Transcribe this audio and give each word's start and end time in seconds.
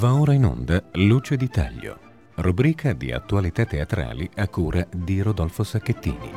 Va 0.00 0.14
ora 0.14 0.32
in 0.32 0.46
onda 0.46 0.82
Luce 0.92 1.36
di 1.36 1.50
Taglio, 1.50 1.98
rubrica 2.36 2.94
di 2.94 3.12
attualità 3.12 3.66
teatrali 3.66 4.30
a 4.36 4.48
cura 4.48 4.86
di 4.90 5.20
Rodolfo 5.20 5.62
Sacchettini. 5.62 6.32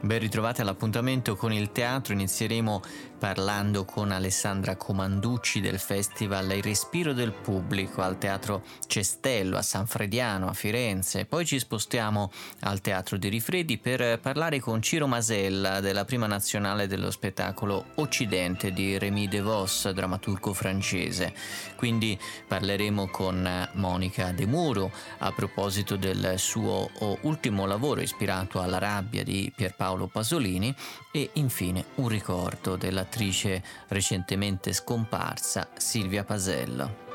Ben 0.00 0.18
ritrovati 0.18 0.62
all'appuntamento 0.80 1.36
con 1.36 1.52
il 1.52 1.72
teatro, 1.72 2.14
inizieremo 2.14 2.80
parlando 3.18 3.84
con 3.84 4.12
Alessandra 4.12 4.76
Comanducci 4.76 5.60
del 5.60 5.78
festival 5.78 6.50
Il 6.52 6.62
respiro 6.62 7.12
del 7.12 7.32
pubblico 7.32 8.00
al 8.00 8.16
Teatro 8.16 8.62
Cestello 8.86 9.58
a 9.58 9.62
San 9.62 9.86
Frediano 9.86 10.48
a 10.48 10.54
Firenze, 10.54 11.26
poi 11.26 11.44
ci 11.44 11.58
spostiamo 11.58 12.32
al 12.60 12.80
Teatro 12.80 13.18
di 13.18 13.28
Rifredi 13.28 13.76
per 13.76 14.18
parlare 14.20 14.58
con 14.58 14.80
Ciro 14.80 15.06
Masella 15.06 15.80
della 15.80 16.06
prima 16.06 16.26
nazionale 16.26 16.86
dello 16.86 17.10
spettacolo 17.10 17.84
Occidente 17.96 18.72
di 18.72 18.96
Rémy 18.96 19.28
DeVos, 19.28 19.90
drammaturgo 19.90 20.54
francese. 20.54 21.34
Quindi 21.76 22.18
parleremo 22.46 23.08
con 23.08 23.68
Monica 23.74 24.32
De 24.32 24.46
Muro 24.46 24.90
a 25.18 25.30
proposito 25.32 25.96
del 25.96 26.38
suo 26.38 26.88
ultimo 27.20 27.66
lavoro 27.66 28.00
ispirato 28.00 28.62
alla 28.62 28.78
rabbia 28.78 29.22
di 29.22 29.52
Pierpaolo 29.54 30.06
Paolo 30.06 30.06
E 31.12 31.30
infine 31.34 31.84
un 31.96 32.08
ricordo 32.08 32.76
dell'attrice 32.76 33.62
recentemente 33.88 34.72
scomparsa 34.72 35.68
Silvia 35.76 36.24
Pasello. 36.24 37.09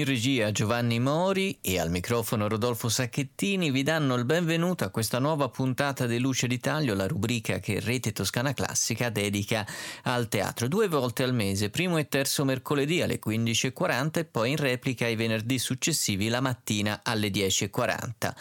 мир 0.00 0.09
regia 0.40 0.52
Giovanni 0.52 0.98
Mori 0.98 1.58
e 1.60 1.78
al 1.78 1.90
microfono 1.90 2.48
Rodolfo 2.48 2.88
Sacchettini 2.88 3.70
vi 3.70 3.82
danno 3.82 4.14
il 4.14 4.24
benvenuto 4.24 4.84
a 4.84 4.88
questa 4.88 5.18
nuova 5.18 5.48
puntata 5.50 6.06
di 6.06 6.18
Luce 6.18 6.46
d'Italia, 6.46 6.94
la 6.94 7.06
rubrica 7.06 7.58
che 7.58 7.78
Rete 7.80 8.12
Toscana 8.12 8.54
Classica 8.54 9.10
dedica 9.10 9.66
al 10.04 10.28
teatro 10.28 10.66
due 10.68 10.88
volte 10.88 11.24
al 11.24 11.34
mese, 11.34 11.68
primo 11.68 11.98
e 11.98 12.08
terzo 12.08 12.44
mercoledì 12.44 13.02
alle 13.02 13.18
15.40 13.24 14.18
e 14.18 14.24
poi 14.24 14.50
in 14.50 14.56
replica 14.56 15.06
i 15.06 15.16
venerdì 15.16 15.58
successivi 15.58 16.28
la 16.28 16.40
mattina 16.40 17.00
alle 17.02 17.28
10.40. 17.28 18.32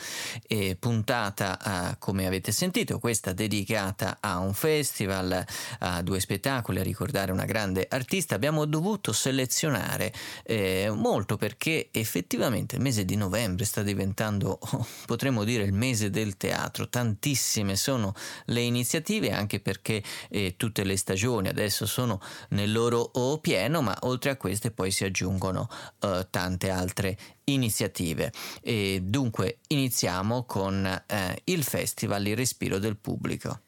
E 0.47 0.78
puntata, 0.80 1.97
come 2.00 2.25
avete 2.25 2.52
sentito, 2.52 3.00
questa 3.00 3.34
dedicata 3.34 4.17
a 4.22 4.39
un 4.39 4.53
festival, 4.53 5.44
a 5.80 6.02
due 6.02 6.19
spettacoli, 6.19 6.80
a 6.80 6.84
ricordare 6.84 7.31
una 7.31 7.45
grande 7.45 7.88
artista. 7.90 8.35
Abbiamo 8.35 8.66
dovuto 8.66 9.12
selezionare 9.12 10.13
eh, 10.44 10.91
molto 10.94 11.35
perché 11.35 11.88
effettivamente 11.91 12.75
il 12.75 12.81
mese 12.81 13.05
di 13.05 13.16
novembre 13.16 13.66
sta 13.66 13.83
diventando, 13.83 14.59
potremmo 15.05 15.44
dire, 15.44 15.63
il 15.63 15.73
mese 15.73 16.09
del 16.09 16.38
teatro. 16.38 16.89
Tantissime 16.89 17.75
sono 17.75 18.13
le 18.45 18.61
iniziative, 18.61 19.31
anche 19.31 19.59
perché 19.59 20.03
eh, 20.29 20.55
tutte 20.57 20.83
le 20.83 20.97
stagioni 20.97 21.47
adesso 21.47 21.85
sono 21.85 22.22
nel 22.50 22.72
loro 22.72 23.11
pieno, 23.41 23.81
ma 23.81 23.97
oltre 24.01 24.31
a 24.31 24.38
queste 24.38 24.72
poi 24.72 24.91
si 24.91 25.03
aggiungono 25.03 25.69
eh, 26.00 26.27
tante 26.29 26.69
altre 26.69 27.17
iniziative. 27.45 28.31
E 28.61 29.01
dunque 29.03 29.59
iniziamo 29.67 30.44
con 30.44 30.85
eh, 30.85 31.41
il 31.45 31.63
festival 31.63 32.27
Il 32.27 32.35
respiro 32.35 32.79
del 32.79 32.97
pubblico. 32.97 33.61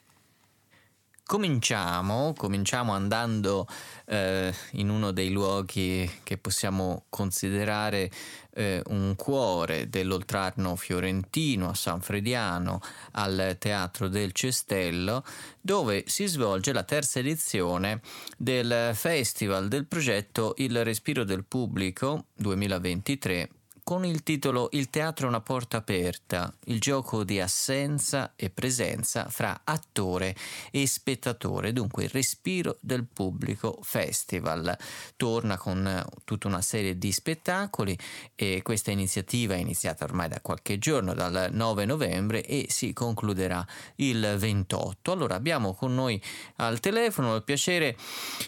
Cominciamo, 1.32 2.34
cominciamo 2.36 2.92
andando 2.92 3.66
eh, 4.08 4.54
in 4.72 4.90
uno 4.90 5.12
dei 5.12 5.30
luoghi 5.30 6.12
che 6.24 6.38
possiamo 6.38 7.06
considerare 7.08 8.12
eh, 8.54 8.84
un 8.88 9.16
cuore 9.16 9.88
dell'oltrarno 9.88 10.76
fiorentino 10.76 11.70
a 11.70 11.74
San 11.74 12.02
Frediano, 12.02 12.82
al 13.12 13.56
Teatro 13.58 14.10
del 14.10 14.34
Cestello, 14.34 15.24
dove 15.62 16.04
si 16.06 16.26
svolge 16.26 16.74
la 16.74 16.84
terza 16.84 17.20
edizione 17.20 18.02
del 18.38 18.92
Festival 18.94 19.70
del 19.70 19.86
progetto 19.86 20.54
Il 20.58 20.84
Respiro 20.84 21.24
del 21.24 21.46
Pubblico 21.46 22.26
2023 22.36 23.61
con 23.84 24.06
il 24.06 24.24
titolo 24.24 24.70
Il 24.72 24.90
teatro 24.90 25.26
è 25.26 25.30
una 25.30 25.42
porta 25.42 25.78
aperta, 25.78 26.54
il 26.66 26.80
gioco 26.80 27.24
di 27.24 27.40
assenza 27.40 28.34
e 28.36 28.50
presenza 28.50 29.28
fra 29.30 29.62
attore 29.64 30.36
e 30.72 30.86
spettatore, 30.88 31.74
dunque 31.74 32.04
il 32.04 32.10
respiro 32.10 32.78
del 32.80 33.06
pubblico 33.06 33.80
festival. 33.82 34.78
Torna 35.18 35.58
con 35.58 35.86
eh, 35.86 36.06
tutta 36.24 36.48
una 36.48 36.62
serie 36.62 36.98
di 36.98 37.12
spettacoli 37.12 37.98
e 38.36 38.62
questa 38.64 38.92
iniziativa 38.92 39.56
è 39.56 39.58
iniziata 39.58 40.04
ormai 40.04 40.30
da 40.30 40.40
qualche 40.42 40.78
giorno, 40.78 41.14
dal 41.14 41.50
9 41.52 41.86
novembre 41.86 42.46
e 42.46 42.68
si 42.70 42.94
concluderà 42.94 43.66
il 43.96 44.36
28. 44.38 45.12
Allora 45.12 45.36
abbiamo 45.36 45.74
con 45.74 45.94
noi 45.94 46.22
al 46.58 46.80
telefono 46.80 47.36
il 47.36 47.44
piacere 47.44 47.98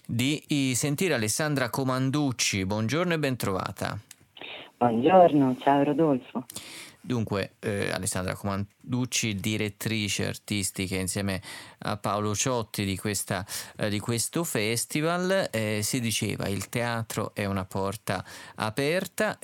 di 0.05 0.73
sentire 0.75 1.13
Alessandra 1.13 1.69
Comanducci. 1.69 2.65
Buongiorno 2.65 3.13
e 3.13 3.19
bentrovata. 3.19 3.99
Buongiorno, 4.77 5.55
ciao 5.59 5.83
Rodolfo. 5.83 6.45
Dunque, 7.05 7.55
eh, 7.59 7.91
Alessandra 7.91 8.33
Comanducci, 8.33 9.35
direttrice 9.35 10.25
artistica 10.25 10.95
insieme 10.95 11.41
a 11.79 11.97
Paolo 11.97 12.33
Ciotti 12.33 12.85
di, 12.85 12.95
questa, 12.95 13.45
eh, 13.75 13.89
di 13.89 13.99
questo 13.99 14.45
festival, 14.45 15.49
eh, 15.51 15.81
si 15.83 15.99
diceva 15.99 16.47
il 16.47 16.69
teatro 16.69 17.35
è 17.35 17.43
una 17.43 17.65
porta 17.65 18.23
aperta, 18.55 19.37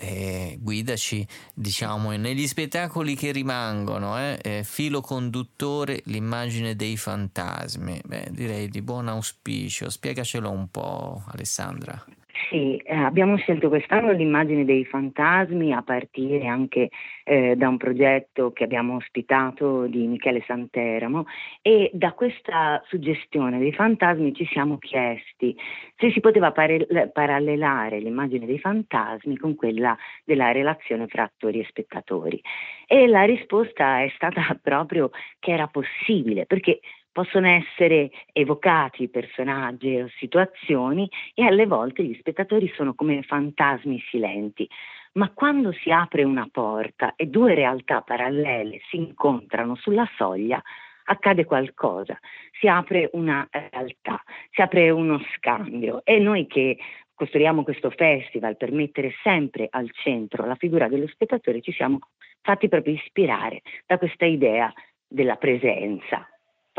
guidaci 0.57 1.27
diciamo 1.53 2.11
negli 2.11 2.47
spettacoli 2.47 3.15
che 3.15 3.31
rimangono, 3.31 4.17
eh, 4.17 4.61
filo 4.63 5.01
conduttore 5.01 6.01
l'immagine 6.05 6.77
dei 6.77 6.95
fantasmi, 6.95 8.01
Beh, 8.05 8.29
direi 8.31 8.69
di 8.69 8.81
buon 8.81 9.09
auspicio, 9.09 9.89
spiegacelo 9.89 10.49
un 10.49 10.69
po' 10.69 11.21
Alessandra. 11.27 12.01
Sì, 12.47 12.77
eh, 12.77 12.95
abbiamo 12.95 13.35
scelto 13.37 13.67
quest'anno 13.67 14.11
l'immagine 14.11 14.63
dei 14.63 14.85
fantasmi 14.85 15.73
a 15.73 15.81
partire 15.83 16.47
anche 16.47 16.89
eh, 17.23 17.55
da 17.55 17.67
un 17.67 17.77
progetto 17.77 18.51
che 18.53 18.63
abbiamo 18.63 18.95
ospitato 18.95 19.85
di 19.87 20.07
Michele 20.07 20.43
Santeramo 20.47 21.25
e 21.61 21.89
da 21.93 22.13
questa 22.13 22.81
suggestione 22.87 23.59
dei 23.59 23.73
fantasmi 23.73 24.33
ci 24.33 24.45
siamo 24.45 24.77
chiesti 24.77 25.55
se 25.97 26.11
si 26.11 26.21
poteva 26.21 26.51
pare- 26.51 26.87
parallelare 27.11 27.99
l'immagine 27.99 28.45
dei 28.45 28.59
fantasmi 28.59 29.37
con 29.37 29.55
quella 29.55 29.95
della 30.23 30.51
relazione 30.51 31.07
fra 31.07 31.23
attori 31.23 31.59
e 31.59 31.65
spettatori. 31.67 32.41
E 32.87 33.05
la 33.07 33.23
risposta 33.23 34.01
è 34.01 34.11
stata 34.15 34.41
proprio 34.63 35.11
che 35.39 35.51
era 35.51 35.67
possibile, 35.67 36.45
perché 36.45 36.79
possono 37.19 37.47
essere 37.49 38.11
evocati 38.31 39.09
personaggi 39.09 39.99
o 39.99 40.07
situazioni 40.19 41.09
e 41.33 41.43
alle 41.43 41.65
volte 41.65 42.01
gli 42.01 42.15
spettatori 42.17 42.71
sono 42.77 42.93
come 42.93 43.23
fantasmi 43.23 44.01
silenti. 44.09 44.65
Ma 45.13 45.29
quando 45.33 45.73
si 45.73 45.91
apre 45.91 46.23
una 46.23 46.47
porta 46.49 47.15
e 47.17 47.25
due 47.25 47.55
realtà 47.55 47.99
parallele 47.99 48.79
si 48.89 48.95
incontrano 48.95 49.75
sulla 49.75 50.09
soglia, 50.15 50.61
accade 51.03 51.43
qualcosa, 51.43 52.17
si 52.57 52.69
apre 52.69 53.09
una 53.11 53.45
realtà, 53.51 54.23
si 54.51 54.61
apre 54.61 54.89
uno 54.89 55.21
scambio 55.35 56.05
e 56.05 56.19
noi 56.19 56.47
che 56.47 56.77
costruiamo 57.15 57.63
questo 57.63 57.89
festival 57.89 58.55
per 58.55 58.71
mettere 58.71 59.11
sempre 59.23 59.67
al 59.69 59.91
centro 59.91 60.45
la 60.45 60.55
figura 60.55 60.87
dello 60.87 61.07
spettatore 61.07 61.59
ci 61.59 61.73
siamo 61.73 61.99
fatti 62.41 62.69
proprio 62.69 62.93
ispirare 62.93 63.61
da 63.85 63.97
questa 63.97 64.23
idea 64.23 64.71
della 65.05 65.35
presenza, 65.35 66.25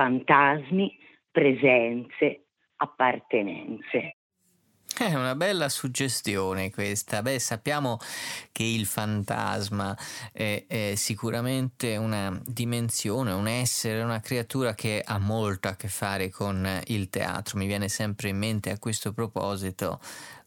fantasmi, 0.01 0.97
presenze, 1.31 2.47
appartenenze. 2.77 4.17
È 4.97 5.15
una 5.15 5.35
bella 5.35 5.69
suggestione 5.69 6.71
questa. 6.71 7.21
Beh, 7.21 7.39
sappiamo 7.39 7.99
che 8.51 8.63
il 8.63 8.87
fantasma 8.87 9.97
è, 10.33 10.65
è, 10.67 10.95
sicuramente 10.95 11.97
una 11.97 12.39
dimensione, 12.47 13.33
un 13.33 13.47
essere, 13.47 14.03
una 14.03 14.21
creatura 14.21 14.75
che 14.75 15.03
ha 15.05 15.19
molto 15.19 15.69
a 15.69 15.77
che 15.77 15.89
fare 15.89 16.31
con 16.31 16.67
il 16.87 17.11
teatro. 17.11 17.59
Mi 17.59 17.67
viene 17.67 17.89
sempre 17.89 18.31
in 18.31 18.39
mente 18.39 18.71
a 18.71 18.79
questo 18.79 19.13
proposito 19.13 20.01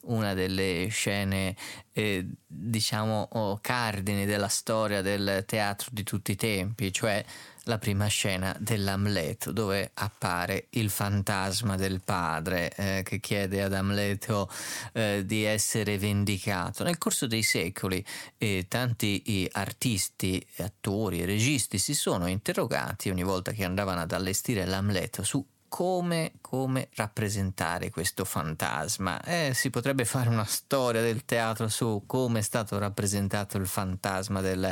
una 0.06 0.34
delle 0.34 0.88
scene 0.90 1.56
eh, 1.94 2.28
diciamo 2.46 3.30
oh, 3.32 3.60
cardini 3.62 4.26
della 4.26 4.50
storia 4.50 5.02
del 5.02 5.44
teatro 5.46 5.90
di 5.92 6.04
tutti 6.04 6.32
i 6.32 6.36
tempi, 6.36 6.92
cioè 6.92 7.24
la 7.64 7.78
prima 7.78 8.08
scena 8.08 8.56
dell'Amleto 8.60 9.52
dove 9.52 9.92
appare 9.94 10.68
il 10.72 10.90
fantasma 10.90 11.76
del 11.76 12.02
padre 12.02 12.74
eh, 12.76 13.02
che 13.04 13.20
chiede 13.20 13.62
ad 13.64 13.74
Amleto 13.74 14.50
eh, 14.94 15.24
di 15.26 15.44
essere 15.44 15.98
vendicato. 15.98 16.84
Nel 16.84 16.98
corso 16.98 17.28
dei 17.28 17.44
secoli 17.44 18.04
eh, 18.38 18.66
tanti 18.68 19.50
artisti, 19.52 20.46
attori 20.58 21.22
e 21.22 21.26
registi 21.26 21.78
si 21.78 21.94
sono 21.94 22.28
interrogati 22.28 23.10
ogni 23.10 23.24
volta 23.24 23.52
che 23.52 23.64
andavano 23.64 24.02
ad 24.02 24.12
allestire 24.12 24.66
l'Amleto 24.66 25.24
su 25.24 25.46
come, 25.74 26.34
come, 26.40 26.90
rappresentare 26.94 27.90
questo 27.90 28.26
fantasma. 28.26 29.20
Eh, 29.24 29.54
si 29.56 29.72
potrebbe 29.72 30.06
fare 30.06 30.30
una 30.30 30.46
storia 30.46 31.02
del 31.02 31.26
teatro 31.26 31.68
su 31.68 32.04
come 32.06 32.40
è 32.40 32.42
stato 32.44 32.78
rappresentato 32.78 33.58
il 33.58 33.66
fantasma 33.66 34.40
del 34.40 34.72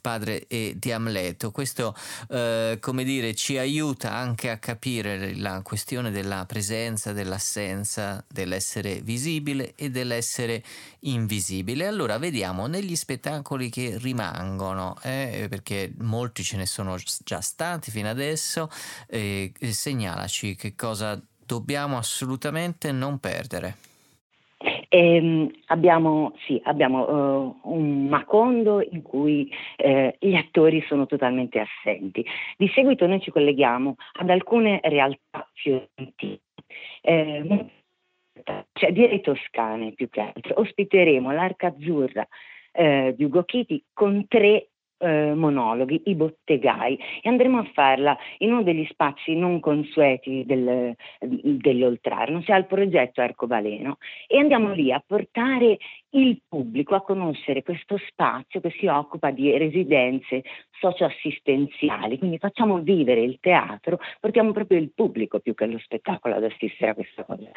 padre 0.00 0.48
di 0.48 0.90
Amleto. 0.90 1.52
Questo, 1.52 1.94
eh, 2.30 2.78
come 2.80 3.04
dire, 3.04 3.32
ci 3.36 3.58
aiuta 3.58 4.12
anche 4.12 4.50
a 4.50 4.58
capire 4.58 5.36
la 5.36 5.60
questione 5.62 6.10
della 6.10 6.44
presenza, 6.46 7.12
dell'assenza, 7.12 8.24
dell'essere 8.26 9.02
visibile 9.02 9.74
e 9.76 9.88
dell'essere 9.88 10.64
invisibile. 11.00 11.86
Allora 11.86 12.18
vediamo 12.18 12.66
negli 12.66 12.96
spettacoli 12.96 13.70
che 13.70 13.96
rimangono, 13.98 14.98
eh, 15.02 15.46
perché 15.48 15.92
molti 15.98 16.42
ce 16.42 16.56
ne 16.56 16.66
sono 16.66 16.98
già 17.22 17.40
stati 17.40 17.92
fino 17.92 18.10
adesso, 18.10 18.68
eh, 19.06 19.52
segnalaci 19.60 20.39
dici 20.40 20.54
che 20.56 20.74
cosa 20.74 21.20
dobbiamo 21.44 21.96
assolutamente 21.98 22.92
non 22.92 23.18
perdere? 23.18 23.76
Eh, 24.88 25.50
abbiamo, 25.66 26.32
sì, 26.46 26.60
abbiamo 26.64 27.08
uh, 27.08 27.60
un 27.74 28.06
Macondo 28.08 28.82
in 28.82 29.02
cui 29.02 29.50
eh, 29.76 30.16
gli 30.18 30.34
attori 30.34 30.84
sono 30.88 31.06
totalmente 31.06 31.60
assenti. 31.60 32.24
Di 32.56 32.68
seguito 32.74 33.06
noi 33.06 33.20
ci 33.20 33.30
colleghiamo 33.30 33.96
ad 34.14 34.30
alcune 34.30 34.80
realtà 34.82 35.48
fiorentine, 35.54 36.40
eh, 37.02 37.66
cioè 38.72 38.92
direi 38.92 39.20
toscane 39.20 39.92
più 39.92 40.08
che 40.08 40.20
altro. 40.20 40.58
Ospiteremo 40.60 41.30
l'Arca 41.30 41.68
Azzurra 41.68 42.26
eh, 42.72 43.14
di 43.16 43.24
Ugo 43.24 43.44
Chiti 43.44 43.84
con 43.92 44.26
tre 44.26 44.69
eh, 45.00 45.34
monologhi, 45.34 46.02
i 46.06 46.14
bottegai, 46.14 46.98
e 47.22 47.28
andremo 47.28 47.58
a 47.58 47.70
farla 47.72 48.16
in 48.38 48.52
uno 48.52 48.62
degli 48.62 48.86
spazi 48.90 49.34
non 49.34 49.60
consueti 49.60 50.44
del, 50.46 50.94
dell'Oltrarno, 51.18 52.42
cioè 52.42 52.56
al 52.56 52.66
progetto 52.66 53.20
Arcobaleno, 53.20 53.98
e 54.26 54.38
andiamo 54.38 54.72
lì 54.72 54.92
a 54.92 55.02
portare 55.04 55.78
il 56.10 56.42
pubblico 56.46 56.94
a 56.94 57.02
conoscere 57.02 57.62
questo 57.62 57.96
spazio 58.08 58.60
che 58.60 58.74
si 58.78 58.86
occupa 58.86 59.30
di 59.30 59.56
residenze 59.56 60.42
socioassistenziali, 60.78 62.18
quindi 62.18 62.38
facciamo 62.38 62.78
vivere 62.80 63.20
il 63.20 63.38
teatro, 63.40 63.98
portiamo 64.18 64.52
proprio 64.52 64.78
il 64.78 64.92
pubblico 64.94 65.40
più 65.40 65.54
che 65.54 65.66
lo 65.66 65.78
spettacolo 65.78 66.34
ad 66.34 66.44
assistere 66.44 66.90
a 66.90 66.94
questa 66.94 67.24
cosa. 67.24 67.50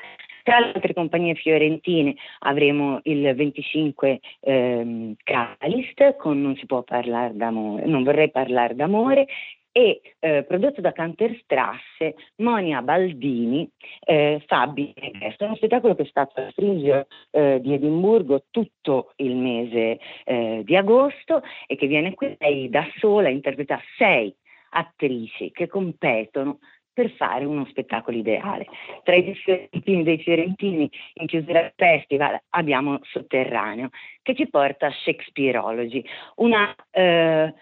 Tra 0.43 0.59
le 0.59 0.73
altre 0.73 0.93
compagnie 0.93 1.35
fiorentine. 1.35 2.15
Avremo 2.39 2.99
il 3.03 3.33
25 3.33 4.19
ehm, 4.41 5.15
Calist 5.23 6.15
con 6.17 6.41
Non 6.41 6.55
si 6.57 6.65
può 6.65 6.83
parlare 6.83 7.33
d'amore, 7.35 7.85
non 7.85 8.03
vorrei 8.03 8.29
parlare 8.29 8.75
d'amore 8.75 9.27
e 9.75 10.01
eh, 10.19 10.43
prodotto 10.43 10.81
da 10.81 10.91
Canterstrasse, 10.91 12.13
Monia 12.37 12.83
Baldini, 12.83 13.67
eh, 14.05 14.41
Fabi 14.45 14.93
è 14.93 15.35
uno 15.39 15.55
spettacolo 15.55 15.95
che 15.95 16.03
è 16.03 16.07
stato 16.07 16.41
al 16.41 16.53
Frisio 16.53 17.07
eh, 17.31 17.59
di 17.59 17.73
Edimburgo 17.73 18.45
tutto 18.51 19.13
il 19.15 19.35
mese 19.35 19.99
eh, 20.25 20.61
di 20.63 20.75
agosto 20.75 21.41
e 21.65 21.75
che 21.75 21.87
viene 21.87 22.13
qui 22.13 22.35
lei 22.37 22.69
da 22.69 22.85
sola, 22.99 23.29
interpreta 23.29 23.81
sei 23.97 24.33
attrici 24.75 25.51
che 25.51 25.67
competono 25.67 26.59
per 26.93 27.09
fare 27.11 27.45
uno 27.45 27.65
spettacolo 27.65 28.15
ideale. 28.17 28.67
Tra 29.03 29.15
i 29.15 29.33
fiorentini 29.33 30.03
dei 30.03 30.19
fiorentini 30.19 30.89
in 31.15 31.27
chiusura 31.27 31.59
al 31.59 31.73
festival 31.75 32.39
abbiamo 32.49 32.99
Sotterraneo 33.01 33.89
che 34.21 34.35
ci 34.35 34.47
porta 34.47 34.87
a 34.87 34.91
Shakespeareology, 34.91 36.05
una 36.35 36.73
eh, 36.91 37.53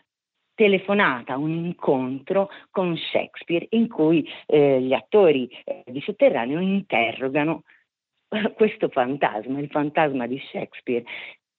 telefonata, 0.53 1.37
un 1.37 1.51
incontro 1.51 2.49
con 2.69 2.95
Shakespeare 2.95 3.65
in 3.71 3.87
cui 3.87 4.29
eh, 4.45 4.81
gli 4.81 4.93
attori 4.93 5.49
eh, 5.63 5.83
di 5.87 6.01
Sotterraneo 6.01 6.59
interrogano 6.59 7.63
questo 8.55 8.89
fantasma, 8.89 9.59
il 9.59 9.69
fantasma 9.69 10.27
di 10.27 10.39
Shakespeare, 10.51 11.03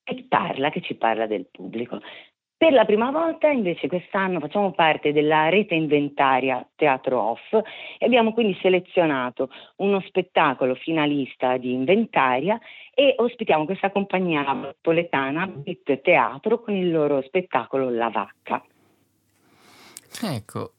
che 0.03 0.25
parla, 0.27 0.69
che 0.69 0.81
ci 0.81 0.95
parla 0.95 1.27
del 1.27 1.47
pubblico. 1.49 1.99
Per 2.63 2.71
la 2.71 2.85
prima 2.85 3.11
volta 3.11 3.49
invece 3.49 3.89
quest'anno 3.89 4.39
facciamo 4.39 4.71
parte 4.71 5.11
della 5.11 5.49
rete 5.49 5.75
inventaria 5.75 6.65
Teatro 6.75 7.19
Off 7.19 7.51
e 7.51 8.05
abbiamo 8.05 8.31
quindi 8.31 8.57
selezionato 8.61 9.49
uno 9.79 9.99
spettacolo 9.99 10.73
finalista 10.75 11.57
di 11.57 11.73
inventaria 11.73 12.57
e 12.93 13.15
ospitiamo 13.17 13.65
questa 13.65 13.91
compagnia 13.91 14.43
napoletana 14.43 15.45
Bit 15.45 15.99
Teatro 15.99 16.61
con 16.61 16.73
il 16.73 16.89
loro 16.89 17.21
spettacolo 17.23 17.89
La 17.89 18.07
Vacca. 18.07 18.63
Ecco, 20.21 20.71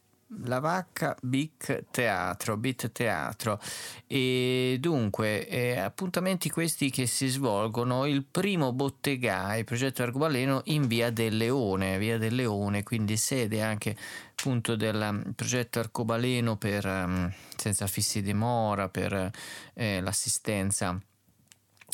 la 0.44 0.58
vacca 0.58 1.16
Big 1.22 1.86
Teatro, 1.90 2.56
Bit 2.56 2.92
Teatro. 2.92 3.60
E 4.06 4.76
dunque, 4.80 5.46
eh, 5.48 5.78
appuntamenti 5.78 6.50
questi 6.50 6.90
che 6.90 7.06
si 7.06 7.28
svolgono 7.28 8.06
il 8.06 8.24
primo 8.24 8.72
bottegai, 8.72 9.64
progetto 9.64 10.02
Arcobaleno, 10.02 10.62
in 10.66 10.86
Via 10.86 11.10
del 11.10 11.36
Leone, 11.36 11.98
Via 11.98 12.18
del 12.18 12.34
Leone, 12.34 12.82
quindi 12.82 13.16
sede 13.16 13.62
anche 13.62 13.96
appunto 14.30 14.76
del 14.76 14.96
um, 14.96 15.32
progetto 15.34 15.78
Arcobaleno 15.78 16.56
per 16.56 16.84
um, 16.84 17.32
senza 17.56 17.86
fissi 17.86 18.22
dimora, 18.22 18.88
per 18.88 19.30
eh, 19.74 20.00
l'assistenza 20.00 21.00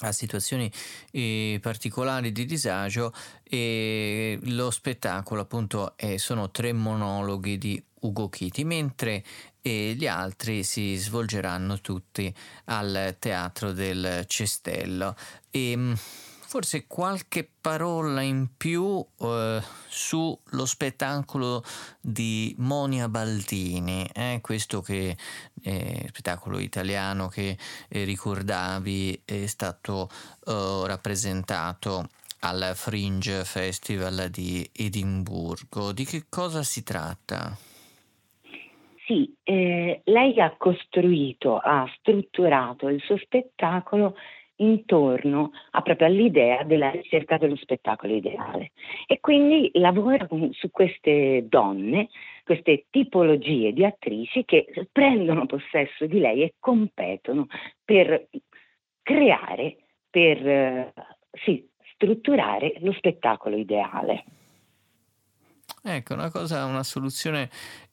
a 0.02 0.12
situazioni 0.12 0.70
eh, 1.10 1.58
particolari 1.60 2.32
di 2.32 2.46
disagio 2.46 3.12
e 3.42 4.38
lo 4.44 4.70
spettacolo 4.70 5.42
appunto 5.42 5.94
è, 5.96 6.16
sono 6.16 6.50
tre 6.50 6.72
monologhi 6.72 7.58
di 7.58 7.82
Ugo 8.00 8.28
Chiti 8.28 8.64
mentre 8.64 9.24
eh, 9.62 9.94
gli 9.96 10.06
altri 10.06 10.62
si 10.64 10.96
svolgeranno 10.96 11.80
tutti 11.80 12.32
al 12.66 13.16
Teatro 13.18 13.72
del 13.72 14.24
Cestello 14.26 15.14
e 15.50 15.70
ehm, 15.70 15.96
forse 16.50 16.88
qualche 16.88 17.48
parola 17.60 18.22
in 18.22 18.48
più 18.56 19.06
eh, 19.20 19.62
sullo 19.86 20.66
spettacolo 20.66 21.62
di 22.00 22.52
Monia 22.58 23.08
Baldini, 23.08 24.10
eh, 24.12 24.40
questo 24.42 24.80
che 24.80 25.16
eh, 25.62 26.06
spettacolo 26.08 26.58
italiano 26.58 27.28
che 27.28 27.56
eh, 27.86 28.02
ricordavi 28.02 29.22
è 29.24 29.46
stato 29.46 30.10
eh, 30.46 30.82
rappresentato 30.86 32.08
al 32.40 32.72
Fringe 32.74 33.44
Festival 33.44 34.28
di 34.28 34.68
Edimburgo. 34.72 35.92
Di 35.92 36.04
che 36.04 36.24
cosa 36.28 36.64
si 36.64 36.82
tratta? 36.82 37.56
Sì, 39.10 39.34
eh, 39.42 40.02
lei 40.04 40.38
ha 40.38 40.54
costruito, 40.56 41.56
ha 41.56 41.84
strutturato 41.96 42.86
il 42.86 43.00
suo 43.00 43.16
spettacolo 43.16 44.14
intorno 44.58 45.50
a, 45.72 45.82
proprio 45.82 46.06
all'idea 46.06 46.62
della 46.62 46.90
ricerca 46.90 47.36
dello 47.36 47.56
spettacolo 47.56 48.14
ideale 48.14 48.70
e 49.08 49.18
quindi 49.18 49.68
lavora 49.74 50.28
su 50.52 50.70
queste 50.70 51.44
donne, 51.48 52.08
queste 52.44 52.86
tipologie 52.88 53.72
di 53.72 53.84
attrici 53.84 54.44
che 54.44 54.66
prendono 54.92 55.44
possesso 55.46 56.06
di 56.06 56.20
lei 56.20 56.42
e 56.44 56.54
competono 56.60 57.48
per 57.84 58.28
creare, 59.02 59.76
per 60.08 60.48
eh, 60.48 60.92
sì, 61.32 61.68
strutturare 61.94 62.74
lo 62.78 62.92
spettacolo 62.92 63.56
ideale. 63.56 64.22
Ecco, 65.82 66.14
una 66.14 66.30
cosa, 66.30 66.64
una 66.66 66.82
soluzione 66.84 67.48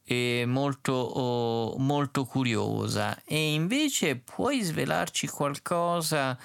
eh, 0.07 0.45
molto, 0.47 0.93
oh, 0.93 1.77
molto 1.79 2.23
curiosa. 2.23 3.21
E 3.27 3.53
invece 3.53 4.17
puoi 4.17 4.61
svelarci 4.61 5.27
qualcosa 5.27 6.37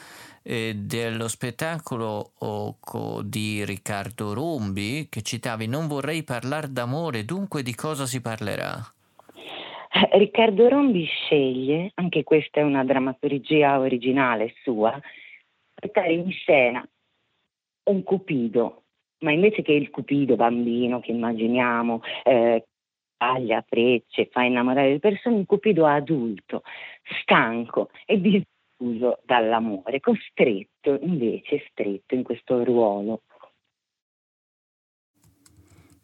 eh, 0.43 0.75
dello 0.75 1.29
spettacolo 1.29 2.33
oh, 2.39 2.77
di 3.23 3.65
Riccardo 3.65 4.35
Rombi 4.35 5.07
che 5.09 5.23
citavi? 5.23 5.69
Non 5.69 5.87
vorrei 5.87 6.25
parlare 6.25 6.73
d'amore, 6.73 7.25
dunque 7.25 7.63
di 7.63 7.75
cosa 7.75 8.05
si 8.05 8.21
parlerà? 8.21 8.75
Eh, 9.93 10.19
Riccardo 10.19 10.69
Rombi 10.69 11.05
sceglie, 11.05 11.93
anche 11.95 12.25
questa 12.25 12.61
è 12.61 12.65
una 12.65 12.85
drammaturgia 12.85 13.79
originale 13.79 14.55
sua, 14.65 14.99
portare 15.73 16.13
in 16.13 16.31
scena 16.33 16.87
un 17.85 18.03
cupido 18.03 18.83
ma 19.23 19.33
invece 19.33 19.63
che 19.63 19.73
il 19.73 19.91
cupido 19.91 20.37
bambino 20.37 21.01
che 21.01 21.13
immaginiamo, 21.13 22.03
eh, 22.25 22.67
taglia 23.23 23.65
frecce, 23.65 24.29
fa 24.33 24.43
innamorare 24.43 24.91
le 24.91 24.99
persone, 24.99 25.37
un 25.37 25.47
cupido 25.47 25.87
adulto, 25.87 26.63
stanco 27.23 27.91
e 28.05 28.21
di 28.21 28.45
escluso 28.45 29.21
dall'amore, 29.25 30.01
costretto 30.01 30.99
invece, 31.01 31.65
stretto 31.71 32.17
in 32.17 32.25
questo 32.25 32.65
ruolo. 32.65 33.23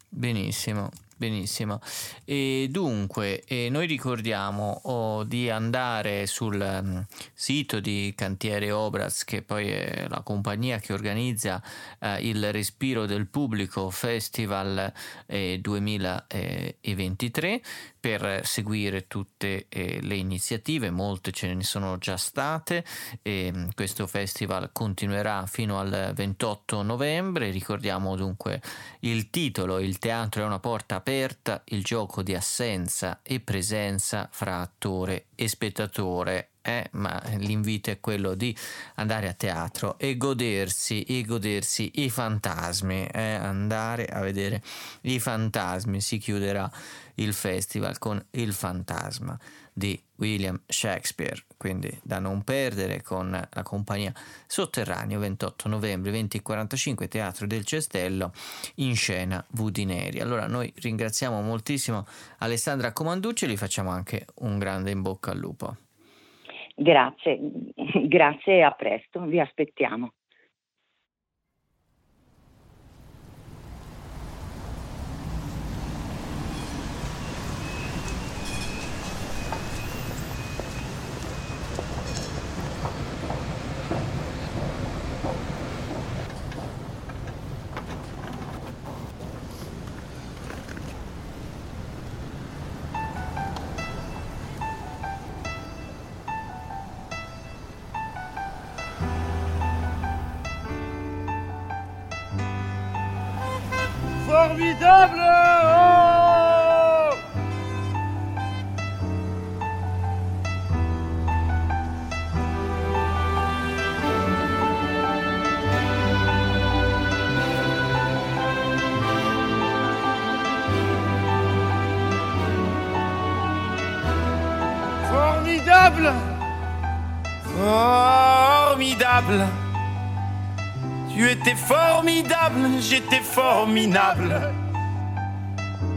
Benissimo. 0.07 0.89
Benissimo. 1.19 1.81
E 2.23 2.69
dunque, 2.71 3.43
eh, 3.43 3.67
noi 3.69 3.87
ricordiamo 3.87 4.79
oh, 4.83 5.25
di 5.25 5.49
andare 5.49 6.25
sul 6.27 6.55
um, 6.55 7.05
sito 7.33 7.81
di 7.81 8.13
Cantiere 8.15 8.71
Obras, 8.71 9.25
che 9.25 9.41
poi 9.41 9.67
è 9.67 10.05
la 10.07 10.21
compagnia 10.21 10.79
che 10.79 10.93
organizza 10.93 11.61
eh, 11.99 12.19
il 12.21 12.53
Respiro 12.53 13.05
del 13.05 13.27
Pubblico 13.27 13.89
Festival 13.89 14.93
eh, 15.25 15.59
2023, 15.61 17.61
per 17.99 18.45
seguire 18.45 19.07
tutte 19.07 19.65
eh, 19.69 19.99
le 20.01 20.15
iniziative, 20.15 20.89
molte 20.89 21.31
ce 21.31 21.53
ne 21.53 21.63
sono 21.63 21.97
già 21.97 22.17
state. 22.17 22.85
E, 23.21 23.51
mm, 23.53 23.69
questo 23.75 24.07
festival 24.07 24.71
continuerà 24.71 25.45
fino 25.45 25.79
al 25.79 26.11
28 26.15 26.81
novembre. 26.81 27.51
Ricordiamo 27.51 28.15
dunque 28.15 28.61
il 29.01 29.29
titolo: 29.29 29.79
Il 29.79 29.99
teatro 29.99 30.43
è 30.43 30.45
una 30.45 30.59
porta 30.59 30.95
aperta 30.95 31.61
il 31.65 31.83
gioco 31.83 32.23
di 32.23 32.35
assenza 32.35 33.19
e 33.21 33.39
presenza 33.39 34.27
fra 34.31 34.59
attore 34.59 35.27
e 35.35 35.47
spettatore. 35.47 36.51
Eh, 36.69 36.87
ma 36.91 37.19
l'invito 37.37 37.89
è 37.89 37.99
quello 37.99 38.35
di 38.35 38.55
andare 38.95 39.27
a 39.27 39.33
teatro 39.33 39.97
e 39.97 40.17
godersi, 40.17 41.01
e 41.01 41.23
godersi 41.23 41.93
i 41.95 42.11
fantasmi, 42.11 43.07
eh, 43.07 43.33
andare 43.33 44.05
a 44.05 44.19
vedere 44.19 44.61
i 45.01 45.19
fantasmi. 45.19 45.99
Si 45.99 46.19
chiuderà 46.19 46.71
il 47.15 47.33
festival 47.33 47.97
con 47.97 48.23
il 48.31 48.53
fantasma 48.53 49.35
di 49.73 49.99
William 50.17 50.61
Shakespeare, 50.67 51.43
quindi 51.57 51.99
da 52.03 52.19
non 52.19 52.43
perdere 52.43 53.01
con 53.01 53.31
la 53.31 53.63
compagnia 53.63 54.13
Sotterraneo 54.45 55.17
28 55.17 55.69
novembre 55.69 56.11
2045 56.11 57.07
Teatro 57.07 57.47
del 57.47 57.65
Cestello 57.65 58.31
in 58.75 58.95
scena 58.95 59.43
Vudineri. 59.53 60.19
Allora 60.19 60.45
noi 60.45 60.71
ringraziamo 60.75 61.41
moltissimo 61.41 62.05
Alessandra 62.37 62.93
Comanducci 62.93 63.45
e 63.45 63.47
gli 63.47 63.57
facciamo 63.57 63.89
anche 63.89 64.27
un 64.35 64.59
grande 64.59 64.91
in 64.91 65.01
bocca 65.01 65.31
al 65.31 65.39
lupo. 65.39 65.75
Grazie, 66.81 67.39
grazie 68.07 68.53
e 68.53 68.61
a 68.61 68.71
presto, 68.71 69.21
vi 69.25 69.39
aspettiamo. 69.39 70.13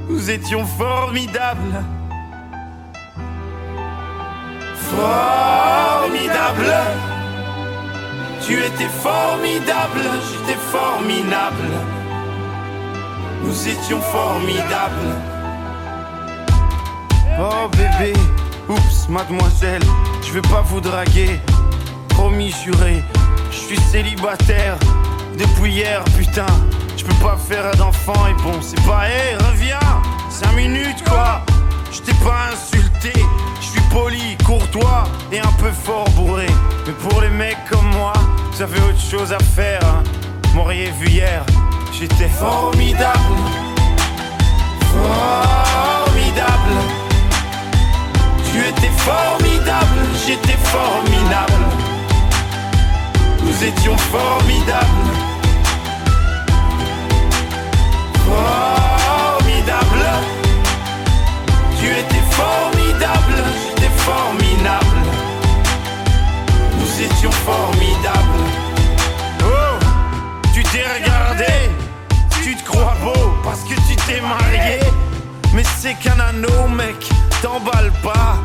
Nous 0.09 0.31
étions 0.31 0.65
formidables. 0.65 1.83
Formidable. 4.77 6.73
Tu 8.41 8.53
étais 8.55 8.89
formidable, 8.89 10.01
j'étais 10.31 10.59
formidable. 10.71 11.71
Nous 13.43 13.69
étions 13.69 14.01
formidables. 14.01 15.17
Oh 17.41 17.69
bébé, 17.69 18.13
oups, 18.69 19.09
mademoiselle, 19.09 19.83
je 20.23 20.33
vais 20.33 20.43
pas 20.43 20.63
vous 20.63 20.81
draguer. 20.81 21.41
Promis, 22.11 22.55
juré, 22.65 23.03
je 23.51 23.57
suis 23.57 23.81
célibataire 23.81 24.77
depuis 25.37 25.73
hier, 25.73 26.05
putain. 26.17 26.47
Je 26.97 27.05
peux 27.05 27.15
pas 27.25 27.37
faire 27.37 27.71
d'enfant 27.77 28.27
et 28.29 28.43
bon, 28.43 28.61
c'est 28.61 28.81
pas, 28.83 29.09
hé, 29.09 29.37
reviens, 29.37 29.79
5 30.31 30.53
minutes 30.53 31.03
quoi. 31.09 31.43
Je 31.91 32.01
t'ai 32.01 32.15
pas 32.25 32.49
insulté, 32.53 33.13
je 33.61 33.67
suis 33.67 33.81
poli, 33.91 34.37
courtois 34.45 35.05
et 35.31 35.41
un 35.41 35.53
peu 35.59 35.71
fort 35.71 36.09
bourré. 36.11 36.47
Mais 36.87 36.93
pour 36.93 37.21
les 37.21 37.29
mecs 37.29 37.65
comme 37.71 37.87
moi, 37.91 38.13
vous 38.53 38.63
avez 38.63 38.81
autre 38.81 39.01
chose 39.01 39.33
à 39.33 39.39
faire. 39.39 39.81
Hein. 39.85 40.03
M'auriez 40.55 40.91
vu 41.01 41.09
hier, 41.09 41.45
j'étais 41.93 42.29
formidable. 42.29 43.19
Formidable. 44.91 46.77
Tu 48.51 48.59
étais 48.61 48.93
formidable, 48.99 50.01
j'étais 50.27 50.59
formidable. 50.59 51.65
Nous 53.43 53.65
étions 53.65 53.97
formidables. 53.97 55.32
Formidable. 58.33 60.05
Tu 61.79 61.87
étais 61.87 62.25
formidable, 62.31 63.39
j'étais 63.63 63.93
formidable. 63.99 65.01
Nous 66.79 67.03
étions 67.03 67.31
formidables. 67.31 68.45
Oh, 69.45 69.79
tu 70.55 70.63
t'es 70.63 70.85
regardé, 70.97 71.53
tu 72.43 72.57
te 72.57 72.65
crois 72.65 72.97
beau 73.03 73.35
parce 73.45 73.61
que 73.61 73.75
tu 73.89 73.97
t'es 74.07 74.21
marié. 74.21 74.81
Mais 75.53 75.65
c'est 75.79 75.95
qu'un 75.95 76.19
anneau, 76.21 76.69
mec, 76.69 77.09
t'emballe 77.43 77.93
pas. 78.03 78.37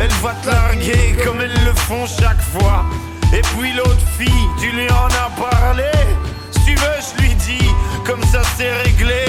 Elle 0.00 0.12
va 0.22 0.32
te 0.42 0.48
larguer 0.48 1.16
comme 1.24 1.40
elles 1.40 1.64
le 1.64 1.72
font 1.74 2.06
chaque 2.06 2.40
fois. 2.40 2.84
Et 3.32 3.42
puis 3.56 3.72
l'autre 3.72 4.06
fille, 4.18 4.48
tu 4.60 4.70
lui 4.70 4.88
en 4.90 5.06
as 5.06 5.30
parlé. 5.50 5.90
Si 6.52 6.64
tu 6.64 6.74
veux, 6.74 7.00
je 7.00 7.22
lui 7.22 7.34
dis, 7.34 7.68
comme 8.04 8.22
ça 8.24 8.42
c'est 8.56 8.72
réglé. 8.82 9.24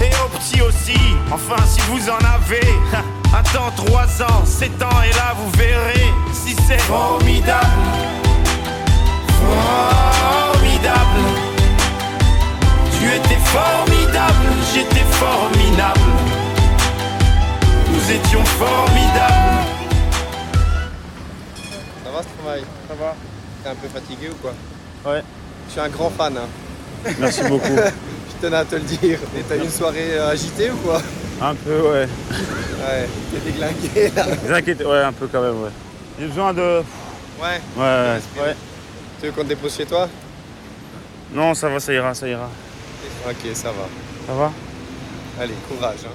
Et 0.00 0.10
au 0.24 0.28
petit 0.38 0.60
aussi, 0.62 0.98
enfin 1.30 1.56
si 1.66 1.80
vous 1.90 2.08
en 2.08 2.18
avez. 2.18 2.66
Attends 3.34 3.70
3 3.76 4.22
ans, 4.22 4.44
7 4.44 4.82
ans 4.82 5.02
et 5.02 5.12
là 5.14 5.34
vous 5.36 5.50
verrez 5.58 6.06
si 6.32 6.54
c'est 6.66 6.80
formidable. 6.80 7.66
Formidable. 9.40 11.22
Tu 12.98 13.06
étais 13.06 13.40
formidable, 13.44 14.46
j'étais 14.72 15.04
formidable. 15.10 16.00
Nous 17.92 18.12
étions 18.12 18.44
formidables. 18.44 19.66
Ça 22.04 22.10
va 22.10 22.22
ce 22.22 22.42
travail? 22.42 22.64
Ça 22.88 22.94
va 22.94 23.14
T'es 23.62 23.70
un 23.70 23.74
peu 23.74 23.88
fatigué 23.88 24.30
ou 24.30 24.34
quoi? 24.36 24.52
Ouais. 25.12 25.22
Je 25.66 25.72
suis 25.72 25.80
un 25.80 25.88
grand 25.88 26.10
fan. 26.10 26.36
Hein. 26.36 26.48
Merci 27.18 27.42
beaucoup. 27.44 27.76
Je 27.76 28.46
tenais 28.46 28.56
à 28.56 28.64
te 28.64 28.74
le 28.76 28.82
dire. 28.82 29.18
Et 29.38 29.42
t'as 29.48 29.56
eu 29.56 29.60
une 29.60 29.70
soirée 29.70 30.18
euh, 30.18 30.30
agitée 30.30 30.70
ou 30.70 30.76
quoi? 30.76 31.00
Un 31.40 31.54
peu, 31.54 31.80
ouais. 31.80 32.08
Ouais, 32.80 33.08
t'es 33.32 33.50
déglingué 33.50 34.12
là. 34.14 34.26
Inquiétez, 34.56 34.84
ouais, 34.84 35.02
un 35.02 35.12
peu 35.12 35.26
quand 35.26 35.42
même, 35.42 35.62
ouais. 35.62 35.70
J'ai 36.18 36.26
besoin 36.26 36.52
de. 36.52 36.82
Ouais. 37.40 37.60
Ouais, 37.76 37.82
ouais, 37.82 38.20
ouais. 38.42 38.56
Tu 39.20 39.26
veux 39.26 39.32
qu'on 39.32 39.42
te 39.42 39.48
dépose 39.48 39.74
chez 39.76 39.86
toi? 39.86 40.08
Non, 41.32 41.54
ça 41.54 41.68
va, 41.68 41.80
ça 41.80 41.92
ira, 41.92 42.14
ça 42.14 42.28
ira. 42.28 42.48
Ok, 43.28 43.36
ça 43.54 43.68
va. 43.68 43.88
Ça 44.26 44.32
va? 44.34 44.52
Allez, 45.40 45.54
courage. 45.68 45.98
hein. 46.06 46.10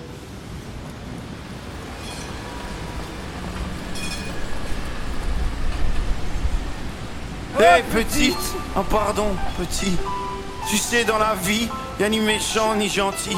Hé 7.60 7.84
petite 7.94 8.38
Oh 8.76 8.84
pardon, 8.90 9.36
petit. 9.60 9.98
Tu 10.72 10.78
sais, 10.78 11.04
dans 11.04 11.18
la 11.18 11.36
vie, 11.44 11.68
y 12.00 12.04
a 12.06 12.08
ni 12.08 12.22
méchant 12.22 12.76
ni 12.76 12.88
gentil. 12.88 13.36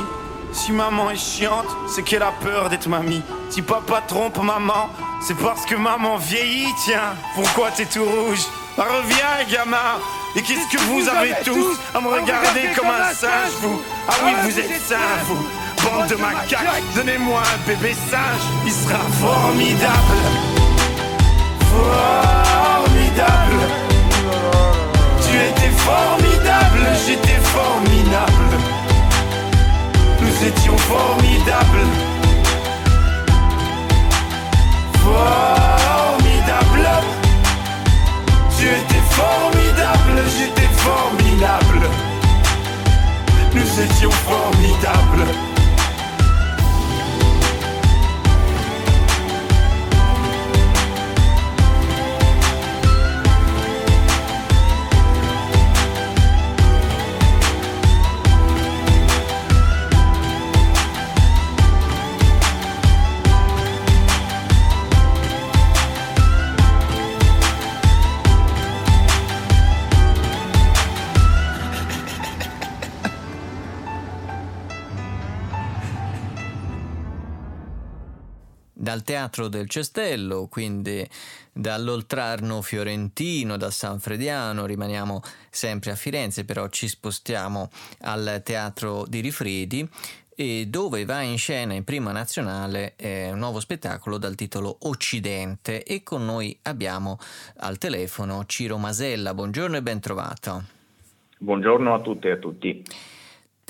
Si 0.51 0.71
maman 0.71 1.09
est 1.09 1.17
chiante, 1.17 1.65
c'est 1.87 2.03
qu'elle 2.03 2.21
a 2.21 2.31
peur 2.43 2.69
d'être 2.69 2.87
mamie. 2.87 3.23
Si 3.49 3.63
papa 3.63 4.03
trompe 4.07 4.37
maman, 4.37 4.91
c'est 5.19 5.35
parce 5.37 5.65
que 5.65 5.73
maman 5.73 6.17
vieillit, 6.17 6.71
tiens. 6.85 7.15
Pourquoi 7.33 7.71
t'es 7.71 7.85
tout 7.85 8.05
rouge? 8.05 8.43
Bah, 8.77 8.85
Reviens, 8.87 9.51
gamin. 9.51 9.97
Et 10.35 10.43
qu'est-ce 10.43 10.77
que 10.77 10.79
vous 10.83 11.09
avez 11.09 11.33
tous 11.43 11.75
à 11.95 12.01
me 12.01 12.09
regarder 12.09 12.69
comme 12.75 12.85
un 12.89 13.11
singe, 13.15 13.53
vous? 13.63 13.81
Ah 14.07 14.13
oui, 14.25 14.31
vous 14.43 14.59
êtes 14.59 14.79
singe, 14.79 15.23
vous 15.25 15.47
Bande 15.83 16.09
de 16.09 16.15
macaques, 16.15 16.83
donnez-moi 16.95 17.41
un 17.41 17.67
bébé 17.67 17.95
singe, 18.11 18.43
il 18.63 18.71
sera 18.71 18.99
formidable. 19.19 20.21
Formidable. 22.83 23.82
Tu 25.33 25.39
étais 25.39 25.75
formidable, 25.77 26.85
j'étais 27.07 27.39
formidable. 27.41 28.53
Nous 30.21 30.47
étions 30.47 30.77
formidables. 30.77 31.87
Formidable. 35.01 36.87
Tu 38.55 38.65
étais 38.65 39.03
formidable, 39.09 40.21
j'étais 40.37 40.69
formidable. 40.77 41.89
Nous 43.55 43.81
étions 43.81 44.11
formidables. 44.11 45.52
Dal 78.93 79.01
Teatro 79.01 79.47
del 79.47 79.67
Cestello, 79.67 80.45
quindi 80.47 81.07
dall'Oltrarno 81.51 82.61
fiorentino, 82.61 83.57
da 83.57 83.71
San 83.71 83.99
Frediano, 83.99 84.67
rimaniamo 84.67 85.21
sempre 85.49 85.89
a 85.89 85.95
Firenze, 85.95 86.45
però 86.45 86.67
ci 86.67 86.87
spostiamo 86.87 87.71
al 88.01 88.41
Teatro 88.43 89.05
di 89.07 89.19
Rifredi 89.19 89.89
e 90.35 90.67
dove 90.67 91.05
va 91.05 91.21
in 91.21 91.39
scena 91.39 91.73
in 91.73 91.83
prima 91.83 92.11
nazionale 92.11 92.93
eh, 92.95 93.31
un 93.31 93.39
nuovo 93.39 93.59
spettacolo 93.59 94.19
dal 94.19 94.35
titolo 94.35 94.77
Occidente 94.81 95.83
e 95.83 96.03
con 96.03 96.23
noi 96.25 96.55
abbiamo 96.63 97.17
al 97.57 97.79
telefono 97.79 98.45
Ciro 98.45 98.77
Masella. 98.77 99.33
Buongiorno 99.33 99.77
e 99.77 99.81
ben 99.81 99.99
trovato. 99.99 100.63
Buongiorno 101.39 101.93
a 101.95 101.99
tutte 101.99 102.27
e 102.27 102.31
a 102.31 102.37
tutti. 102.37 102.83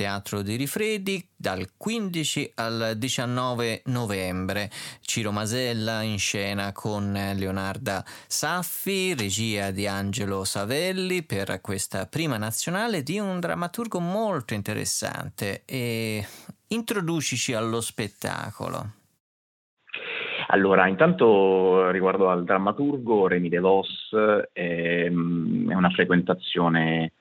Teatro 0.03 0.41
di 0.41 0.57
Rifredi 0.57 1.25
dal 1.33 1.65
15 1.77 2.51
al 2.55 2.95
19 2.97 3.83
novembre. 3.85 4.69
Ciro 4.99 5.31
Masella 5.31 6.01
in 6.01 6.19
scena 6.19 6.73
con 6.73 7.13
Leonarda 7.13 8.03
Saffi, 8.27 9.15
regia 9.15 9.71
di 9.71 9.87
Angelo 9.87 10.43
Savelli 10.43 11.23
per 11.23 11.61
questa 11.61 12.05
prima 12.05 12.35
nazionale 12.35 13.01
di 13.01 13.17
un 13.17 13.39
drammaturgo 13.39 14.01
molto 14.01 14.53
interessante. 14.53 15.63
E 15.65 16.21
introducici 16.67 17.53
allo 17.53 17.79
spettacolo. 17.79 18.91
Allora, 20.47 20.89
intanto 20.89 21.89
riguardo 21.91 22.29
al 22.29 22.43
drammaturgo, 22.43 23.27
Remy 23.27 23.47
DeVos 23.47 24.09
ehm, 24.51 25.71
è 25.71 25.73
una 25.73 25.89
frequentazione 25.91 27.13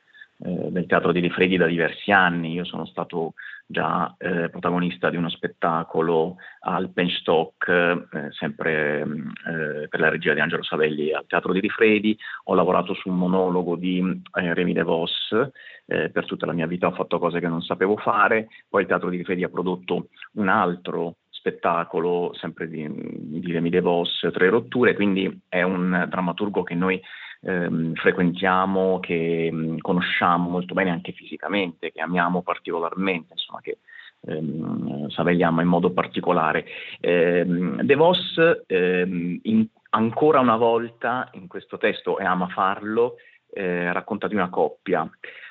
eh, 0.44 0.70
del 0.70 0.86
teatro 0.86 1.12
di 1.12 1.20
Rifredi 1.20 1.56
da 1.56 1.66
diversi 1.66 2.10
anni. 2.10 2.52
Io 2.52 2.64
sono 2.64 2.84
stato 2.84 3.34
già 3.66 4.14
eh, 4.18 4.48
protagonista 4.50 5.08
di 5.08 5.16
uno 5.16 5.28
spettacolo 5.30 6.36
al 6.60 6.90
Penstock, 6.90 7.68
eh, 7.68 8.06
sempre 8.30 9.04
mm, 9.04 9.28
eh, 9.46 9.88
per 9.88 10.00
la 10.00 10.08
regia 10.08 10.34
di 10.34 10.40
Angelo 10.40 10.62
Savelli 10.62 11.12
al 11.12 11.26
teatro 11.26 11.52
di 11.52 11.60
Rifredi. 11.60 12.16
Ho 12.44 12.54
lavorato 12.54 12.94
su 12.94 13.08
un 13.08 13.18
monologo 13.18 13.76
di 13.76 13.98
eh, 14.34 14.54
Remy 14.54 14.72
DeVos. 14.72 15.50
Eh, 15.86 16.10
per 16.10 16.26
tutta 16.26 16.46
la 16.46 16.52
mia 16.52 16.66
vita 16.66 16.86
ho 16.86 16.92
fatto 16.92 17.18
cose 17.18 17.40
che 17.40 17.48
non 17.48 17.62
sapevo 17.62 17.96
fare. 17.96 18.48
Poi 18.68 18.82
il 18.82 18.88
teatro 18.88 19.10
di 19.10 19.16
Rifredi 19.18 19.44
ha 19.44 19.48
prodotto 19.48 20.08
un 20.34 20.48
altro 20.48 21.16
spettacolo, 21.28 22.32
sempre 22.34 22.68
di, 22.68 22.88
di 22.88 23.52
Remy 23.52 23.68
DeVos, 23.68 24.28
Tre 24.32 24.48
rotture, 24.48 24.94
quindi 24.94 25.40
è 25.48 25.62
un 25.62 26.06
drammaturgo 26.08 26.62
che 26.62 26.74
noi 26.74 27.00
ehm, 27.42 27.94
frequentiamo, 27.94 29.00
che 29.00 29.50
mh, 29.50 29.56
mm, 29.56 29.78
conosciamo 29.78 30.48
molto 30.48 30.74
bene 30.74 30.90
anche 30.90 31.12
fisicamente, 31.12 31.92
che 31.92 32.00
amiamo 32.00 32.42
particolarmente, 32.42 33.32
insomma 33.32 33.60
che 33.60 33.78
ehm, 34.26 35.08
Savegliamo 35.08 35.60
in 35.60 35.68
modo 35.68 35.90
particolare. 35.92 36.64
Ehm, 37.00 37.82
De 37.82 37.94
Vos 37.94 38.40
ehm, 38.66 39.40
in, 39.42 39.66
ancora 39.90 40.40
una 40.40 40.56
volta 40.56 41.28
in 41.32 41.48
questo 41.48 41.76
testo, 41.78 42.18
e 42.18 42.24
ama 42.24 42.48
farlo, 42.48 43.16
eh, 43.52 43.92
racconta 43.92 44.28
di 44.28 44.34
una 44.34 44.48
coppia, 44.48 45.08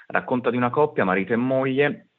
racconta 0.08 0.50
di 0.50 0.58
una 0.58 0.70
coppia, 0.70 1.06
marito 1.06 1.34
e 1.34 1.38
moglie, 1.38 2.11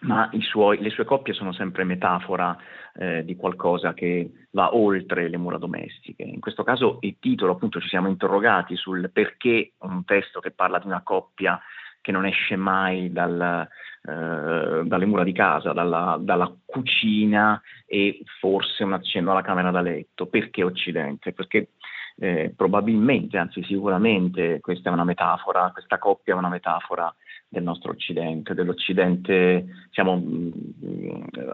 ma 0.00 0.30
suoi, 0.40 0.78
le 0.80 0.90
sue 0.90 1.04
coppie 1.04 1.34
sono 1.34 1.52
sempre 1.52 1.84
metafora 1.84 2.56
eh, 2.94 3.24
di 3.24 3.34
qualcosa 3.36 3.94
che 3.94 4.30
va 4.52 4.74
oltre 4.74 5.28
le 5.28 5.36
mura 5.36 5.58
domestiche. 5.58 6.22
In 6.22 6.40
questo 6.40 6.62
caso 6.62 6.98
il 7.00 7.16
titolo, 7.18 7.52
appunto, 7.52 7.80
ci 7.80 7.88
siamo 7.88 8.08
interrogati 8.08 8.76
sul 8.76 9.10
perché 9.12 9.72
un 9.78 10.04
testo 10.04 10.40
che 10.40 10.52
parla 10.52 10.78
di 10.78 10.86
una 10.86 11.02
coppia 11.02 11.60
che 12.00 12.12
non 12.12 12.26
esce 12.26 12.56
mai 12.56 13.10
dal, 13.10 13.68
eh, 14.02 14.82
dalle 14.84 15.06
mura 15.06 15.24
di 15.24 15.32
casa, 15.32 15.72
dalla, 15.72 16.16
dalla, 16.20 16.52
cucina 16.64 17.60
e 17.86 18.22
forse 18.38 18.84
un 18.84 18.92
accenno 18.92 19.32
alla 19.32 19.42
camera 19.42 19.70
da 19.70 19.80
letto. 19.80 20.26
Perché 20.26 20.62
Occidente? 20.62 21.32
Perché 21.32 21.70
eh, 22.16 22.52
probabilmente, 22.56 23.36
anzi 23.36 23.62
sicuramente, 23.64 24.60
questa 24.60 24.90
è 24.90 24.92
una 24.92 25.04
metafora, 25.04 25.70
questa 25.72 25.98
coppia 25.98 26.34
è 26.34 26.36
una 26.36 26.48
metafora 26.48 27.12
del 27.48 27.62
nostro 27.62 27.92
Occidente, 27.92 28.54
dell'Occidente, 28.54 29.66
mm, 30.00 30.50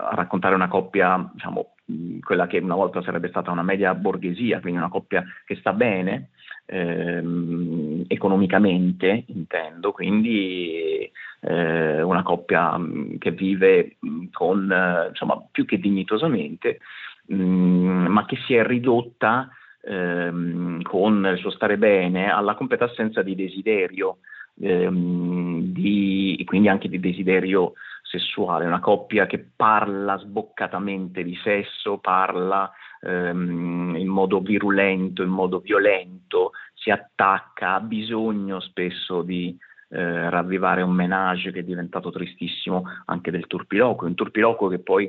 a 0.00 0.14
raccontare 0.14 0.54
una 0.54 0.68
coppia, 0.68 1.30
diciamo, 1.32 1.74
mh, 1.84 2.18
quella 2.18 2.46
che 2.46 2.58
una 2.58 2.74
volta 2.74 3.02
sarebbe 3.02 3.28
stata 3.28 3.50
una 3.50 3.62
media 3.62 3.94
borghesia, 3.94 4.60
quindi 4.60 4.78
una 4.78 4.88
coppia 4.88 5.24
che 5.44 5.54
sta 5.56 5.72
bene, 5.72 6.30
ehm, 6.66 8.04
economicamente 8.08 9.24
intendo, 9.28 9.92
quindi 9.92 11.10
eh, 11.40 12.02
una 12.02 12.22
coppia 12.22 12.76
mh, 12.76 13.18
che 13.18 13.30
vive 13.30 13.96
con, 14.32 15.06
insomma, 15.08 15.46
più 15.50 15.64
che 15.64 15.78
dignitosamente, 15.78 16.80
ma 17.26 18.26
che 18.26 18.36
si 18.46 18.54
è 18.54 18.66
ridotta 18.66 19.48
ehm, 19.82 20.82
con 20.82 21.26
il 21.32 21.38
suo 21.38 21.50
stare 21.50 21.78
bene 21.78 22.30
alla 22.30 22.54
completa 22.54 22.84
assenza 22.84 23.22
di 23.22 23.34
desiderio 23.34 24.18
ehm, 24.60 25.60
di, 25.72 26.42
quindi 26.46 26.68
anche 26.68 26.88
di 26.88 27.00
desiderio 27.00 27.72
sessuale, 28.02 28.66
una 28.66 28.80
coppia 28.80 29.26
che 29.26 29.44
parla 29.54 30.16
sboccatamente 30.18 31.22
di 31.24 31.36
sesso, 31.42 31.98
parla 31.98 32.70
ehm, 33.00 33.96
in 33.96 34.08
modo 34.08 34.40
virulento, 34.40 35.22
in 35.22 35.30
modo 35.30 35.58
violento, 35.58 36.52
si 36.74 36.90
attacca, 36.90 37.74
ha 37.74 37.80
bisogno 37.80 38.60
spesso 38.60 39.22
di 39.22 39.56
eh, 39.88 40.30
ravvivare 40.30 40.82
un 40.82 40.92
menage 40.92 41.50
che 41.52 41.60
è 41.60 41.64
diventato 41.64 42.10
tristissimo 42.10 42.84
anche 43.06 43.30
del 43.30 43.46
turpiloquio, 43.46 44.08
un 44.08 44.14
turpiloquio 44.14 44.68
che 44.68 44.80
poi 44.80 45.06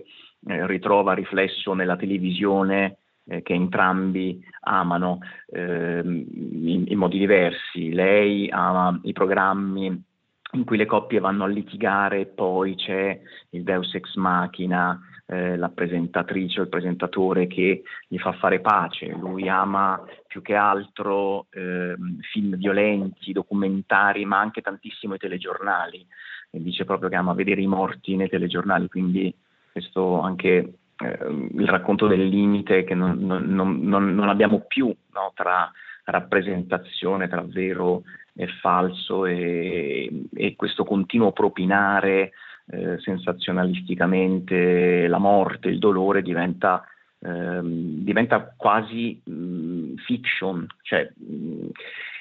eh, 0.47 0.67
ritrova 0.67 1.13
riflesso 1.13 1.73
nella 1.73 1.95
televisione 1.95 2.97
eh, 3.27 3.41
che 3.41 3.53
entrambi 3.53 4.43
amano 4.61 5.19
eh, 5.47 6.01
in, 6.03 6.85
in, 6.87 6.97
modi 6.97 7.17
diversi. 7.17 7.91
Lei 7.91 8.49
ama 8.49 8.99
i 9.03 9.13
programmi 9.13 10.03
in 10.51 10.63
cui 10.63 10.77
le 10.77 10.85
coppie 10.85 11.19
vanno 11.19 11.43
a 11.43 11.47
litigare, 11.47 12.25
poi 12.27 12.75
c'è 12.75 13.19
il 13.49 13.63
Deus 13.63 13.93
ex 13.93 14.15
machina, 14.15 14.99
eh, 15.27 15.57
la 15.57 15.69
presentatrice 15.69 16.59
o 16.59 16.63
il 16.63 16.69
presentatore 16.69 17.47
che 17.47 17.83
gli 18.07 18.17
fa 18.17 18.31
fare 18.33 18.61
pace. 18.61 19.07
Lui 19.07 19.49
ama 19.49 20.01
più 20.27 20.41
che 20.41 20.55
altro 20.55 21.47
eh, 21.49 21.95
film 22.31 22.55
violenti, 22.55 23.33
documentari, 23.33 24.25
ma 24.25 24.39
anche 24.39 24.61
tantissimo 24.61 25.15
i 25.15 25.19
telegiornali. 25.19 26.05
E 26.51 26.61
dice 26.61 26.85
proprio 26.85 27.09
che 27.09 27.15
ama 27.15 27.33
vedere 27.33 27.61
i 27.61 27.67
morti 27.67 28.15
nei 28.15 28.29
telegiornali, 28.29 28.87
quindi 28.87 29.33
questo 29.71 30.21
anche 30.21 30.73
il 30.97 31.67
racconto 31.67 32.07
del 32.07 32.27
limite 32.27 32.83
che 32.83 32.93
non, 32.93 33.17
non, 33.19 33.79
non, 33.81 34.15
non 34.15 34.29
abbiamo 34.29 34.61
più 34.61 34.85
no, 34.85 35.31
tra 35.35 35.71
rappresentazione, 36.05 37.27
tra 37.27 37.43
vero 37.45 38.03
e 38.33 38.47
falso 38.47 39.25
e, 39.25 40.09
e 40.33 40.55
questo 40.55 40.83
continuo 40.83 41.31
propinare 41.31 42.31
eh, 42.67 42.99
sensazionalisticamente 42.99 45.07
la 45.07 45.17
morte, 45.17 45.69
il 45.69 45.79
dolore 45.79 46.21
diventa, 46.21 46.83
ehm, 47.19 48.03
diventa 48.03 48.53
quasi 48.55 49.19
mh, 49.23 49.33
mm, 49.33 49.95
fiction. 50.05 50.67
Cioè, 50.81 51.11
mh, 51.15 51.33
mm, 51.33 51.67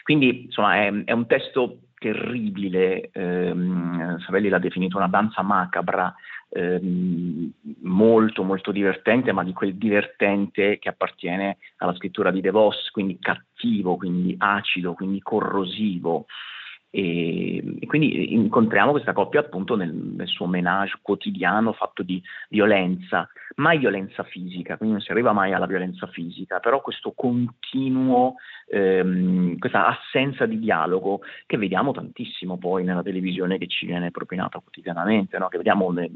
quindi 0.03 0.45
insomma 0.45 0.77
è, 0.77 0.93
è, 1.05 1.13
un 1.13 1.27
testo 1.27 1.79
terribile, 1.99 3.11
ehm, 3.13 4.19
Savelli 4.21 4.49
l'ha 4.51 4.59
definito 4.59 4.99
una 4.99 5.09
danza 5.09 5.43
macabra, 5.43 6.15
ehm, 6.55 7.51
molto 7.83 8.43
molto 8.45 8.71
divertente, 8.73 9.33
ma 9.33 9.43
di 9.45 9.53
quel 9.53 9.75
divertente 9.75 10.79
che 10.79 10.89
appartiene 10.89 11.59
alla 11.79 11.95
scrittura 11.95 12.31
di 12.31 12.41
De 12.41 12.51
Vos, 12.51 12.91
quindi 12.91 13.19
cattivo, 13.19 13.97
quindi 13.97 14.35
acido, 14.39 14.95
quindi 14.95 15.21
corrosivo. 15.21 16.27
E, 16.97 17.77
quindi 17.87 18.35
incontriamo 18.35 18.93
questa 18.93 19.13
coppia 19.13 19.41
appunto 19.41 19.75
nel, 19.75 19.93
nel, 19.93 20.29
suo 20.29 20.47
menage 20.47 21.01
quotidiano 21.03 21.73
fatto 21.73 22.05
di 22.05 22.23
violenza, 22.51 23.29
mai 23.57 23.79
violenza 23.79 24.23
fisica, 24.23 24.77
quindi 24.77 24.95
non 24.95 25.05
si 25.05 25.11
arriva 25.11 25.33
mai 25.33 25.53
alla 25.53 25.67
violenza 25.67 26.07
fisica, 26.07 26.61
però 26.61 26.81
questo 26.81 27.11
continuo, 27.11 28.37
ehm, 28.69 29.59
questa 29.59 29.89
assenza 29.89 30.47
di 30.47 30.61
dialogo 30.61 31.23
che 31.47 31.57
vediamo 31.57 31.91
tantissimo 31.91 32.59
poi 32.59 32.85
nella 32.85 33.03
televisione 33.03 33.59
che 33.59 33.67
ci 33.67 33.87
viene 33.87 34.13
propinata 34.13 34.61
quotidianamente, 34.61 35.37
no? 35.39 35.49
che 35.49 35.57
vediamo 35.57 35.91
nei, 35.91 36.15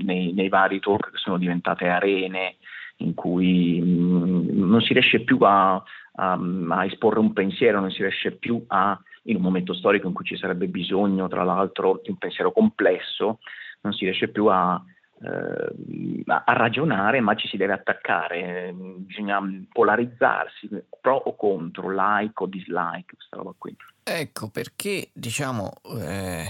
nei, 0.00 0.34
nei 0.34 0.50
vari 0.50 0.80
talk 0.80 1.12
che 1.12 1.16
sono 1.16 1.38
diventate 1.38 1.88
arene 1.88 2.56
in 2.98 3.14
cui 3.14 3.80
mh, 3.80 3.86
mm, 3.86 4.68
non 4.68 4.82
si 4.82 4.92
riesce 4.92 5.20
più 5.20 5.38
a, 5.40 5.82
a, 6.16 6.38
a 6.68 6.84
esporre 6.84 7.20
un 7.20 7.32
pensiero, 7.32 7.80
non 7.80 7.90
si 7.90 8.02
riesce 8.02 8.32
più 8.32 8.62
a 8.66 9.00
in 9.22 9.36
un 9.36 9.42
momento 9.42 9.74
storico 9.74 10.06
in 10.06 10.14
cui 10.14 10.24
ci 10.24 10.36
sarebbe 10.36 10.66
bisogno, 10.66 11.28
tra 11.28 11.44
l'altro, 11.44 12.00
di 12.02 12.10
un 12.10 12.16
pensiero 12.16 12.52
complesso, 12.52 13.38
non 13.82 13.92
si 13.92 14.04
riesce 14.04 14.28
più 14.28 14.46
a, 14.46 14.82
eh, 15.22 16.22
a 16.26 16.52
ragionare, 16.52 17.20
ma 17.20 17.34
ci 17.34 17.48
si 17.48 17.56
deve 17.56 17.74
attaccare, 17.74 18.72
bisogna 18.74 19.40
polarizzarsi, 19.70 20.68
pro 21.00 21.16
o 21.16 21.36
contro, 21.36 21.90
like 21.90 22.42
o 22.42 22.46
dislike, 22.46 23.14
questa 23.14 23.36
roba 23.36 23.54
qui. 23.56 23.76
Ecco 24.02 24.48
perché, 24.50 25.10
diciamo, 25.12 25.72
eh, 25.98 26.46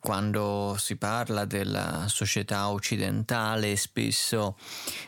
quando 0.00 0.76
si 0.78 0.96
parla 0.96 1.44
della 1.44 2.06
società 2.08 2.68
occidentale 2.70 3.76
spesso 3.76 4.56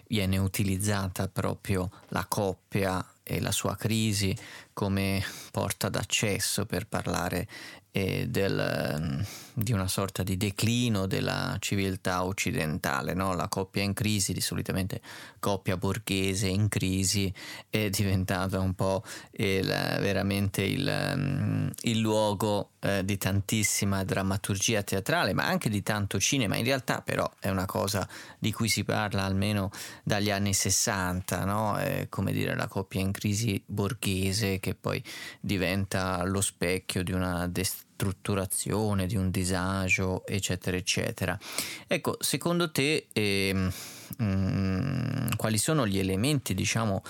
viene 0.09 0.37
utilizzata 0.37 1.27
proprio 1.29 1.91
la 2.09 2.27
coppia 2.29 3.05
e 3.23 3.41
la 3.41 3.51
sua 3.51 3.77
crisi 3.77 4.37
come 4.75 5.25
porta 5.51 5.89
d'accesso 5.89 6.67
per 6.67 6.87
parlare 6.87 7.49
eh, 7.97 8.27
del, 8.29 9.25
di 9.53 9.73
una 9.73 9.87
sorta 9.87 10.25
di 10.25 10.37
declino 10.37 11.07
della 11.07 11.57
civiltà 11.61 12.25
occidentale. 12.25 13.15
No? 13.15 13.35
La 13.35 13.47
coppia 13.47 13.83
in 13.83 13.93
crisi, 13.93 14.33
di 14.33 14.41
solitamente 14.41 15.01
coppia 15.39 15.77
borghese 15.77 16.49
in 16.49 16.69
crisi, 16.69 17.33
è 17.71 17.89
diventata 17.91 18.59
un 18.59 18.75
po' 18.75 19.05
il, 19.31 19.67
veramente 19.67 20.63
il, 20.63 21.15
mm, 21.17 21.69
il 21.83 22.01
luogo 22.01 22.71
eh, 22.81 23.05
di 23.05 23.17
tantissima 23.17 23.94
drammaturgia 24.03 24.83
teatrale, 24.83 25.33
ma 25.33 25.45
anche 25.45 25.69
di 25.69 25.83
tanto 25.83 26.19
cinema. 26.19 26.57
In 26.57 26.65
realtà 26.65 27.03
però 27.03 27.31
è 27.39 27.51
una 27.51 27.67
cosa 27.67 28.09
di 28.39 28.53
cui 28.53 28.69
si 28.69 28.83
parla 28.83 29.23
almeno 29.23 29.71
dagli 30.03 30.31
anni 30.31 30.53
60, 30.53 31.45
no? 31.45 31.79
come 32.09 32.33
dire 32.33 32.57
la 32.57 32.67
coppia 32.67 33.01
in 33.01 33.13
crisi 33.13 33.63
borghese 33.65 34.59
che 34.59 34.75
poi 34.75 35.03
diventa 35.41 36.25
lo 36.25 36.41
specchio 36.41 37.03
di 37.03 37.13
una 37.13 37.47
destrutturazione, 37.47 39.07
di 39.07 39.17
un 39.17 39.31
disagio, 39.31 40.27
eccetera, 40.27 40.77
eccetera. 40.77 41.39
Ecco, 41.87 42.17
secondo 42.21 42.71
te 42.71 43.09
eh, 43.13 43.71
mh, 44.19 45.37
quali 45.37 45.59
sono 45.59 45.87
gli 45.87 45.99
elementi, 45.99 46.55
diciamo, 46.55 47.03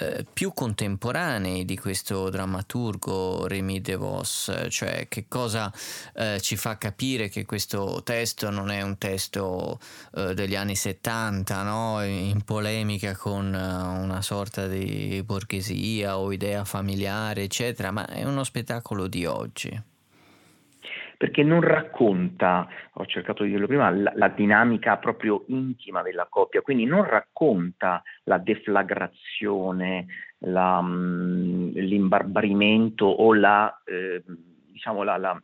eh, 0.00 0.24
più 0.32 0.52
contemporanei 0.54 1.64
di 1.64 1.76
questo 1.76 2.30
drammaturgo 2.30 3.48
Remy 3.48 3.80
DeVos, 3.80 4.66
cioè 4.68 5.08
che 5.08 5.26
cosa 5.26 5.72
eh, 6.14 6.38
ci 6.40 6.56
fa 6.56 6.78
capire 6.78 7.28
che 7.28 7.44
questo 7.44 8.00
testo 8.04 8.48
non 8.50 8.70
è 8.70 8.80
un 8.82 8.96
testo 8.96 9.80
eh, 10.14 10.34
degli 10.34 10.54
anni 10.54 10.76
70, 10.76 11.62
no? 11.62 12.04
in 12.04 12.42
polemica 12.44 13.16
con 13.16 13.52
eh, 13.52 13.58
una 13.58 14.22
sorta 14.22 14.68
di 14.68 15.20
borghesia 15.24 16.16
o 16.16 16.30
idea 16.30 16.64
familiare, 16.64 17.42
eccetera, 17.42 17.90
ma 17.90 18.06
è 18.06 18.22
uno 18.24 18.44
spettacolo 18.44 19.08
di 19.08 19.26
oggi 19.26 19.96
perché 21.18 21.42
non 21.42 21.60
racconta, 21.60 22.68
ho 22.92 23.04
cercato 23.04 23.42
di 23.42 23.50
dirlo 23.50 23.66
prima, 23.66 23.90
la, 23.90 24.12
la, 24.14 24.28
dinamica 24.28 24.98
proprio 24.98 25.44
intima 25.48 26.00
della 26.00 26.28
coppia, 26.30 26.62
quindi 26.62 26.84
non 26.84 27.02
racconta 27.02 28.04
la 28.22 28.38
deflagrazione, 28.38 30.06
la, 30.38 30.80
mm, 30.80 31.70
l'imbarbarimento 31.72 33.04
o 33.04 33.34
la, 33.34 33.82
eh, 33.84 34.22
diciamo 34.70 35.02
la, 35.02 35.42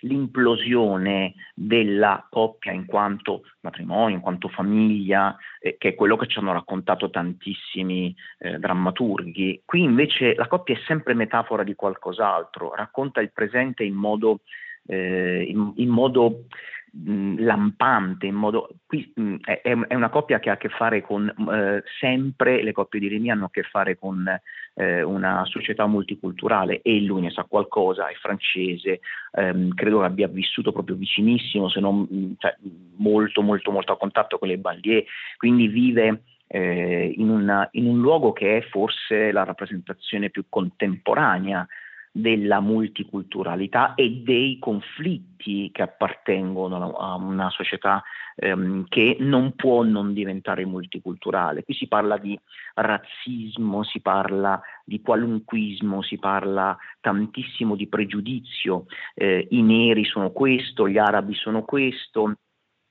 l'implosione 0.00 1.34
della 1.54 2.26
coppia 2.30 2.72
in 2.72 2.86
quanto 2.86 3.42
matrimonio, 3.60 4.16
in 4.16 4.22
quanto 4.22 4.48
famiglia, 4.48 5.36
eh, 5.58 5.76
che 5.76 5.88
è 5.88 5.94
quello 5.94 6.16
che 6.16 6.28
ci 6.28 6.38
hanno 6.38 6.54
raccontato 6.54 7.10
tantissimi 7.10 8.14
eh, 8.38 8.58
drammaturghi. 8.58 9.60
Qui 9.66 9.82
invece 9.82 10.34
la 10.34 10.46
coppia 10.46 10.74
è 10.74 10.80
sempre 10.86 11.12
metafora 11.12 11.62
di 11.62 11.74
qualcos'altro, 11.74 12.74
racconta 12.74 13.20
il 13.20 13.32
presente 13.32 13.84
in 13.84 13.94
modo 13.94 14.40
eh, 14.86 15.44
in, 15.48 15.72
in, 15.76 15.88
modo 15.88 16.44
mh, 16.92 17.42
lampante, 17.42 18.26
in 18.26 18.34
modo, 18.34 18.68
qui, 18.86 19.10
mh, 19.14 19.36
è, 19.44 19.60
è, 19.62 19.94
una 19.94 20.08
coppia 20.08 20.40
che 20.40 20.50
ha 20.50 20.54
a 20.54 20.56
che 20.56 20.68
fare 20.68 21.02
con, 21.02 21.28
eh, 21.28 21.82
sempre 21.98 22.62
le 22.62 22.72
coppie 22.72 23.00
di 23.00 23.08
Remi 23.08 23.30
hanno 23.30 23.46
a 23.46 23.50
che 23.50 23.62
fare 23.62 23.98
con 23.98 24.26
eh, 24.74 25.02
una 25.02 25.44
società 25.44 25.86
multiculturale 25.86 26.80
e 26.82 27.00
lui 27.00 27.20
ne 27.22 27.30
sa 27.30 27.44
qualcosa, 27.44 28.08
è 28.08 28.14
francese, 28.14 29.00
ehm, 29.32 29.74
credo 29.74 30.00
che 30.00 30.06
abbia 30.06 30.28
vissuto 30.28 30.72
proprio 30.72 30.96
vicinissimo, 30.96 31.68
se 31.68 31.80
non 31.80 32.36
cioè, 32.38 32.56
molto 32.96 33.42
molto 33.42 33.70
molto 33.70 33.92
a 33.92 33.98
contatto 33.98 34.38
con 34.38 34.48
le 34.48 34.58
banlieue, 34.58 35.04
quindi 35.36 35.68
vive 35.68 36.22
eh, 36.46 37.12
in, 37.16 37.28
una, 37.28 37.68
in, 37.72 37.86
un 37.86 38.00
luogo 38.00 38.32
che 38.32 38.58
è 38.58 38.62
forse 38.62 39.30
la 39.32 39.44
rappresentazione 39.44 40.30
più 40.30 40.46
contemporanea 40.48 41.66
della 42.12 42.60
multiculturalità 42.60 43.94
e 43.94 44.22
dei 44.24 44.58
conflitti 44.58 45.70
che 45.72 45.82
appartengono 45.82 46.92
a 46.92 47.14
una 47.14 47.50
società 47.50 48.02
ehm, 48.34 48.86
che 48.88 49.16
non 49.20 49.54
può 49.54 49.82
non 49.82 50.12
diventare 50.12 50.66
multiculturale. 50.66 51.62
Qui 51.62 51.74
si 51.74 51.86
parla 51.86 52.18
di 52.18 52.38
razzismo, 52.74 53.84
si 53.84 54.00
parla 54.00 54.60
di 54.84 55.00
qualunquismo, 55.00 56.02
si 56.02 56.18
parla 56.18 56.76
tantissimo 57.00 57.76
di 57.76 57.86
pregiudizio, 57.86 58.86
eh, 59.14 59.46
i 59.50 59.62
neri 59.62 60.04
sono 60.04 60.30
questo, 60.30 60.88
gli 60.88 60.98
arabi 60.98 61.34
sono 61.34 61.62
questo, 61.62 62.34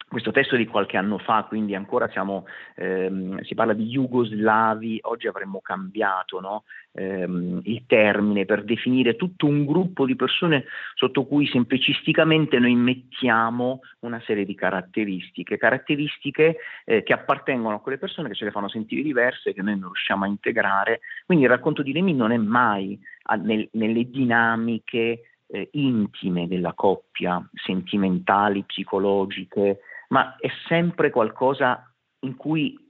questo 0.09 0.31
testo 0.31 0.55
è 0.55 0.57
di 0.57 0.65
qualche 0.65 0.97
anno 0.97 1.19
fa, 1.19 1.45
quindi 1.47 1.75
ancora 1.75 2.09
siamo, 2.09 2.45
ehm, 2.75 3.41
si 3.41 3.53
parla 3.53 3.73
di 3.73 3.85
jugoslavi, 3.85 4.99
oggi 5.03 5.27
avremmo 5.27 5.61
cambiato 5.61 6.39
no? 6.39 6.63
ehm, 6.93 7.61
il 7.63 7.83
termine 7.85 8.45
per 8.45 8.63
definire 8.63 9.15
tutto 9.15 9.45
un 9.45 9.65
gruppo 9.65 10.05
di 10.05 10.15
persone 10.15 10.65
sotto 10.95 11.25
cui 11.25 11.47
semplicisticamente 11.47 12.57
noi 12.57 12.73
mettiamo 12.75 13.81
una 13.99 14.19
serie 14.25 14.45
di 14.45 14.55
caratteristiche, 14.55 15.57
caratteristiche 15.57 16.57
eh, 16.85 17.03
che 17.03 17.13
appartengono 17.13 17.75
a 17.75 17.79
quelle 17.79 17.99
persone 17.99 18.29
che 18.29 18.35
ce 18.35 18.45
le 18.45 18.51
fanno 18.51 18.67
sentire 18.67 19.03
diverse, 19.03 19.53
che 19.53 19.61
noi 19.61 19.77
non 19.77 19.91
riusciamo 19.91 20.25
a 20.25 20.27
integrare. 20.27 21.01
Quindi 21.25 21.43
il 21.45 21.51
racconto 21.51 21.83
di 21.83 21.93
Remi 21.93 22.13
non 22.13 22.31
è 22.31 22.37
mai 22.37 22.99
a, 23.23 23.35
nel, 23.35 23.69
nelle 23.73 24.09
dinamiche 24.09 25.21
eh, 25.51 25.69
intime 25.73 26.47
della 26.47 26.73
coppia, 26.73 27.47
sentimentali, 27.53 28.63
psicologiche, 28.63 29.79
ma 30.09 30.35
è 30.37 30.49
sempre 30.67 31.09
qualcosa 31.09 31.91
in 32.21 32.35
cui 32.35 32.87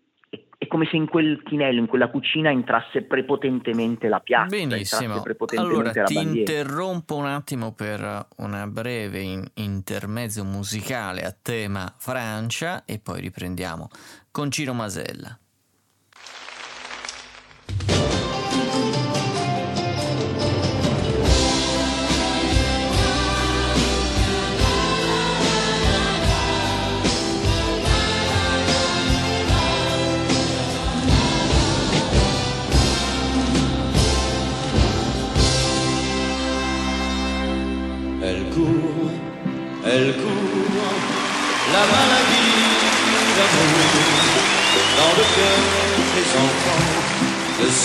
è 0.59 0.67
come 0.67 0.85
se 0.91 0.97
in 0.97 1.07
quel 1.07 1.41
chinello, 1.43 1.79
in 1.79 1.87
quella 1.87 2.09
cucina 2.09 2.49
entrasse 2.49 3.03
prepotentemente 3.03 4.09
la 4.09 4.19
piazza. 4.19 4.57
Benissimo. 4.57 5.23
Allora 5.55 5.91
ti 5.91 6.13
bandiera. 6.13 6.51
interrompo 6.51 7.15
un 7.15 7.27
attimo 7.27 7.71
per 7.71 8.27
una 8.37 8.67
breve 8.67 9.21
in- 9.21 9.49
intermezzo 9.53 10.43
musicale 10.43 11.23
a 11.23 11.33
tema 11.41 11.93
Francia 11.97 12.83
e 12.83 12.99
poi 12.99 13.21
riprendiamo 13.21 13.87
con 14.31 14.51
Ciro 14.51 14.73
Masella. 14.73 15.39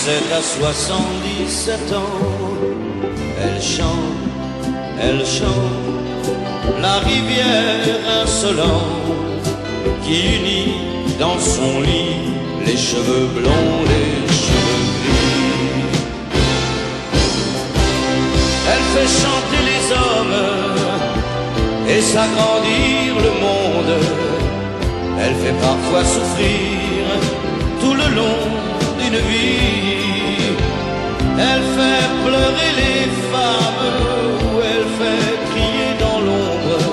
7 0.05 0.13
à 0.31 0.39
77 0.39 1.93
ans. 1.93 1.99
Elle 3.41 3.59
chante, 3.59 4.21
elle 5.01 5.25
chante, 5.25 6.27
la 6.79 6.99
rivière 6.99 8.21
insolente 8.21 9.47
qui 10.03 10.19
unit 10.37 10.73
dans 11.19 11.39
son 11.39 11.81
lit 11.81 12.35
les 12.67 12.77
cheveux 12.77 13.29
blonds, 13.33 13.79
les 13.93 14.31
cheveux 14.43 14.85
gris. 15.05 15.85
Elle 18.71 18.85
fait 18.93 19.11
chanter 19.23 19.61
les 19.71 19.83
hommes 20.01 20.41
et 21.89 22.01
s'agrandir 22.01 23.15
le 23.25 23.31
monde. 23.45 23.95
Elle 25.19 25.33
fait 25.33 25.59
parfois 25.59 26.03
souffrir 26.03 27.01
tout 27.81 27.95
le 27.95 28.15
long 28.15 28.39
d'une 28.99 29.17
vie. 29.17 29.84
Elle 31.37 31.63
fait 31.77 32.07
pleurer 32.25 32.71
les 32.81 33.01
femmes 33.31 33.85
ou 34.45 34.61
elle 34.71 34.87
fait 34.99 35.35
crier 35.51 35.91
dans 35.99 36.19
l'ombre. 36.25 36.85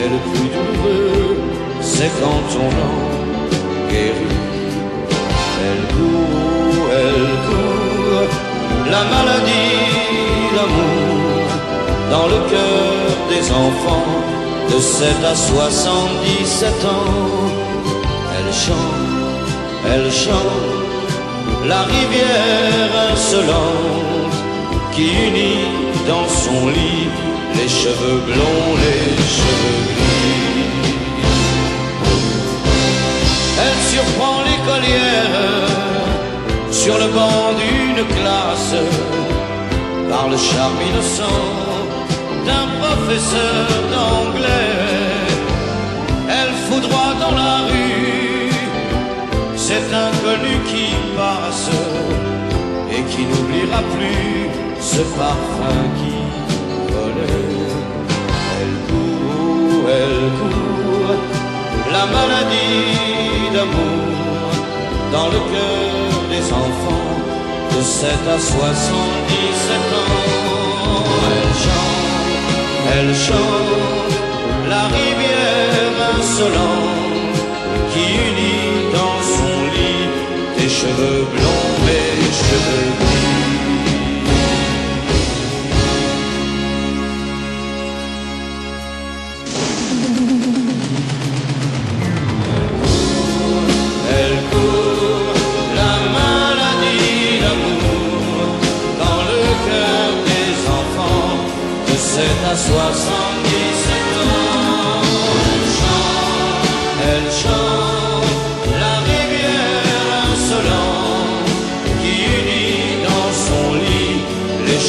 Et 0.00 0.08
le 0.14 0.18
plus 0.30 0.48
douloureux, 0.54 1.36
c'est 1.80 2.10
quand 2.20 2.46
on 2.64 2.70
en 2.90 3.90
guérit. 3.90 4.40
Elle 5.66 5.84
court, 5.94 6.88
elle 7.02 7.32
court, 7.46 8.30
la 8.90 9.02
maladie, 9.14 9.78
l'amour, 10.56 11.46
dans 12.10 12.26
le 12.34 12.40
cœur 12.50 13.10
des 13.30 13.44
enfants 13.52 14.30
de 14.70 14.80
7 14.80 15.08
à 15.24 15.34
77 15.34 16.84
ans. 16.84 17.60
Elle 18.36 18.52
chante, 18.52 19.50
elle 19.92 20.10
chante, 20.10 20.89
la 21.64 21.82
rivière 21.82 22.90
insolente 23.12 24.36
qui 24.92 25.08
unit 25.28 25.66
dans 26.06 26.28
son 26.28 26.68
lit 26.68 27.08
les 27.56 27.68
cheveux 27.68 28.20
blonds, 28.26 28.70
les 28.84 29.16
cheveux 29.36 29.82
gris. 29.96 30.70
Elle 33.62 33.80
surprend 33.92 34.38
l'écolière 34.48 35.80
sur 36.70 36.96
le 36.98 37.08
banc 37.08 37.52
d'une 37.60 38.06
classe 38.16 38.76
par 40.08 40.28
le 40.28 40.36
charme 40.36 40.78
innocent 40.88 41.42
d'un 42.46 42.66
professeur 42.80 43.66
d'anglais. 43.92 44.78
Elle 46.28 46.54
fout 46.64 46.82
droit 46.82 47.14
dans 47.20 47.34
la 47.34 47.56
rue 47.68 48.50
cet 49.56 49.92
inconnu 49.92 50.49
et 52.92 53.02
qui 53.10 53.22
n'oubliera 53.26 53.82
plus 53.94 54.48
ce 54.80 55.02
parfum 55.18 55.80
qui 55.98 56.16
volait. 56.92 57.66
Elle 58.56 58.76
court, 58.88 59.90
elle 60.00 60.28
court, 60.38 61.16
la 61.96 62.04
maladie 62.06 63.50
d'amour 63.52 64.50
dans 65.12 65.28
le 65.34 65.40
cœur 65.52 66.10
des 66.30 66.46
enfants 66.52 67.18
de 67.76 67.82
7 67.82 68.10
à 68.28 68.38
77 68.38 68.52
ans. 70.00 70.16
Elle 71.32 71.54
chante, 71.64 72.10
elle 72.94 73.14
chante, 73.26 74.14
la 74.68 74.82
rivière 74.98 75.96
insolente 76.16 77.38
qui 77.92 78.04
unit 78.28 78.94
dans 78.94 79.09
cheveux 80.80 81.24
blonds, 81.32 81.72
mes 81.84 82.32
cheveux 82.40 82.90
gris. 83.00 83.30
Elle 94.18 94.38
court, 94.50 95.34
la 95.80 95.94
maladie 96.16 97.40
d'amour 97.42 98.46
dans 99.02 99.22
le 99.30 99.42
cœur 99.66 100.08
des 100.30 100.52
enfants 100.78 101.36
de 101.88 101.96
7 101.96 102.24
à 102.50 102.56
77 102.56 103.39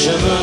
cheveux 0.02 0.41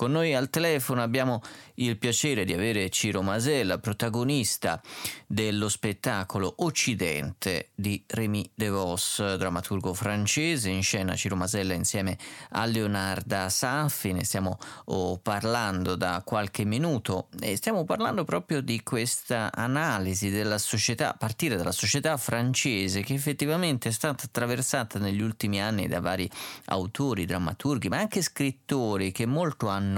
Con 0.00 0.12
noi 0.12 0.34
al 0.34 0.48
telefono. 0.48 1.02
Abbiamo 1.02 1.42
il 1.74 1.98
piacere 1.98 2.46
di 2.46 2.54
avere 2.54 2.88
Ciro 2.88 3.20
Masella, 3.20 3.76
protagonista 3.76 4.80
dello 5.26 5.68
spettacolo 5.68 6.54
Occidente 6.60 7.68
di 7.74 8.02
Rémy 8.06 8.50
DeVos, 8.54 9.34
drammaturgo 9.36 9.92
francese, 9.92 10.70
in 10.70 10.82
scena 10.82 11.14
Ciro 11.16 11.36
Masella 11.36 11.74
insieme 11.74 12.16
a 12.52 12.64
Leonarda 12.64 13.50
Saffi, 13.50 14.12
ne 14.12 14.24
stiamo 14.24 14.58
oh, 14.86 15.18
parlando 15.18 15.96
da 15.96 16.22
qualche 16.24 16.64
minuto 16.64 17.28
e 17.38 17.56
stiamo 17.56 17.84
parlando 17.84 18.24
proprio 18.24 18.62
di 18.62 18.82
questa 18.82 19.50
analisi 19.52 20.30
della 20.30 20.56
società, 20.56 21.10
a 21.10 21.14
partire 21.14 21.56
dalla 21.56 21.72
società 21.72 22.16
francese 22.16 23.02
che 23.02 23.12
effettivamente 23.12 23.90
è 23.90 23.92
stata 23.92 24.24
attraversata 24.24 24.98
negli 24.98 25.20
ultimi 25.20 25.60
anni 25.60 25.88
da 25.88 26.00
vari 26.00 26.28
autori, 26.66 27.26
drammaturghi, 27.26 27.88
ma 27.88 27.98
anche 27.98 28.22
scrittori 28.22 29.12
che 29.12 29.26
molto 29.26 29.68
hanno 29.68 29.89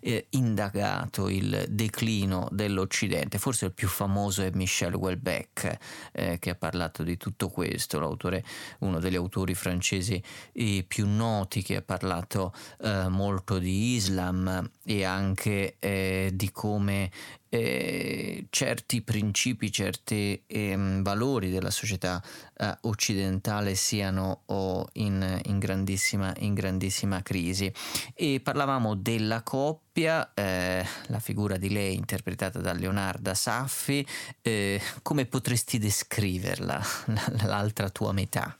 eh, 0.00 0.26
indagato 0.30 1.28
il 1.28 1.66
declino 1.68 2.48
dell'Occidente. 2.50 3.38
Forse 3.38 3.66
il 3.66 3.72
più 3.72 3.88
famoso 3.88 4.42
è 4.42 4.50
Michel 4.52 4.94
Houellebecq, 4.94 5.76
eh, 6.12 6.38
che 6.38 6.50
ha 6.50 6.54
parlato 6.54 7.02
di 7.02 7.16
tutto 7.16 7.48
questo, 7.48 7.98
l'autore, 7.98 8.44
uno 8.80 8.98
degli 8.98 9.16
autori 9.16 9.54
francesi 9.54 10.22
eh, 10.52 10.84
più 10.86 11.06
noti 11.06 11.62
che 11.62 11.76
ha 11.76 11.82
parlato 11.82 12.52
eh, 12.80 13.08
molto 13.08 13.58
di 13.58 13.94
Islam 13.94 14.70
e 14.84 15.04
anche 15.04 15.76
eh, 15.78 16.30
di 16.32 16.50
come 16.50 17.10
eh, 17.48 18.46
certi 18.50 19.02
principi, 19.02 19.72
certi 19.72 20.42
ehm, 20.46 21.02
valori 21.02 21.50
della 21.50 21.70
società 21.70 22.22
eh, 22.56 22.76
occidentale 22.82 23.74
siano 23.74 24.42
oh, 24.46 24.86
in, 24.94 25.40
in, 25.44 25.58
grandissima, 25.58 26.32
in 26.38 26.54
grandissima 26.54 27.22
crisi. 27.22 27.72
E 28.14 28.40
parlavamo 28.42 28.94
della 28.94 29.42
coppia, 29.42 30.32
eh, 30.34 30.84
la 31.06 31.20
figura 31.20 31.56
di 31.56 31.70
lei 31.70 31.94
interpretata 31.94 32.60
da 32.60 32.72
Leonarda 32.72 33.34
Saffi, 33.34 34.06
eh, 34.42 34.80
come 35.02 35.26
potresti 35.26 35.78
descriverla, 35.78 36.80
l'altra 37.44 37.88
tua 37.90 38.12
metà? 38.12 38.56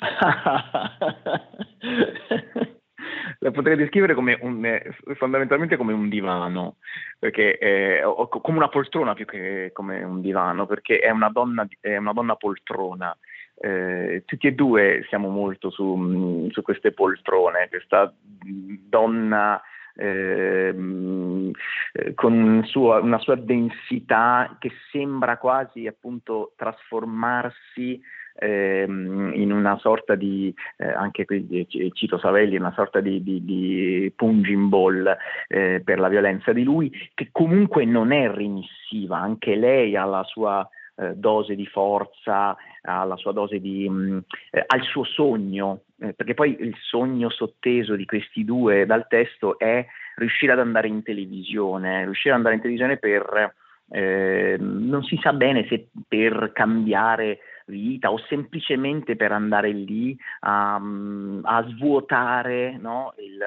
la 3.38 3.50
potrei 3.50 3.76
descrivere 3.76 4.14
come 4.14 4.38
un, 4.40 4.64
eh, 4.64 4.96
fondamentalmente 5.16 5.76
come 5.76 5.92
un 5.92 6.08
divano, 6.08 6.76
perché 7.18 7.58
è, 7.58 8.06
o, 8.06 8.28
come 8.28 8.58
una 8.58 8.68
poltrona 8.68 9.14
più 9.14 9.24
che 9.24 9.70
come 9.72 10.02
un 10.02 10.20
divano, 10.20 10.66
perché 10.66 10.98
è 10.98 11.10
una 11.10 11.28
donna, 11.28 11.66
è 11.80 11.96
una 11.96 12.12
donna 12.12 12.36
poltrona. 12.36 13.16
Eh, 13.62 14.22
tutti 14.24 14.46
e 14.46 14.52
due 14.54 15.04
siamo 15.08 15.28
molto 15.28 15.68
su, 15.68 16.48
su 16.50 16.62
queste 16.62 16.92
poltrone, 16.92 17.68
questa 17.68 18.10
donna 18.42 19.60
eh, 19.96 20.72
con 22.14 22.32
un 22.32 22.62
una 22.74 23.18
sua 23.18 23.34
densità 23.34 24.56
che 24.58 24.70
sembra 24.90 25.36
quasi 25.36 25.86
appunto 25.86 26.52
trasformarsi 26.56 28.00
ehm, 28.40 29.32
in 29.34 29.52
una 29.52 29.78
sorta 29.78 30.14
di, 30.14 30.52
eh, 30.78 30.88
anche 30.88 31.24
qui 31.24 31.66
cito 31.92 32.18
Savelli, 32.18 32.56
una 32.56 32.72
sorta 32.72 33.00
di, 33.00 33.22
di, 33.22 33.44
di 33.44 34.12
punching 34.16 34.68
ball 34.68 35.16
eh, 35.48 35.82
per 35.84 35.98
la 35.98 36.08
violenza 36.08 36.52
di 36.52 36.64
lui, 36.64 36.90
che 37.14 37.28
comunque 37.30 37.84
non 37.84 38.12
è 38.12 38.28
remissiva, 38.28 39.18
anche 39.18 39.54
lei 39.54 39.96
ha 39.96 40.04
la 40.04 40.24
sua 40.24 40.68
eh, 40.96 41.14
dose 41.14 41.54
di 41.54 41.66
forza, 41.66 42.56
ha 42.82 43.04
la 43.04 43.16
sua 43.16 43.32
dose 43.32 43.60
di, 43.60 43.88
mh, 43.88 43.94
mm, 43.94 44.18
eh, 44.50 44.64
al 44.66 44.82
suo 44.82 45.04
sogno, 45.04 45.82
eh, 46.00 46.12
perché 46.12 46.34
poi 46.34 46.56
il 46.60 46.74
sogno 46.78 47.30
sotteso 47.30 47.94
di 47.94 48.04
questi 48.04 48.44
due 48.44 48.86
dal 48.86 49.06
testo 49.08 49.58
è 49.58 49.86
riuscire 50.16 50.52
ad 50.52 50.58
andare 50.58 50.88
in 50.88 51.02
televisione, 51.02 52.04
riuscire 52.04 52.30
ad 52.30 52.36
andare 52.38 52.56
in 52.56 52.60
televisione 52.60 52.96
per, 52.98 53.54
eh, 53.90 54.56
non 54.58 55.02
si 55.02 55.18
sa 55.20 55.32
bene 55.32 55.66
se 55.68 55.88
per 56.06 56.52
cambiare 56.52 57.40
vita 57.66 58.10
o 58.10 58.18
semplicemente 58.28 59.16
per 59.16 59.32
andare 59.32 59.70
lì 59.70 60.16
a, 60.40 60.78
mm, 60.78 61.40
a 61.44 61.66
svuotare 61.68 62.76
no, 62.78 63.14
il, 63.18 63.40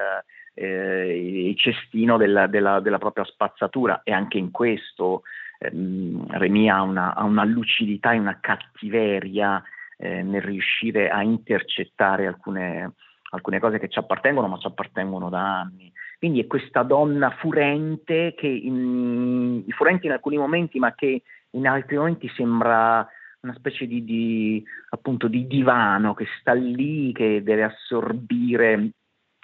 eh, 0.54 1.48
il, 1.48 1.56
cestino 1.56 2.16
della, 2.16 2.46
della, 2.46 2.80
della, 2.80 2.98
propria 2.98 3.24
spazzatura 3.24 4.02
e 4.02 4.12
anche 4.12 4.38
in 4.38 4.50
questo 4.50 5.22
ehm, 5.58 6.26
Remy 6.30 6.68
ha 6.68 6.82
una, 6.82 7.14
ha 7.14 7.24
una, 7.24 7.44
lucidità 7.44 8.12
e 8.12 8.18
una 8.18 8.38
cattiveria 8.40 9.62
eh, 9.96 10.22
nel 10.22 10.42
riuscire 10.42 11.08
a 11.08 11.22
intercettare 11.22 12.26
alcune, 12.26 12.92
alcune 13.30 13.60
cose 13.60 13.78
che 13.78 13.88
ci 13.88 13.98
appartengono, 13.98 14.48
ma 14.48 14.58
ci 14.58 14.66
appartengono 14.66 15.28
da 15.28 15.60
anni. 15.60 15.92
Quindi 16.24 16.40
è 16.40 16.46
questa 16.46 16.82
donna 16.82 17.28
furente, 17.32 18.32
che 18.34 18.46
in, 18.46 19.62
furente 19.76 20.06
in 20.06 20.12
alcuni 20.12 20.38
momenti, 20.38 20.78
ma 20.78 20.94
che 20.94 21.20
in 21.50 21.66
altri 21.66 21.98
momenti 21.98 22.30
sembra 22.34 23.06
una 23.40 23.52
specie 23.52 23.86
di, 23.86 24.02
di, 24.04 24.64
appunto, 24.88 25.28
di 25.28 25.46
divano 25.46 26.14
che 26.14 26.24
sta 26.40 26.54
lì, 26.54 27.12
che 27.12 27.42
deve 27.42 27.64
assorbire, 27.64 28.92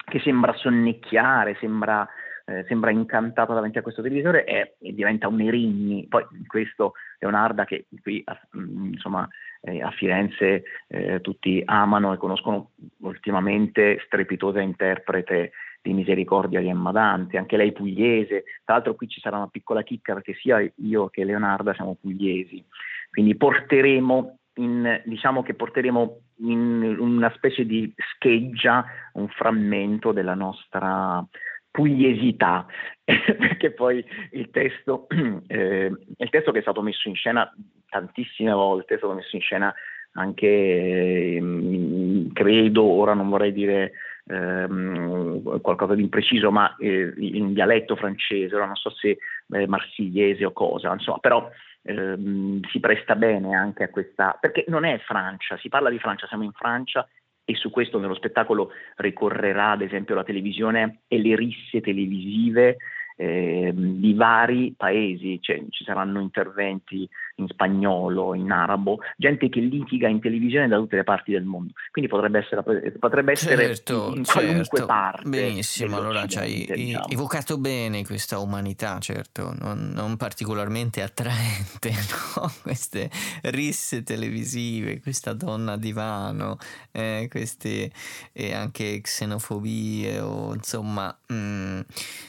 che 0.03 0.19
sembra 0.21 0.55
sonnecchiare, 0.55 1.55
sembra 1.59 2.09
eh, 2.45 2.65
sembra 2.67 2.89
incantato 2.89 3.53
davanti 3.53 3.77
a 3.77 3.81
questo 3.81 4.01
televisore 4.01 4.43
e, 4.45 4.73
diventa 4.79 5.27
un 5.27 5.41
Erigni. 5.41 6.07
Poi 6.07 6.25
questo 6.47 6.93
Leonarda 7.19 7.65
che 7.65 7.85
qui 8.01 8.21
a, 8.25 8.39
mm, 8.57 8.93
insomma, 8.93 9.27
eh, 9.61 9.81
a 9.81 9.91
Firenze 9.91 10.63
eh, 10.87 11.21
tutti 11.21 11.61
amano 11.63 12.13
e 12.13 12.17
conoscono 12.17 12.71
ultimamente 13.01 14.01
strepitosa 14.05 14.59
interprete 14.59 15.51
di 15.81 15.93
Misericordia 15.93 16.59
di 16.59 16.67
Emma 16.67 16.91
Dante, 16.91 17.37
anche 17.37 17.57
lei 17.57 17.71
pugliese, 17.71 18.43
tra 18.63 18.75
l'altro 18.75 18.95
qui 18.95 19.07
ci 19.07 19.19
sarà 19.19 19.37
una 19.37 19.47
piccola 19.47 19.83
chicca 19.83 20.13
perché 20.13 20.33
sia 20.35 20.59
io 20.75 21.09
che 21.09 21.23
Leonarda 21.23 21.73
siamo 21.73 21.97
pugliesi, 21.99 22.63
quindi 23.09 23.35
porteremo 23.35 24.37
in, 24.55 25.01
diciamo 25.05 25.43
che 25.43 25.53
porteremo 25.53 26.19
in 26.39 26.95
una 26.99 27.31
specie 27.35 27.65
di 27.65 27.91
scheggia 28.15 28.85
un 29.13 29.27
frammento 29.29 30.11
della 30.11 30.35
nostra 30.35 31.25
pugliesità, 31.71 32.65
perché 33.03 33.71
poi 33.71 34.03
il 34.31 34.49
testo, 34.51 35.07
eh, 35.47 35.91
il 36.17 36.29
testo 36.29 36.51
che 36.51 36.59
è 36.59 36.61
stato 36.61 36.81
messo 36.81 37.07
in 37.07 37.15
scena 37.15 37.49
tantissime 37.89 38.51
volte, 38.51 38.95
è 38.95 38.97
stato 38.97 39.13
messo 39.13 39.35
in 39.35 39.41
scena 39.41 39.73
anche, 40.13 40.47
eh, 40.47 42.27
credo, 42.33 42.83
ora 42.83 43.13
non 43.13 43.29
vorrei 43.29 43.53
dire 43.53 43.93
ehm, 44.27 45.61
qualcosa 45.61 45.95
di 45.95 46.01
impreciso, 46.01 46.51
ma 46.51 46.75
eh, 46.77 47.13
in 47.17 47.53
dialetto 47.53 47.95
francese, 47.95 48.55
non 48.57 48.75
so 48.75 48.89
se 48.89 49.17
eh, 49.53 49.67
marsigliese 49.67 50.45
o 50.45 50.51
cosa, 50.51 50.93
insomma, 50.93 51.19
però 51.19 51.49
ehm, 51.83 52.61
si 52.69 52.79
presta 52.79 53.15
bene 53.15 53.55
anche 53.55 53.83
a 53.83 53.89
questa, 53.89 54.37
perché 54.39 54.65
non 54.67 54.85
è 54.85 54.97
Francia, 54.99 55.57
si 55.57 55.69
parla 55.69 55.89
di 55.89 55.99
Francia, 55.99 56.27
siamo 56.27 56.43
in 56.43 56.53
Francia 56.53 57.07
e 57.43 57.55
su 57.55 57.69
questo 57.69 57.99
nello 57.99 58.13
spettacolo 58.13 58.71
ricorrerà 58.97 59.71
ad 59.71 59.81
esempio 59.81 60.15
la 60.15 60.23
televisione 60.23 61.01
e 61.07 61.19
le 61.19 61.35
risse 61.35 61.81
televisive 61.81 62.77
eh, 63.21 63.71
di 63.75 64.15
vari 64.15 64.73
paesi, 64.75 65.37
cioè, 65.41 65.61
ci 65.69 65.83
saranno 65.83 66.19
interventi 66.19 67.07
in 67.35 67.47
spagnolo, 67.47 68.33
in 68.33 68.51
arabo, 68.51 68.99
gente 69.17 69.47
che 69.49 69.59
litiga 69.59 70.07
in 70.07 70.19
televisione 70.19 70.67
da 70.67 70.77
tutte 70.77 70.95
le 70.95 71.03
parti 71.03 71.31
del 71.31 71.43
mondo. 71.43 71.73
Quindi 71.91 72.09
potrebbe 72.09 72.39
essere, 72.39 72.63
potrebbe 72.97 73.33
essere 73.33 73.75
certo, 73.75 74.13
in 74.15 74.23
qualunque 74.23 74.63
certo. 74.63 74.85
parte. 74.85 75.29
Benissimo, 75.29 75.97
allora 75.97 76.25
ci 76.25 76.39
hai 76.39 76.67
diciamo. 76.71 77.07
evocato 77.09 77.57
bene 77.59 78.03
questa 78.03 78.39
umanità, 78.39 78.97
certo, 78.99 79.53
non, 79.59 79.91
non 79.93 80.17
particolarmente 80.17 81.03
attraente, 81.03 81.91
no? 82.35 82.51
queste 82.63 83.09
risse 83.43 84.01
televisive, 84.01 84.99
questa 84.99 85.33
donna 85.33 85.77
divano, 85.77 86.57
eh, 86.91 87.27
queste 87.29 87.91
eh, 88.33 88.53
anche 88.53 88.99
xenofobie 89.01 90.19
o 90.19 90.53
insomma 90.53 91.15
mh, 91.27 91.33
mm, 91.33 91.79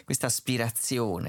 questa 0.05 0.27
aspirazione, 0.27 0.81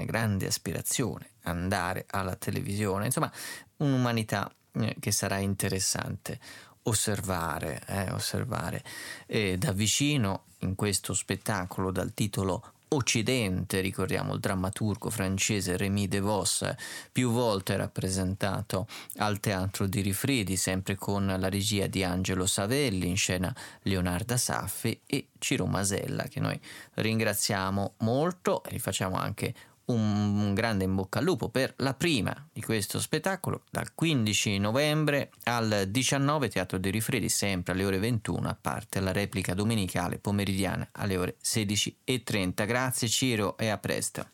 grande 0.04 0.46
aspirazione 0.46 1.30
andare 1.42 2.06
alla 2.10 2.36
televisione, 2.36 3.06
insomma 3.06 3.30
un'umanità 3.78 4.52
eh, 4.72 4.96
che 4.98 5.12
sarà 5.12 5.38
interessante 5.38 6.38
osservare, 6.82 7.82
eh, 7.86 8.10
osservare. 8.10 8.82
Eh, 9.26 9.56
da 9.56 9.72
vicino 9.72 10.44
in 10.58 10.74
questo 10.74 11.14
spettacolo 11.14 11.90
dal 11.90 12.12
titolo 12.12 12.73
Occidente, 12.88 13.80
ricordiamo 13.80 14.34
il 14.34 14.40
drammaturgo 14.40 15.10
francese 15.10 15.76
Rémy 15.76 16.06
DeVos, 16.06 16.72
più 17.10 17.30
volte 17.30 17.76
rappresentato 17.76 18.86
al 19.16 19.40
teatro 19.40 19.86
di 19.86 20.00
Rifredi, 20.00 20.56
sempre 20.56 20.94
con 20.94 21.26
la 21.26 21.48
regia 21.48 21.86
di 21.86 22.04
Angelo 22.04 22.46
Savelli, 22.46 23.08
in 23.08 23.16
scena 23.16 23.54
Leonarda 23.82 24.36
Saffi 24.36 25.00
e 25.06 25.28
Ciro 25.38 25.66
Masella, 25.66 26.24
che 26.24 26.40
noi 26.40 26.58
ringraziamo 26.94 27.94
molto. 27.98 28.62
E 28.64 28.70
rifacciamo 28.70 29.16
anche 29.16 29.54
un 29.86 30.54
grande 30.54 30.84
in 30.84 30.94
bocca 30.94 31.18
al 31.18 31.24
lupo 31.24 31.48
per 31.48 31.74
la 31.78 31.94
prima 31.94 32.34
di 32.52 32.62
questo 32.62 32.98
spettacolo 32.98 33.62
dal 33.70 33.94
15 33.94 34.58
novembre 34.58 35.30
al 35.44 35.84
19 35.88 36.48
Teatro 36.48 36.78
dei 36.78 36.90
Rifredi, 36.90 37.28
sempre 37.28 37.72
alle 37.72 37.84
ore 37.84 37.98
21, 37.98 38.48
a 38.48 38.56
parte 38.60 39.00
la 39.00 39.12
replica 39.12 39.54
domenicale 39.54 40.18
pomeridiana 40.18 40.88
alle 40.92 41.16
ore 41.16 41.36
16.30. 41.42 42.66
Grazie 42.66 43.08
Ciro 43.08 43.56
e 43.58 43.68
a 43.68 43.78
presto. 43.78 44.26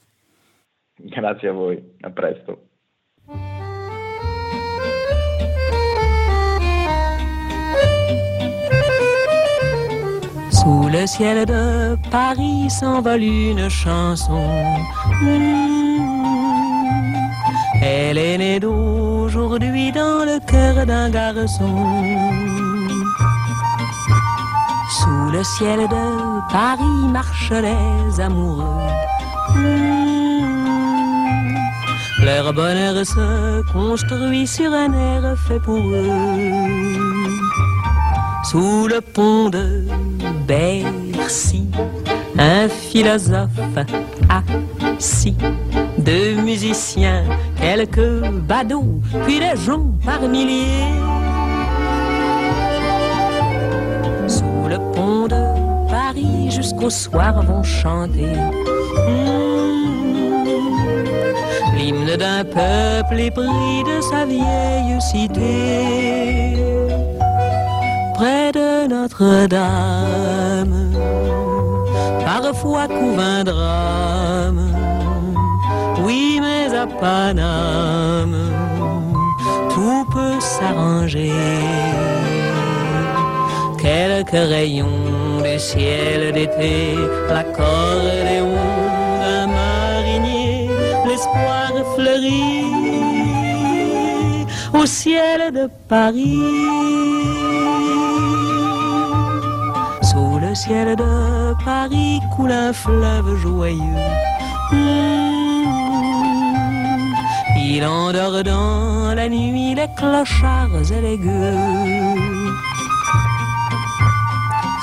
Grazie 0.94 1.48
a 1.48 1.52
voi, 1.52 1.96
a 2.00 2.10
presto. 2.10 2.69
Sous 10.60 10.88
le 10.90 11.06
ciel 11.06 11.46
de 11.46 11.96
Paris 12.10 12.68
s'envole 12.68 13.22
une 13.22 13.70
chanson. 13.70 14.44
Mmh. 15.22 16.00
Elle 17.82 18.18
est 18.18 18.36
née 18.36 18.60
d'aujourd'hui 18.60 19.90
dans 19.90 20.22
le 20.26 20.38
cœur 20.46 20.84
d'un 20.84 21.08
garçon. 21.08 21.74
Sous 24.98 25.30
le 25.32 25.42
ciel 25.44 25.88
de 25.88 26.52
Paris 26.52 27.08
marchent 27.10 27.52
les 27.52 28.20
amoureux. 28.20 28.92
Mmh. 29.56 29.80
Leur 32.22 32.52
bonheur 32.52 33.06
se 33.06 33.62
construit 33.72 34.46
sur 34.46 34.74
un 34.74 34.92
air 34.92 35.34
fait 35.38 35.60
pour 35.60 35.78
eux 35.78 37.10
sous 38.44 38.88
le 38.88 39.00
pont 39.00 39.48
de 39.48 39.84
Bercy, 40.46 41.66
un 42.38 42.68
philosophe 42.68 43.48
assis, 44.28 45.36
deux 45.98 46.34
musiciens, 46.34 47.24
quelques 47.56 48.22
badauds, 48.48 49.00
puis 49.24 49.40
des 49.40 49.56
gens 49.56 49.92
par 50.04 50.22
milliers. 50.22 50.86
Sous 54.26 54.68
le 54.68 54.78
pont 54.94 55.26
de 55.28 55.90
Paris, 55.90 56.50
jusqu'au 56.50 56.90
soir 56.90 57.42
vont 57.42 57.62
chanter. 57.62 58.32
Hmm, 59.06 60.44
l'hymne 61.76 62.16
d'un 62.16 62.44
peuple 62.44 63.20
épris 63.20 63.84
de 63.84 64.00
sa 64.00 64.24
vieille 64.24 65.00
cité 65.00 66.50
près 68.20 68.52
de 68.52 68.86
Notre-Dame, 68.86 70.76
parfois 72.22 72.86
couvre 72.86 73.22
un 73.38 73.44
drame, 73.44 74.62
oui 76.04 76.38
mais 76.44 76.68
à 76.76 76.86
Paname, 76.86 78.36
tout 79.72 80.04
peut 80.12 80.38
s'arranger. 80.38 81.32
Quelques 83.80 84.44
rayons 84.54 85.40
du 85.42 85.58
ciel 85.58 86.32
d'été, 86.34 86.94
l'accordéon 87.30 88.54
d'un 89.22 89.46
marinier, 89.46 90.68
l'espoir 91.08 91.70
fleurit 91.94 92.66
au 94.74 94.84
ciel 94.84 95.52
de 95.54 95.70
Paris. 95.88 96.90
Sous 100.20 100.38
le 100.38 100.54
ciel 100.54 100.96
de 100.96 101.54
Paris 101.64 102.20
coule 102.30 102.52
un 102.52 102.74
fleuve 102.74 103.36
joyeux. 103.36 104.04
Mmh. 104.70 104.76
Il 107.56 107.82
endort 107.86 108.44
dans 108.44 109.14
la 109.14 109.30
nuit 109.30 109.74
les 109.74 109.88
clochards 109.96 110.92
et 110.92 111.00
les 111.00 111.16
gueux. 111.16 111.56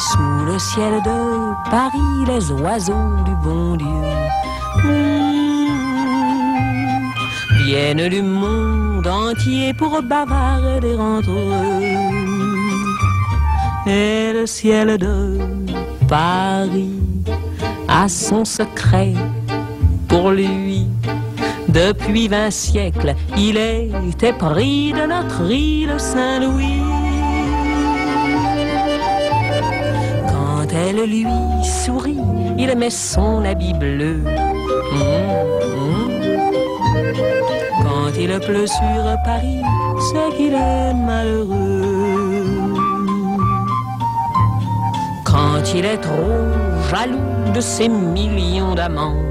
Sous 0.09 0.45
le 0.51 0.57
ciel 0.57 0.93
de 1.03 1.53
Paris, 1.69 2.25
les 2.25 2.51
oiseaux 2.53 3.13
du 3.23 3.35
bon 3.35 3.75
Dieu 3.75 4.01
mmh, 4.85 5.67
viennent 7.63 8.09
du 8.09 8.23
monde 8.23 9.05
entier 9.05 9.71
pour 9.75 10.01
bavarder 10.01 10.95
entre 10.97 11.29
eux. 11.29 12.06
Et 13.89 14.33
le 14.33 14.45
ciel 14.45 14.97
de 14.97 15.37
Paris 16.09 16.99
a 17.87 18.09
son 18.09 18.43
secret 18.43 19.13
pour 20.09 20.31
lui. 20.31 20.87
Depuis 21.69 22.27
vingt 22.27 22.51
siècles, 22.51 23.15
il 23.37 23.55
était 23.55 24.33
pris 24.33 24.91
de 24.91 25.07
notre 25.07 25.49
île 25.49 25.93
Saint-Louis. 25.97 26.81
Quand 30.27 30.67
elle 30.73 31.09
lui 31.09 31.25
sourit, 31.63 32.19
il 32.57 32.75
met 32.77 32.89
son 32.89 33.45
habit 33.45 33.73
bleu. 33.73 34.21
Quand 37.83 38.11
il 38.19 38.37
pleut 38.39 38.67
sur 38.67 39.15
Paris, 39.23 39.61
c'est 40.09 40.35
qu'il 40.35 40.53
est 40.53 40.93
malheureux. 40.93 42.56
Quand 45.37 45.61
il 45.75 45.85
est 45.85 45.97
trop 45.97 46.41
jaloux 46.89 47.51
de 47.53 47.61
ses 47.61 47.89
millions 47.89 48.73
d'amants, 48.73 49.21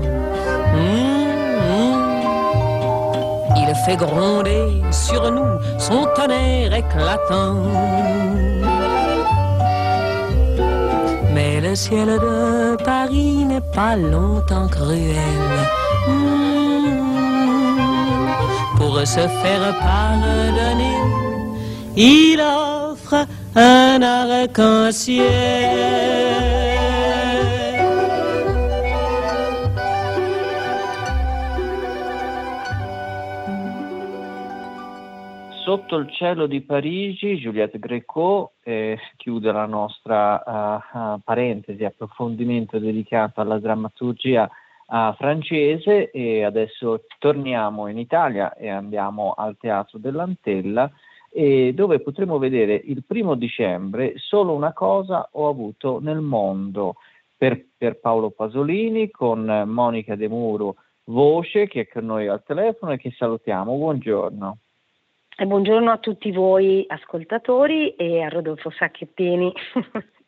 mmh, 0.75 1.27
il 3.57 3.75
fait 3.85 3.97
gronder 3.97 4.67
sur 4.93 5.33
nous 5.33 5.59
son 5.81 6.07
tonnerre 6.15 6.75
éclatant. 6.75 7.57
Mais 11.35 11.61
le 11.61 11.75
ciel 11.75 12.07
de 12.07 12.77
Paris 12.85 13.45
n'est 13.45 13.69
pas 13.75 13.97
longtemps 13.97 14.69
cruel. 14.69 15.57
Mmh. 16.09 16.37
Pour 18.77 19.01
se 19.01 19.25
faire 19.43 19.75
pardonner, 19.81 21.01
il 21.97 22.41
offre 22.41 22.76
un 23.57 24.03
arc-en-ciel. 24.03 25.25
Sotto 35.65 35.97
il 35.97 36.11
cielo 36.13 36.47
di 36.47 36.61
Parigi, 36.61 37.39
Juliette 37.39 37.79
Greco 37.79 38.53
eh, 38.63 38.99
chiude 39.17 39.51
la 39.51 39.67
nostra 39.67 40.43
uh, 40.45 41.21
parentesi, 41.25 41.85
approfondimento 41.85 42.79
dedicato 42.79 43.41
alla 43.41 43.59
drammaturgia 43.59 44.49
uh, 44.87 45.13
francese 45.15 46.11
e 46.11 46.45
adesso 46.45 47.07
torniamo 47.19 47.89
in 47.89 47.99
Italia 47.99 48.55
e 48.55 48.69
andiamo 48.69 49.35
al 49.37 49.57
Teatro 49.59 49.99
dell'Antella 49.99 50.89
e 51.37 51.75
dove 51.75 52.01
potremo 52.01 52.39
vedere 52.39 52.81
il 52.83 53.05
primo 53.05 53.35
dicembre 53.35 54.15
solo 54.17 54.55
una 54.55 54.73
cosa 54.73 55.29
ho 55.33 55.51
avuto 55.51 55.99
nel 56.01 56.21
mondo 56.21 56.95
per, 57.37 57.63
per 57.77 58.01
Paolo 58.01 58.31
Pasolini 58.31 59.11
con 59.11 59.65
Monica 59.67 60.17
De 60.17 60.29
Muro 60.29 60.77
voce 61.05 61.67
che 61.67 61.83
è 61.83 61.89
con 61.89 62.07
noi 62.07 62.27
al 62.27 62.43
telefono 62.43 62.93
e 62.93 62.97
che 62.97 63.11
salutiamo. 63.11 63.77
Buongiorno. 63.77 64.59
E 65.37 65.45
buongiorno 65.45 65.91
a 65.91 65.99
tutti 65.99 66.33
voi 66.33 66.87
ascoltatori 66.89 67.91
e 67.91 68.23
a 68.23 68.29
Rodolfo 68.31 68.71
Sacchettini. 68.71 69.53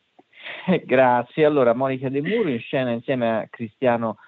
Grazie. 0.85 1.47
Allora, 1.47 1.73
Monica 1.73 2.11
De 2.11 2.21
Muro 2.21 2.51
in 2.51 2.61
scena 2.61 2.91
insieme 2.91 3.39
a 3.39 3.47
Cristiano 3.49 4.19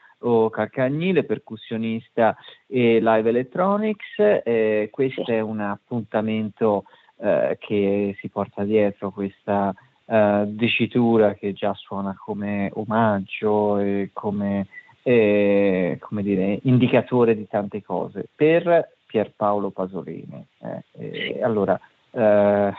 Calcagnile, 0.51 1.25
percussionista 1.25 2.37
e 2.67 3.01
live 3.01 3.29
electronics. 3.29 4.19
Eh, 4.45 4.89
questo 4.91 5.25
sì. 5.25 5.33
è 5.33 5.41
un 5.41 5.61
appuntamento 5.61 6.85
eh, 7.19 7.57
che 7.59 8.17
si 8.19 8.29
porta 8.29 8.65
dietro 8.65 9.11
questa 9.11 9.75
eh, 10.05 10.45
dicitura 10.49 11.35
che 11.35 11.53
già 11.53 11.73
suona 11.75 12.15
come 12.17 12.71
omaggio 12.75 13.79
e 13.79 14.11
come, 14.13 14.67
come 15.03 16.23
dire, 16.23 16.59
indicatore 16.63 17.35
di 17.35 17.47
tante 17.49 17.83
cose. 17.83 18.29
Per 18.35 18.97
Pierpaolo 19.07 19.71
Pasolini. 19.71 20.47
Eh, 20.61 21.41
allora, 21.43 21.79
eh, 22.13 22.73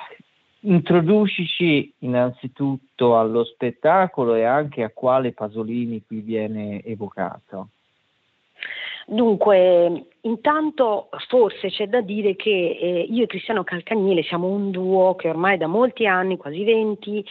introducici 0.61 1.91
innanzitutto 1.99 3.17
allo 3.17 3.43
spettacolo 3.43 4.35
e 4.35 4.43
anche 4.43 4.83
a 4.83 4.91
quale 4.93 5.31
Pasolini 5.31 6.03
qui 6.05 6.19
viene 6.19 6.83
evocato. 6.83 7.69
Dunque, 9.07 10.05
intanto 10.21 11.09
forse 11.27 11.69
c'è 11.69 11.87
da 11.87 12.01
dire 12.01 12.35
che 12.35 12.77
eh, 12.79 13.07
io 13.09 13.23
e 13.23 13.27
Cristiano 13.27 13.63
Calcagnile 13.63 14.23
siamo 14.23 14.47
un 14.47 14.71
duo 14.71 15.15
che 15.15 15.29
ormai 15.29 15.57
da 15.57 15.67
molti 15.67 16.05
anni, 16.05 16.37
quasi 16.37 16.63
20, 16.63 17.25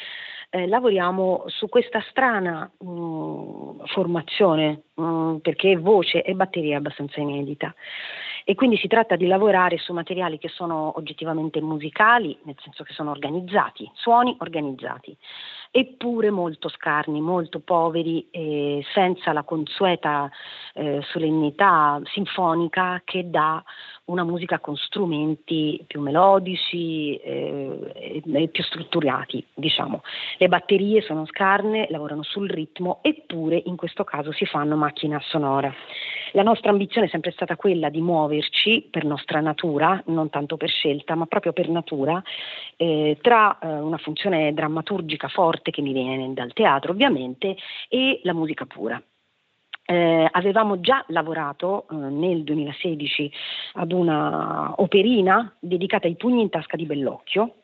eh, 0.50 0.66
lavoriamo 0.66 1.44
su 1.46 1.68
questa 1.68 2.04
strana 2.10 2.68
mh, 2.78 2.90
mm, 2.90 3.80
formazione, 3.86 4.82
mh, 4.94 5.02
mm, 5.02 5.36
perché 5.36 5.76
voce 5.76 6.22
e 6.22 6.34
batteria 6.34 6.74
è 6.74 6.78
abbastanza 6.78 7.20
inedita. 7.20 7.74
E 8.44 8.54
quindi 8.54 8.76
si 8.78 8.88
tratta 8.88 9.16
di 9.16 9.26
lavorare 9.26 9.78
su 9.78 9.92
materiali 9.92 10.38
che 10.38 10.48
sono 10.48 10.94
oggettivamente 10.96 11.60
musicali, 11.60 12.36
nel 12.44 12.56
senso 12.62 12.82
che 12.82 12.92
sono 12.92 13.10
organizzati, 13.10 13.88
suoni 13.94 14.34
organizzati, 14.40 15.16
eppure 15.70 16.30
molto 16.30 16.68
scarni, 16.68 17.20
molto 17.20 17.60
poveri, 17.60 18.26
eh, 18.30 18.84
senza 18.92 19.32
la 19.32 19.44
consueta 19.44 20.28
eh, 20.74 21.00
solennità 21.12 22.00
sinfonica 22.04 23.02
che 23.04 23.28
dà 23.30 23.62
una 24.06 24.24
musica 24.24 24.58
con 24.58 24.76
strumenti 24.76 25.84
più 25.86 26.00
melodici 26.00 27.16
eh, 27.16 28.22
e 28.24 28.48
più 28.48 28.62
strutturati, 28.62 29.44
diciamo. 29.54 30.02
Le 30.38 30.48
batterie 30.48 31.00
sono 31.00 31.26
scarne, 31.26 31.86
lavorano 31.90 32.22
sul 32.22 32.48
ritmo, 32.48 32.98
eppure 33.02 33.62
in 33.64 33.76
questo 33.76 34.04
caso 34.04 34.32
si 34.32 34.46
fanno 34.46 34.76
macchina 34.76 35.20
sonora. 35.22 35.72
La 36.32 36.42
nostra 36.42 36.70
ambizione 36.70 37.06
è 37.06 37.10
sempre 37.10 37.32
stata 37.32 37.56
quella 37.56 37.88
di 37.88 38.00
muoverci 38.00 38.88
per 38.90 39.04
nostra 39.04 39.40
natura, 39.40 40.00
non 40.06 40.30
tanto 40.30 40.56
per 40.56 40.68
scelta, 40.68 41.14
ma 41.14 41.26
proprio 41.26 41.52
per 41.52 41.68
natura, 41.68 42.22
eh, 42.76 43.18
tra 43.20 43.58
eh, 43.58 43.66
una 43.66 43.98
funzione 43.98 44.52
drammaturgica 44.52 45.28
forte 45.28 45.70
che 45.70 45.82
mi 45.82 45.92
viene 45.92 46.32
dal 46.32 46.52
teatro 46.52 46.92
ovviamente 46.92 47.56
e 47.88 48.20
la 48.22 48.32
musica 48.32 48.64
pura. 48.64 49.00
Eh, 49.90 50.28
avevamo 50.30 50.78
già 50.78 51.04
lavorato 51.08 51.88
eh, 51.90 51.96
nel 51.96 52.44
2016 52.44 53.32
ad 53.72 53.90
una 53.90 54.72
operina 54.76 55.52
dedicata 55.58 56.06
ai 56.06 56.14
pugni 56.14 56.42
in 56.42 56.48
tasca 56.48 56.76
di 56.76 56.86
Bellocchio 56.86 57.54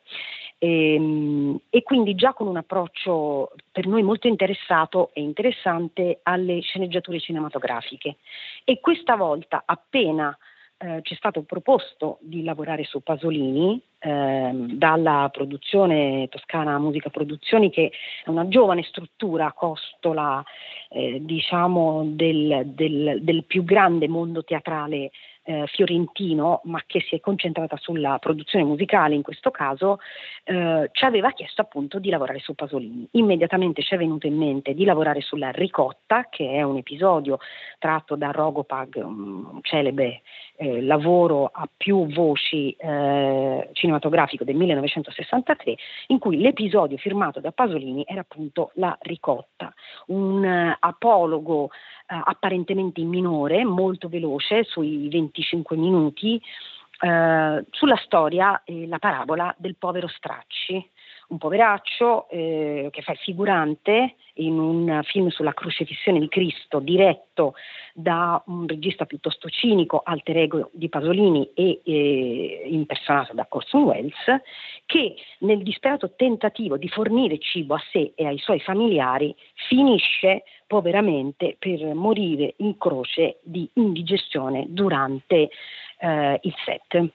e, 0.58 0.94
ehm, 0.94 1.60
e, 1.70 1.84
quindi 1.84 2.16
già 2.16 2.32
con 2.32 2.48
un 2.48 2.56
approccio 2.56 3.52
per 3.70 3.86
noi 3.86 4.02
molto 4.02 4.26
interessato 4.26 5.10
e 5.12 5.20
interessante 5.20 6.18
alle 6.24 6.62
sceneggiature 6.62 7.20
cinematografiche. 7.20 8.16
E 8.64 8.80
questa 8.80 9.14
volta, 9.14 9.62
appena 9.64 10.36
eh, 10.78 11.00
ci 11.02 11.14
è 11.14 11.16
stato 11.16 11.42
proposto 11.42 12.18
di 12.20 12.42
lavorare 12.42 12.84
su 12.84 13.02
Pasolini 13.02 13.80
eh, 13.98 14.50
dalla 14.52 15.28
produzione 15.32 16.28
toscana 16.28 16.78
Musica 16.78 17.08
Produzioni, 17.08 17.70
che 17.70 17.90
è 18.24 18.28
una 18.28 18.46
giovane 18.48 18.82
struttura 18.82 19.52
costola 19.52 20.44
eh, 20.90 21.18
diciamo 21.22 22.04
del, 22.06 22.62
del, 22.66 23.18
del 23.22 23.44
più 23.44 23.64
grande 23.64 24.06
mondo 24.06 24.44
teatrale 24.44 25.10
eh, 25.46 25.66
fiorentino, 25.68 26.60
ma 26.64 26.82
che 26.86 27.00
si 27.00 27.14
è 27.14 27.20
concentrata 27.20 27.76
sulla 27.76 28.18
produzione 28.18 28.64
musicale 28.64 29.14
in 29.14 29.22
questo 29.22 29.50
caso, 29.50 29.98
eh, 30.44 30.90
ci 30.92 31.04
aveva 31.04 31.30
chiesto 31.30 31.62
appunto 31.62 31.98
di 31.98 32.10
lavorare 32.10 32.40
su 32.40 32.54
Pasolini. 32.54 33.08
Immediatamente 33.12 33.82
ci 33.82 33.94
è 33.94 33.96
venuto 33.96 34.26
in 34.26 34.36
mente 34.36 34.74
di 34.74 34.84
lavorare 34.84 35.20
sulla 35.20 35.50
Ricotta, 35.50 36.26
che 36.28 36.50
è 36.50 36.62
un 36.62 36.76
episodio 36.76 37.38
tratto 37.78 38.16
da 38.16 38.30
Rogopag, 38.30 38.96
un 38.96 39.60
celebre 39.62 40.22
eh, 40.56 40.82
lavoro 40.82 41.50
a 41.52 41.68
più 41.74 42.06
voci 42.06 42.72
eh, 42.72 43.68
cinematografico 43.72 44.44
del 44.44 44.56
1963, 44.56 45.76
in 46.08 46.18
cui 46.18 46.38
l'episodio 46.38 46.96
firmato 46.96 47.40
da 47.40 47.52
Pasolini 47.52 48.04
era 48.06 48.20
appunto 48.20 48.70
la 48.74 48.96
Ricotta, 49.00 49.72
un 50.06 50.42
uh, 50.42 50.76
apologo 50.78 51.70
apparentemente 52.06 53.00
in 53.00 53.08
minore, 53.08 53.64
molto 53.64 54.08
veloce, 54.08 54.64
sui 54.64 55.08
25 55.08 55.76
minuti, 55.76 56.40
eh, 57.00 57.64
sulla 57.70 57.96
storia 58.04 58.62
e 58.64 58.86
la 58.86 58.98
parabola 58.98 59.54
del 59.58 59.76
povero 59.76 60.08
Stracci, 60.08 60.90
un 61.28 61.38
poveraccio 61.38 62.28
eh, 62.28 62.88
che 62.90 63.02
fa 63.02 63.12
il 63.12 63.18
figurante 63.18 64.14
in 64.34 64.58
un 64.58 65.00
film 65.04 65.28
sulla 65.28 65.54
crocifissione 65.54 66.20
di 66.20 66.28
Cristo 66.28 66.78
diretto 66.78 67.54
da 67.94 68.42
un 68.46 68.66
regista 68.66 69.06
piuttosto 69.06 69.48
cinico, 69.48 70.02
alter 70.04 70.36
ego 70.36 70.70
di 70.72 70.88
Pasolini 70.88 71.50
e 71.54 71.80
eh, 71.84 72.62
impersonato 72.66 73.32
da 73.32 73.46
Orson 73.48 73.84
Welles, 73.84 74.14
che 74.84 75.14
nel 75.38 75.62
disperato 75.62 76.12
tentativo 76.14 76.76
di 76.76 76.88
fornire 76.88 77.38
cibo 77.38 77.74
a 77.74 77.82
sé 77.90 78.12
e 78.14 78.26
ai 78.26 78.38
suoi 78.38 78.60
familiari 78.60 79.34
finisce 79.68 80.44
poveramente 80.66 81.56
per 81.58 81.94
morire 81.94 82.54
in 82.58 82.76
croce 82.76 83.38
di 83.42 83.68
indigestione 83.74 84.66
durante 84.68 85.48
eh, 85.98 86.38
il 86.42 86.54
set 86.64 87.10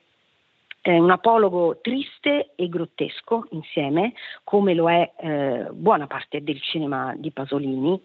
eh, 0.81 0.99
un 0.99 1.11
apologo 1.11 1.79
triste 1.81 2.53
e 2.55 2.67
grottesco 2.67 3.47
insieme, 3.51 4.13
come 4.43 4.73
lo 4.73 4.89
è 4.89 5.11
eh, 5.19 5.67
buona 5.71 6.07
parte 6.07 6.43
del 6.43 6.59
cinema 6.61 7.13
di 7.15 7.31
Pasolini, 7.31 8.01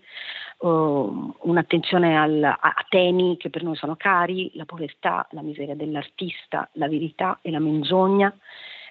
uh, 0.59 1.35
un'attenzione 1.41 2.19
al, 2.19 2.43
a, 2.43 2.75
temi 2.89 3.37
che 3.39 3.51
per 3.51 3.63
noi 3.63 3.77
sono 3.77 3.97
cari, 3.97 4.51
la 4.55 4.67
povertà, 4.67 5.27
la 5.31 5.43
miseria 5.43 5.75
dell'artista, 5.75 6.69
la 6.73 6.89
verità 6.89 7.39
e 7.41 7.51
la 7.51 7.61
menzogna, 7.61 8.35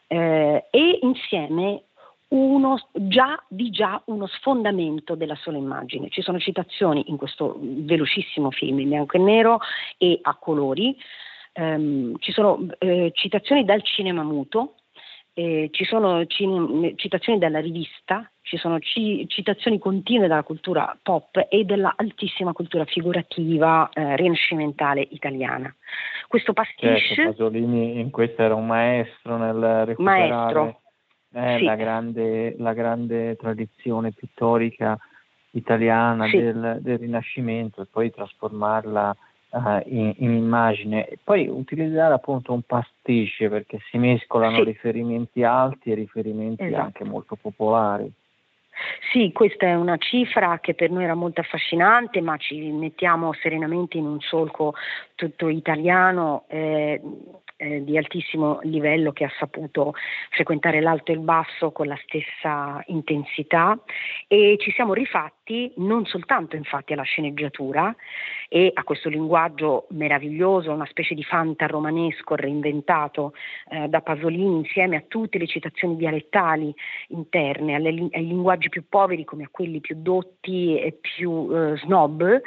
eh, 0.08 0.68
e 0.70 1.00
insieme 1.02 1.84
uno, 2.30 2.80
già, 2.92 3.42
di 3.48 3.70
già 3.70 4.02
uno 4.06 4.26
sfondamento 4.28 5.16
della 5.16 5.36
sola 5.36 5.58
immagine. 5.58 6.10
Ci 6.10 6.22
sono 6.22 6.40
citazioni 6.40 7.06
in 7.08 7.18
questo 7.18 7.58
velocissimo 7.60 8.52
film 8.52 8.80
in 8.80 8.90
bianco 8.90 9.18
e 9.18 9.20
nero 9.20 9.60
e 9.98 10.20
a 10.22 10.36
colori, 10.36 10.98
ehm, 11.56 12.18
ci 12.20 12.32
sono 12.32 12.68
eh, 12.80 13.12
citazioni 13.14 13.64
dal 13.64 13.82
cinema 13.82 14.24
muto, 14.24 14.76
eh, 15.34 15.70
ci 15.72 15.84
sono 15.84 16.26
cin- 16.26 16.93
citazioni 16.95 17.39
dalla 17.39 17.60
rivista, 17.60 18.30
ci 18.41 18.58
sono 18.58 18.80
ci- 18.80 19.26
citazioni 19.28 19.80
continue 19.80 20.28
dalla 20.28 20.43
cultura 20.43 20.97
pop 21.01 21.45
e 21.49 21.64
dell'altissima 21.66 22.53
cultura 22.53 22.86
figurativa 22.86 23.89
eh, 23.91 24.16
rinascimentale 24.16 25.08
italiana. 25.10 25.74
Questo 26.28 26.53
pastiche... 26.53 26.99
Certo, 26.99 27.32
Pasolini 27.32 27.99
in 27.99 28.12
questo 28.12 28.43
era 28.43 28.56
un 28.56 28.66
maestro 28.66 29.38
nel 29.38 29.86
recuperare 29.86 30.53
maestro. 30.53 30.80
Eh, 31.34 31.58
sì. 31.58 31.64
la, 31.66 31.76
grande, 31.76 32.56
la, 32.58 32.74
grande, 32.74 33.36
tradizione 33.36 34.14
pittorica 34.14 34.97
italiana 35.51 36.28
sì. 36.28 36.38
del, 36.38 36.78
del 36.80 36.97
Rinascimento 36.97 37.82
e 37.82 37.88
poi 37.91 38.10
trasformarla 38.10 39.14
uh, 39.56 39.82
in, 39.86 40.14
in, 40.18 40.32
immagine 40.32 41.08
e 41.08 41.18
poi 41.24 41.47
utilizzare 41.47 42.14
appunto 42.14 42.53
un 42.53 42.62
pasticcio 42.62 43.49
perché 43.49 43.80
si 43.89 43.97
mescolano 43.97 44.58
sì. 44.58 44.64
riferimenti 44.64 45.43
alti 45.43 45.91
e 45.91 45.95
riferimenti 45.95 46.64
esatto. 46.64 46.82
anche 46.82 47.03
molto 47.03 47.36
popolari. 47.36 48.12
Sì, 49.12 49.32
questa 49.32 49.68
è 49.68 49.74
una 49.74 49.95
cifra 49.97 50.60
che 50.60 50.74
per 50.74 50.91
noi 50.91 51.06
era 51.06 51.16
molto 51.16 51.39
affascinante, 51.39 52.20
ma 52.20 52.36
ci 52.36 52.60
mettiamo 52.72 53.32
serenamente 53.32 53.97
in 53.97 54.06
un 54.06 54.20
solco 54.20 54.74
tutto 55.16 55.47
italiano. 55.47 56.43
Eh, 56.49 57.01
eh, 57.58 57.86
di 57.86 57.97
altissimo 57.97 58.60
livello 58.64 59.14
che 59.14 59.24
ha 59.24 59.32
saputo 59.39 59.93
frequentare 60.32 60.82
l'alto 60.82 61.14
e 61.14 61.16
il 61.16 61.22
basso 61.22 61.72
con 61.72 61.88
la 61.88 61.97
stessa 62.03 62.84
intensità 62.88 63.80
e 64.28 64.58
ci 64.60 64.72
siamo 64.72 64.93
rifatti 64.93 65.35
non 65.76 66.06
soltanto 66.06 66.56
infatti 66.56 66.93
alla 66.93 67.04
sceneggiatura 67.04 67.96
e 68.50 68.72
a 68.74 68.84
questo 68.84 69.10
linguaggio 69.10 69.86
meraviglioso, 69.91 70.72
una 70.72 70.88
specie 70.88 71.14
di 71.14 71.24
fanta 71.24 71.68
romanesco 71.68 72.36
reinventato 72.36 73.34
eh, 73.70 73.88
da 73.88 74.02
Pasolini 74.02 74.58
insieme 74.58 74.96
a 74.96 75.04
tutte 75.08 75.38
le 75.38 75.48
citazioni 75.48 75.96
dialettali 75.98 76.74
interne, 77.10 77.76
alle, 77.76 77.89
ai 77.89 78.26
linguaggi 78.26 78.70
più 78.70 78.88
poveri 78.89 79.24
come 79.24 79.43
a 79.43 79.50
quelli 79.52 79.82
più 79.82 79.98
dotti 80.00 80.80
e 80.80 80.98
più 81.00 81.50
eh, 81.52 81.78
snob. 81.78 82.41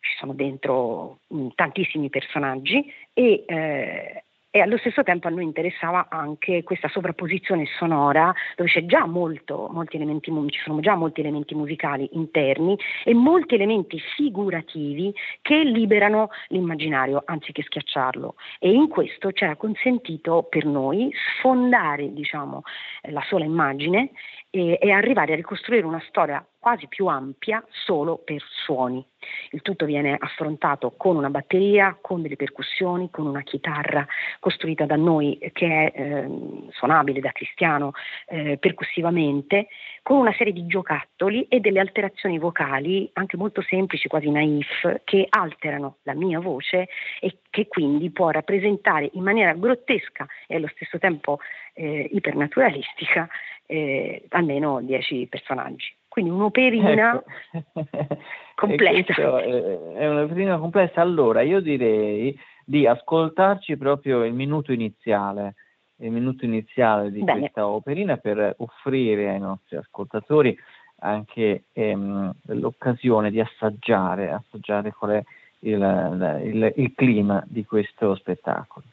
Ci 0.00 0.16
sono 0.18 0.32
dentro 0.32 1.18
mh, 1.26 1.40
mm, 1.40 1.48
tantissimi 1.56 2.08
personaggi 2.08 2.84
e 3.12 3.44
eh, 3.46 4.22
e 4.50 4.60
allo 4.60 4.78
stesso 4.78 5.02
tempo 5.02 5.28
a 5.28 5.30
noi 5.30 5.44
interessava 5.44 6.06
anche 6.08 6.62
questa 6.62 6.88
sovrapposizione 6.88 7.66
sonora 7.78 8.32
dove 8.56 8.70
c'è 8.70 8.86
già 8.86 9.04
molto, 9.06 9.68
molti 9.70 9.96
elementi, 9.96 10.32
ci 10.48 10.60
sono 10.64 10.80
già 10.80 10.94
molti 10.94 11.20
elementi 11.20 11.54
musicali 11.54 12.08
interni 12.12 12.76
e 13.04 13.12
molti 13.12 13.54
elementi 13.56 13.98
figurativi 14.16 15.14
che 15.42 15.62
liberano 15.64 16.30
l'immaginario 16.48 17.22
anziché 17.26 17.62
schiacciarlo. 17.62 18.36
E 18.58 18.70
in 18.70 18.88
questo 18.88 19.30
c'era 19.32 19.56
consentito 19.56 20.46
per 20.48 20.64
noi 20.64 21.12
sfondare 21.36 22.12
diciamo, 22.12 22.62
la 23.10 23.22
sola 23.28 23.44
immagine 23.44 24.10
e, 24.50 24.78
e 24.80 24.90
arrivare 24.90 25.32
a 25.32 25.36
ricostruire 25.36 25.86
una 25.86 26.02
storia 26.08 26.44
quasi 26.58 26.88
più 26.88 27.06
ampia 27.06 27.64
solo 27.68 28.18
per 28.18 28.42
suoni. 28.64 29.04
Il 29.50 29.62
tutto 29.62 29.84
viene 29.84 30.16
affrontato 30.18 30.94
con 30.96 31.16
una 31.16 31.30
batteria, 31.30 31.96
con 32.00 32.22
delle 32.22 32.36
percussioni, 32.36 33.10
con 33.10 33.26
una 33.26 33.42
chitarra 33.42 34.06
costruita 34.40 34.84
da 34.84 34.96
noi 34.96 35.38
che 35.52 35.90
è 35.90 36.00
eh, 36.00 36.28
suonabile 36.70 37.20
da 37.20 37.32
Cristiano 37.32 37.92
eh, 38.26 38.58
percussivamente, 38.58 39.68
con 40.08 40.16
una 40.16 40.32
serie 40.32 40.54
di 40.54 40.66
giocattoli 40.66 41.42
e 41.50 41.60
delle 41.60 41.80
alterazioni 41.80 42.38
vocali 42.38 43.10
anche 43.12 43.36
molto 43.36 43.60
semplici, 43.60 44.08
quasi 44.08 44.30
naif, 44.30 45.02
che 45.04 45.26
alterano 45.28 45.98
la 46.04 46.14
mia 46.14 46.40
voce 46.40 46.88
e 47.20 47.40
che 47.50 47.68
quindi 47.68 48.10
può 48.10 48.30
rappresentare 48.30 49.10
in 49.12 49.22
maniera 49.22 49.52
grottesca 49.52 50.26
e 50.46 50.56
allo 50.56 50.68
stesso 50.68 50.98
tempo 50.98 51.40
eh, 51.74 52.08
ipernaturalistica 52.10 53.28
eh, 53.66 54.24
almeno 54.30 54.80
10 54.80 55.26
personaggi. 55.26 55.94
Quindi 56.08 56.30
un'operina 56.30 57.22
ecco. 57.52 58.16
completa. 58.56 59.12
È 59.12 60.08
un'operina 60.08 60.56
complessa. 60.56 61.02
Allora, 61.02 61.42
io 61.42 61.60
direi 61.60 62.34
di 62.64 62.86
ascoltarci 62.86 63.76
proprio 63.76 64.24
il 64.24 64.32
minuto 64.32 64.72
iniziale, 64.72 65.54
il 66.00 66.10
minuto 66.10 66.44
iniziale 66.44 67.10
di 67.10 67.22
Bene. 67.22 67.40
questa 67.40 67.66
operina 67.66 68.16
per 68.16 68.54
offrire 68.58 69.30
ai 69.30 69.40
nostri 69.40 69.76
ascoltatori 69.76 70.56
anche 71.00 71.64
ehm, 71.72 72.34
l'occasione 72.46 73.30
di 73.30 73.40
assaggiare, 73.40 74.32
assaggiare 74.32 74.92
qual 74.92 75.10
è 75.10 75.24
il, 75.60 76.40
il, 76.44 76.72
il 76.76 76.94
clima 76.94 77.42
di 77.46 77.64
questo 77.64 78.14
spettacolo. 78.16 78.84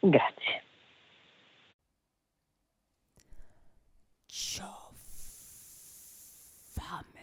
Grazie. 0.00 0.62
Fame. 6.74 7.20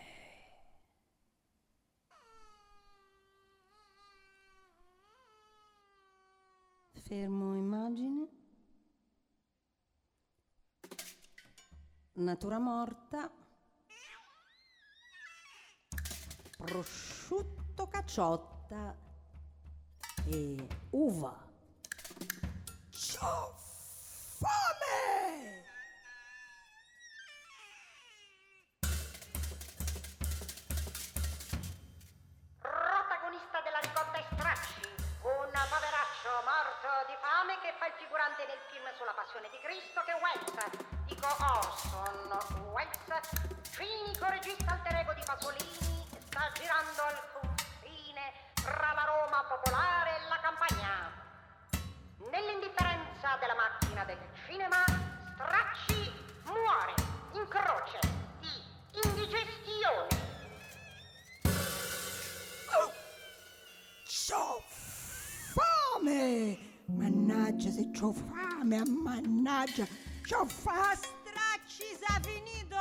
Fermo 7.08 7.56
immagine. 7.56 8.39
Natura 12.20 12.60
morta. 12.60 13.32
Prosciutto 16.58 17.88
cacciotta 17.88 18.94
e 20.26 20.68
uva. 20.90 21.48
C'ho 22.90 23.56
fame! 23.58 25.00
figurante 37.98 38.46
nel 38.46 38.60
film 38.72 38.86
sulla 38.98 39.14
passione 39.14 39.50
di 39.50 39.60
Cristo 39.60 40.02
che 40.06 40.14
Welles, 40.14 40.99
dico 41.10 41.28
Orson 41.28 42.72
Welles, 42.72 43.20
cinico 43.72 44.26
regista 44.30 44.74
alter 44.74 44.96
ego 44.96 45.14
di 45.14 45.22
Pasolini, 45.26 46.08
sta 46.28 46.52
girando 46.54 47.02
al 47.02 47.20
confine 47.34 48.22
tra 48.54 48.94
la 48.94 49.04
Roma 49.06 49.44
popolare 49.44 50.12
e 50.18 50.28
la 50.30 50.40
campagna. 50.40 51.12
Nell'indifferenza 52.32 53.38
della 53.40 53.56
macchina 53.56 54.06
del 54.06 54.20
cinema, 54.46 54.84
Stracci 55.34 56.12
muore 56.46 56.94
in 57.34 57.48
croce 57.48 58.00
di 58.40 58.50
indigestione. 59.04 60.08
Oh, 62.78 62.94
c'ho 64.06 64.62
fame! 65.54 66.68
Mannaggia, 66.86 67.72
se 67.72 67.90
c'ho 67.92 68.12
fame, 68.14 68.84
mannaggia, 68.86 69.88
c'ho 70.30 70.46
fa 70.46 70.96
stracci, 70.96 71.98
sa 72.00 72.20
finito! 72.22 72.78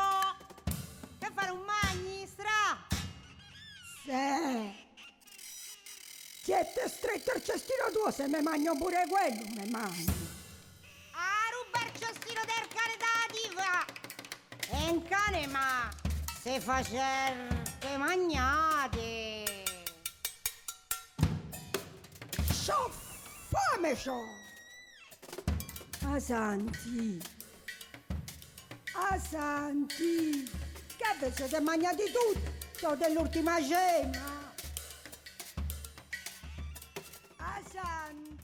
Che 1.19 1.31
fare 1.35 1.51
un 1.51 1.65
magni, 1.65 2.27
stra? 2.27 2.77
Se! 4.05 4.87
Che 6.45 6.53
Niente 6.53 6.89
stretto 6.89 7.33
il 7.35 7.43
cestino 7.43 7.91
tuo, 7.91 8.11
se 8.11 8.29
mi 8.29 8.43
mangio 8.43 8.75
pure 8.77 9.07
quello, 9.09 9.43
mi 9.57 9.71
mangio. 9.71 10.13
A 11.13 11.49
ruba 11.55 11.87
il 11.87 11.99
cestino 11.99 12.43
del 12.45 12.69
cane 12.69 12.97
da 12.99 13.27
diva! 13.33 13.85
E 14.69 14.91
un 14.91 15.03
cane, 15.05 15.47
ma 15.47 15.89
se 16.43 16.61
facerte 16.61 17.97
magnate! 17.97 19.65
C'ho 22.67 22.91
fame, 23.49 23.95
c'ho! 23.95 24.23
Ah, 26.05 26.21
santi! 26.21 27.37
Ah, 29.01 29.17
santi! 29.17 30.43
Che 30.97 31.25
vi 31.25 31.31
siete 31.31 31.61
mangiati 31.61 32.03
tutto 32.11 32.97
dell'ultima 32.97 33.53
cena? 33.63 34.53
Ah, 37.37 37.61
santi! 37.63 38.37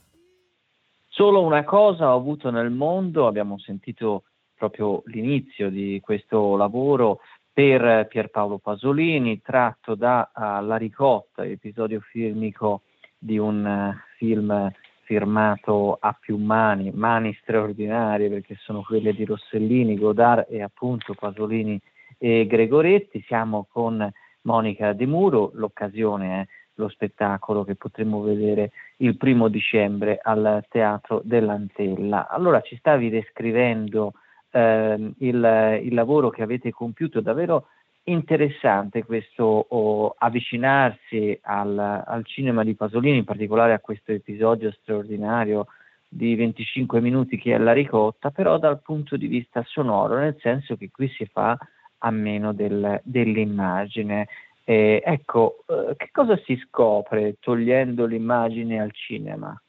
Solo 1.09 1.43
una 1.43 1.65
cosa 1.65 2.13
ho 2.13 2.15
avuto 2.15 2.51
nel 2.51 2.71
mondo, 2.71 3.27
abbiamo 3.27 3.59
sentito 3.59 4.23
proprio 4.55 5.01
l'inizio 5.07 5.69
di 5.69 5.99
questo 6.01 6.55
lavoro 6.55 7.19
per 7.51 8.07
Pierpaolo 8.07 8.57
Pasolini, 8.57 9.41
tratto 9.41 9.93
da 9.93 10.31
uh, 10.33 10.63
La 10.63 10.77
ricotta, 10.77 11.43
episodio 11.43 11.99
filmico 11.99 12.83
di 13.17 13.37
un 13.37 13.65
uh, 13.65 13.93
film 14.15 14.71
firmato 15.05 15.97
a 15.99 16.17
più 16.19 16.37
mani, 16.37 16.91
mani 16.91 17.37
straordinarie 17.41 18.27
perché 18.27 18.55
sono 18.59 18.81
quelle 18.81 19.13
di 19.13 19.23
Rossellini, 19.23 19.97
Godard 19.97 20.47
e 20.49 20.61
appunto 20.61 21.13
Pasolini 21.13 21.79
e 22.17 22.45
Gregoretti. 22.47 23.23
Siamo 23.25 23.67
con 23.71 24.11
Monica 24.41 24.93
De 24.93 25.05
Muro, 25.05 25.51
l'occasione 25.53 26.41
è 26.41 26.45
lo 26.77 26.89
spettacolo 26.89 27.63
che 27.63 27.75
potremo 27.75 28.21
vedere 28.21 28.71
il 28.97 29.15
primo 29.15 29.47
dicembre 29.47 30.19
al 30.21 30.65
Teatro 30.67 31.21
dell'Antella. 31.23 32.27
Allora 32.27 32.59
ci 32.61 32.75
stavi 32.75 33.09
descrivendo 33.09 34.13
eh, 34.51 35.13
il, 35.19 35.79
il, 35.83 35.93
lavoro 35.93 36.29
che 36.29 36.41
avete 36.41 36.71
compiuto, 36.71 37.21
davvero 37.21 37.67
interessante 38.05 39.03
questo 39.03 39.43
oh, 39.43 40.15
avvicinarsi 40.17 41.37
al, 41.43 41.77
al, 41.77 42.25
cinema 42.25 42.63
di 42.63 42.75
Pasolini, 42.75 43.17
in 43.17 43.23
particolare 43.23 43.73
a 43.73 43.79
questo 43.79 44.11
episodio 44.11 44.71
straordinario 44.71 45.67
di 46.07 46.35
25 46.35 47.01
minuti 47.01 47.37
che 47.37 47.53
è 47.53 47.57
la 47.57 47.73
ricotta, 47.73 48.31
però 48.31 48.57
dal 48.57 48.81
punto 48.81 49.17
di 49.17 49.27
vista 49.27 49.63
sonoro, 49.65 50.17
nel 50.17 50.37
senso 50.39 50.75
che 50.75 50.89
qui 50.91 51.07
si 51.09 51.25
fa 51.25 51.57
a 51.99 52.11
meno 52.11 52.53
del, 52.53 53.01
dell'immagine. 53.03 54.27
Eh, 54.63 55.01
ecco, 55.03 55.63
eh, 55.67 55.95
che 55.95 56.09
cosa 56.11 56.37
si 56.43 56.55
scopre 56.67 57.37
togliendo 57.39 58.05
l'immagine 58.05 58.79
al 58.79 58.91
cinema? 58.93 59.59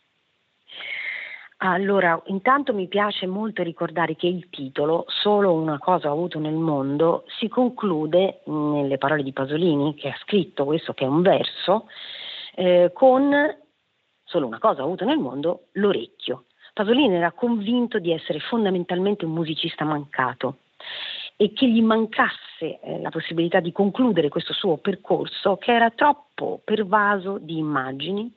Allora, 1.59 2.21
intanto 2.27 2.75
mi 2.75 2.87
piace 2.87 3.27
molto 3.27 3.63
ricordare 3.63 4.15
che 4.15 4.27
il 4.27 4.51
titolo, 4.51 5.05
Solo 5.09 5.55
una 5.55 5.79
cosa 5.79 6.11
ho 6.11 6.13
avuto 6.13 6.39
nel 6.39 6.55
mondo, 6.55 7.25
si 7.39 7.49
conclude 7.49 8.43
nelle 8.45 8.99
parole 8.99 9.23
di 9.23 9.33
Pasolini, 9.33 9.95
che 9.95 10.11
ha 10.11 10.17
scritto 10.21 10.67
questo, 10.67 10.93
che 10.93 11.05
è 11.05 11.09
un 11.09 11.23
verso, 11.23 11.89
eh, 12.55 12.91
con 12.93 13.33
Solo 14.23 14.47
una 14.47 14.59
cosa 14.59 14.83
ho 14.83 14.85
avuto 14.85 15.05
nel 15.07 15.19
mondo, 15.19 15.69
l'orecchio. 15.73 16.45
Pasolini 16.75 17.15
era 17.15 17.33
convinto 17.33 17.99
di 17.99 18.13
essere 18.13 18.39
fondamentalmente 18.41 19.25
un 19.25 19.33
musicista 19.33 19.85
mancato 19.85 20.59
e 21.37 21.53
che 21.55 21.71
gli 21.71 21.81
mancasse 21.81 22.81
eh, 22.81 23.01
la 23.01 23.09
possibilità 23.09 23.61
di 23.61 23.73
concludere 23.73 24.29
questo 24.29 24.53
suo 24.53 24.77
percorso 24.77 25.57
che 25.57 25.73
era 25.73 25.91
troppo 25.91 26.61
pervaso 26.65 27.39
di 27.39 27.57
immagini 27.57 28.31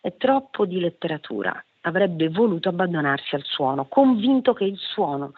e 0.00 0.16
troppo 0.16 0.64
di 0.66 0.80
letteratura 0.80 1.64
avrebbe 1.86 2.28
voluto 2.28 2.68
abbandonarsi 2.68 3.34
al 3.34 3.44
suono, 3.44 3.86
convinto 3.86 4.52
che 4.52 4.64
il 4.64 4.76
suono, 4.76 5.32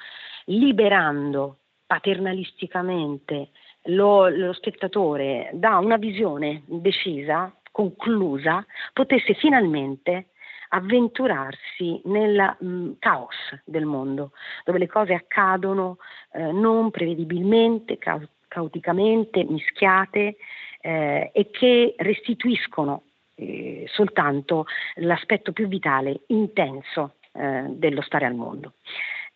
liberando 0.47 1.59
paternalisticamente 1.87 3.51
lo, 3.85 4.29
lo 4.29 4.53
spettatore 4.53 5.51
da 5.53 5.79
una 5.79 5.97
visione 5.97 6.63
decisa, 6.67 7.55
conclusa, 7.71 8.65
potesse 8.93 9.35
finalmente 9.35 10.29
avventurarsi 10.71 12.01
nel 12.05 12.57
mh, 12.59 12.67
mm, 12.67 12.91
caos 12.99 13.37
del 13.65 13.85
mondo, 13.85 14.33
dove 14.65 14.79
le 14.79 14.87
cose 14.87 15.15
accadono 15.15 15.99
eh, 16.33 16.53
non 16.53 16.91
prevedibilmente, 16.91 17.99
ca- 17.99 18.21
caoticamente, 18.49 19.45
mischiate 19.45 20.37
eh, 20.81 21.31
e 21.33 21.51
che 21.51 21.95
restituiscono 21.99 23.03
eh, 23.39 23.85
soltanto 23.89 24.67
l'aspetto 24.97 25.53
più 25.53 25.69
vitale, 25.69 26.21
intenso 26.29 27.15
eh, 27.33 27.65
dello 27.69 28.03
stare 28.03 28.27
al 28.27 28.35
mondo. 28.35 28.75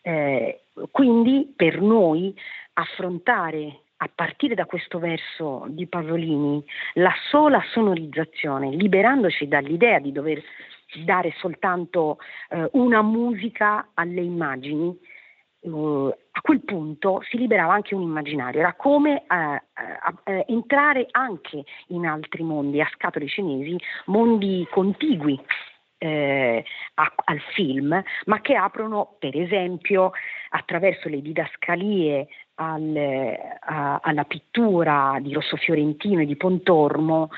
Eh, 0.01 0.63
quindi 0.91 1.53
per 1.55 1.81
noi 1.81 2.35
affrontare 2.73 3.79
a 3.97 4.09
partire 4.13 4.53
da 4.53 4.65
questo 4.65 4.99
verso 4.99 5.65
di 5.69 5.87
Pasolini 5.87 6.63
la 6.95 7.13
sola 7.29 7.63
sonorizzazione, 7.71 8.69
liberandoci 8.71 9.47
dall'idea 9.47 9.99
di 9.99 10.11
dover 10.11 10.43
dare 11.05 11.33
soltanto 11.37 12.17
eh, 12.49 12.67
una 12.73 13.01
musica 13.01 13.91
alle 13.93 14.21
immagini, 14.21 14.95
uh, 15.63 16.13
a 16.31 16.41
quel 16.41 16.63
punto 16.63 17.21
si 17.29 17.37
liberava 17.37 17.73
anche 17.73 17.95
un 17.95 18.01
immaginario, 18.01 18.59
era 18.59 18.73
come 18.73 19.23
uh, 19.27 20.31
uh, 20.31 20.43
entrare 20.47 21.07
anche 21.11 21.63
in 21.87 22.05
altri 22.05 22.43
mondi, 22.43 22.81
a 22.81 22.89
scatole 22.93 23.27
cinesi, 23.27 23.77
mondi 24.05 24.67
contigui 24.69 25.39
eh, 26.03 26.65
a, 26.95 27.13
al 27.25 27.39
film, 27.53 28.03
ma 28.25 28.41
che 28.41 28.55
aprono 28.55 29.15
per 29.19 29.39
esempio 29.39 30.11
attraverso 30.49 31.07
le 31.07 31.21
didascalie 31.21 32.27
al, 32.55 33.37
a, 33.61 33.99
alla 34.03 34.25
pittura 34.25 35.17
di 35.21 35.33
Rosso 35.33 35.55
Fiorentino 35.55 36.21
e 36.21 36.25
di 36.25 36.35
Pontormo, 36.35 37.29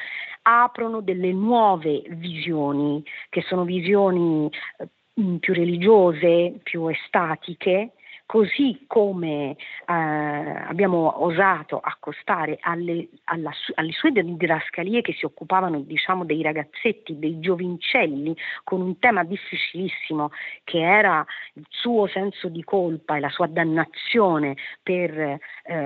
aprono 0.41 1.01
delle 1.01 1.31
nuove 1.31 2.03
visioni, 2.09 3.03
che 3.29 3.41
sono 3.41 3.63
visioni 3.63 4.49
eh, 4.77 5.37
più 5.39 5.53
religiose, 5.53 6.59
più 6.63 6.87
estatiche, 6.87 7.91
così 8.25 8.85
come 8.87 9.51
eh, 9.51 9.93
abbiamo 9.93 11.23
osato 11.23 11.79
accostare 11.79 12.57
alle, 12.61 13.07
alla, 13.25 13.51
alle 13.75 13.91
sue 13.91 14.11
didascalie 14.11 15.01
che 15.01 15.13
si 15.13 15.25
occupavano 15.25 15.79
diciamo, 15.81 16.25
dei 16.25 16.41
ragazzetti, 16.41 17.19
dei 17.19 17.39
giovincelli, 17.39 18.35
con 18.63 18.81
un 18.81 18.97
tema 18.99 19.23
difficilissimo 19.23 20.31
che 20.63 20.79
era 20.79 21.25
il 21.53 21.65
suo 21.69 22.07
senso 22.07 22.49
di 22.49 22.63
colpa 22.63 23.15
e 23.15 23.19
la 23.19 23.29
sua 23.29 23.47
dannazione 23.47 24.55
per 24.81 25.17
eh, 25.19 25.39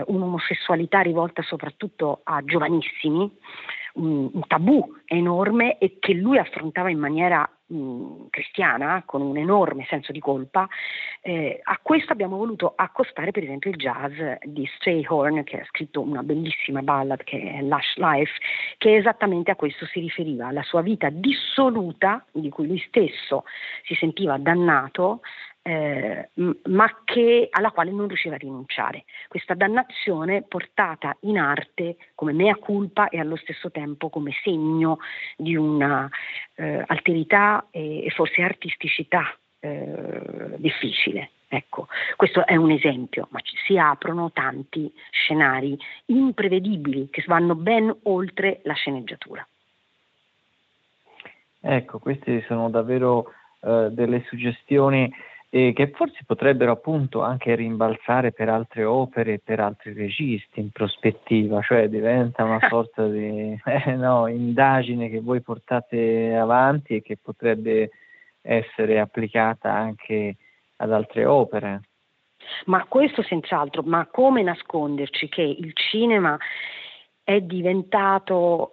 un'omosessualità 0.08 1.02
rivolta 1.02 1.42
soprattutto 1.42 2.22
a 2.24 2.44
giovanissimi, 2.44 3.30
un 4.00 4.42
tabù 4.48 4.96
enorme 5.06 5.78
e 5.78 5.98
che 6.00 6.14
lui 6.14 6.38
affrontava 6.38 6.90
in 6.90 7.00
maniera 7.00 7.50
mh, 7.70 8.28
cristiana, 8.30 9.04
con 9.06 9.22
un 9.22 9.38
enorme 9.38 9.86
senso 9.90 10.12
di 10.12 10.20
colpa, 10.20 10.68
eh, 11.22 11.60
a 11.64 11.80
questo 11.82 12.14
abbiamo 12.14 12.38
voluto 12.38 12.74
accostare 12.76 13.32
per 13.32 13.44
esempio 13.44 13.70
il 13.72 13.78
jazz 13.78 14.18
di 14.44 14.68
Strayhorn, 14.76 15.44
che 15.44 15.60
ha 15.60 15.66
scritto 15.66 16.02
una 16.02 16.24
bellissima 16.24 16.82
ballad 16.82 17.24
che 17.24 17.56
è 17.58 17.62
Lush 17.62 17.98
Life, 17.98 18.32
che 18.78 18.96
esattamente 18.96 19.52
a 19.52 19.56
questo 19.56 19.86
si 19.86 20.00
riferiva, 20.00 20.48
alla 20.48 20.64
sua 20.64 20.82
vita 20.82 21.10
dissoluta, 21.10 22.26
di 22.32 22.50
cui 22.50 22.68
lui 22.68 22.80
stesso 22.88 23.44
si 23.84 23.96
sentiva 23.96 24.38
dannato, 24.38 25.22
eh, 25.70 26.30
ma 26.64 27.02
che, 27.06 27.48
alla 27.52 27.70
quale 27.70 27.92
non 27.92 28.08
riusciva 28.08 28.34
a 28.34 28.40
rinunciare. 28.40 29.06
Questa 29.28 29.54
dannazione 29.54 30.42
portata 30.42 31.16
in 31.22 31.38
arte 31.38 31.98
come 32.16 32.34
mea 32.34 32.56
culpa 32.56 33.10
e 33.10 33.20
allo 33.20 33.36
stesso 33.36 33.70
tempo 33.70 34.10
come 34.10 34.32
segno 34.42 34.98
di 35.38 35.56
una 35.56 36.10
eh, 36.56 36.84
alterità 36.88 37.68
e, 37.70 38.06
e, 38.06 38.10
forse 38.10 38.42
artisticità 38.42 39.32
eh, 39.60 40.56
difficile. 40.58 41.30
Ecco, 41.48 41.88
questo 42.16 42.46
è 42.48 42.56
un 42.56 42.72
esempio, 42.72 43.28
ma 43.30 43.40
ci 43.42 43.56
si 43.66 43.78
aprono 43.78 44.32
tanti 44.32 44.92
scenari 45.12 45.78
imprevedibili 46.06 47.10
che 47.12 47.24
vanno 47.28 47.54
ben 47.54 47.96
oltre 48.04 48.62
la 48.64 48.74
sceneggiatura. 48.74 49.48
Ecco, 51.62 52.00
queste 52.00 52.44
sono 52.48 52.70
davvero 52.72 53.34
eh, 53.62 53.90
delle 53.92 54.24
suggestioni 54.28 55.12
e 55.52 55.74
che 55.74 55.90
forse 55.90 56.20
potrebbero 56.26 56.72
appunto 56.72 57.22
anche 57.24 57.56
rimbalzare 57.56 58.32
per 58.32 58.50
altre 58.50 58.84
opere, 58.84 59.40
per 59.40 59.60
altri 59.60 59.94
registi 59.94 60.60
in 60.60 60.70
prospettiva, 60.70 61.62
cioè 61.62 61.90
diventa 61.90 62.44
una 62.44 62.60
sorta 62.70 63.08
di 63.08 63.60
eh, 63.66 63.96
no, 63.96 64.28
indagine 64.28 65.10
che 65.10 65.20
voi 65.22 65.42
portate 65.42 66.36
avanti 66.36 66.96
e 66.96 67.02
che 67.02 67.18
potrebbe 67.18 67.90
essere 68.42 69.00
applicata 69.00 69.74
anche 69.74 70.36
ad 70.78 70.94
altre 70.94 71.26
opere. 71.26 71.82
Ma 72.66 72.86
questo 72.86 73.24
senz'altro, 73.24 73.82
ma 73.84 74.08
come 74.08 74.44
nasconderci 74.44 75.30
che 75.30 75.42
il 75.42 75.74
cinema 75.74 76.38
è 77.24 77.42
diventato 77.42 78.70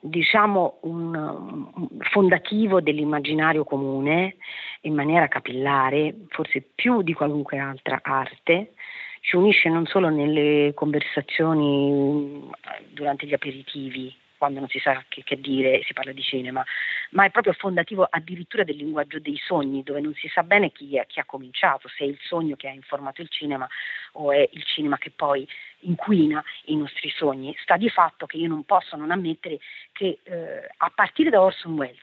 diciamo 0.00 0.78
un, 0.82 1.68
fondativo 2.10 2.80
dell'immaginario 2.80 3.64
comune 3.64 4.36
in 4.82 4.94
maniera 4.94 5.28
capillare, 5.28 6.14
forse 6.28 6.64
più 6.74 7.02
di 7.02 7.12
qualunque 7.12 7.58
altra 7.58 8.00
arte, 8.02 8.72
ci 9.20 9.36
unisce 9.36 9.68
non 9.68 9.84
solo 9.86 10.08
nelle 10.08 10.72
conversazioni 10.74 12.48
durante 12.92 13.26
gli 13.26 13.34
aperitivi, 13.34 14.14
quando 14.40 14.60
non 14.60 14.70
si 14.70 14.78
sa 14.78 15.04
che, 15.06 15.22
che 15.22 15.38
dire 15.38 15.82
si 15.84 15.92
parla 15.92 16.12
di 16.12 16.22
cinema, 16.22 16.64
ma 17.10 17.26
è 17.26 17.30
proprio 17.30 17.52
fondativo 17.52 18.08
addirittura 18.08 18.64
del 18.64 18.76
linguaggio 18.76 19.18
dei 19.18 19.36
sogni, 19.36 19.82
dove 19.82 20.00
non 20.00 20.14
si 20.14 20.28
sa 20.28 20.42
bene 20.42 20.72
chi, 20.72 20.96
è, 20.96 21.04
chi 21.06 21.20
ha 21.20 21.26
cominciato, 21.26 21.88
se 21.88 22.04
è 22.04 22.06
il 22.06 22.18
sogno 22.22 22.56
che 22.56 22.66
ha 22.66 22.72
informato 22.72 23.20
il 23.20 23.28
cinema 23.28 23.68
o 24.12 24.32
è 24.32 24.48
il 24.50 24.64
cinema 24.64 24.96
che 24.96 25.10
poi 25.10 25.46
inquina 25.80 26.42
i 26.64 26.76
nostri 26.76 27.10
sogni. 27.10 27.54
Sta 27.60 27.76
di 27.76 27.90
fatto 27.90 28.24
che 28.24 28.38
io 28.38 28.48
non 28.48 28.64
posso 28.64 28.96
non 28.96 29.10
ammettere 29.10 29.58
che 29.92 30.20
eh, 30.22 30.70
a 30.74 30.90
partire 30.94 31.28
da 31.28 31.42
Orson 31.42 31.74
Welles, 31.74 31.98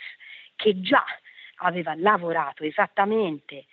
che 0.55 0.79
già 0.79 1.03
aveva 1.61 1.95
lavorato 1.95 2.63
esattamente 2.63 3.65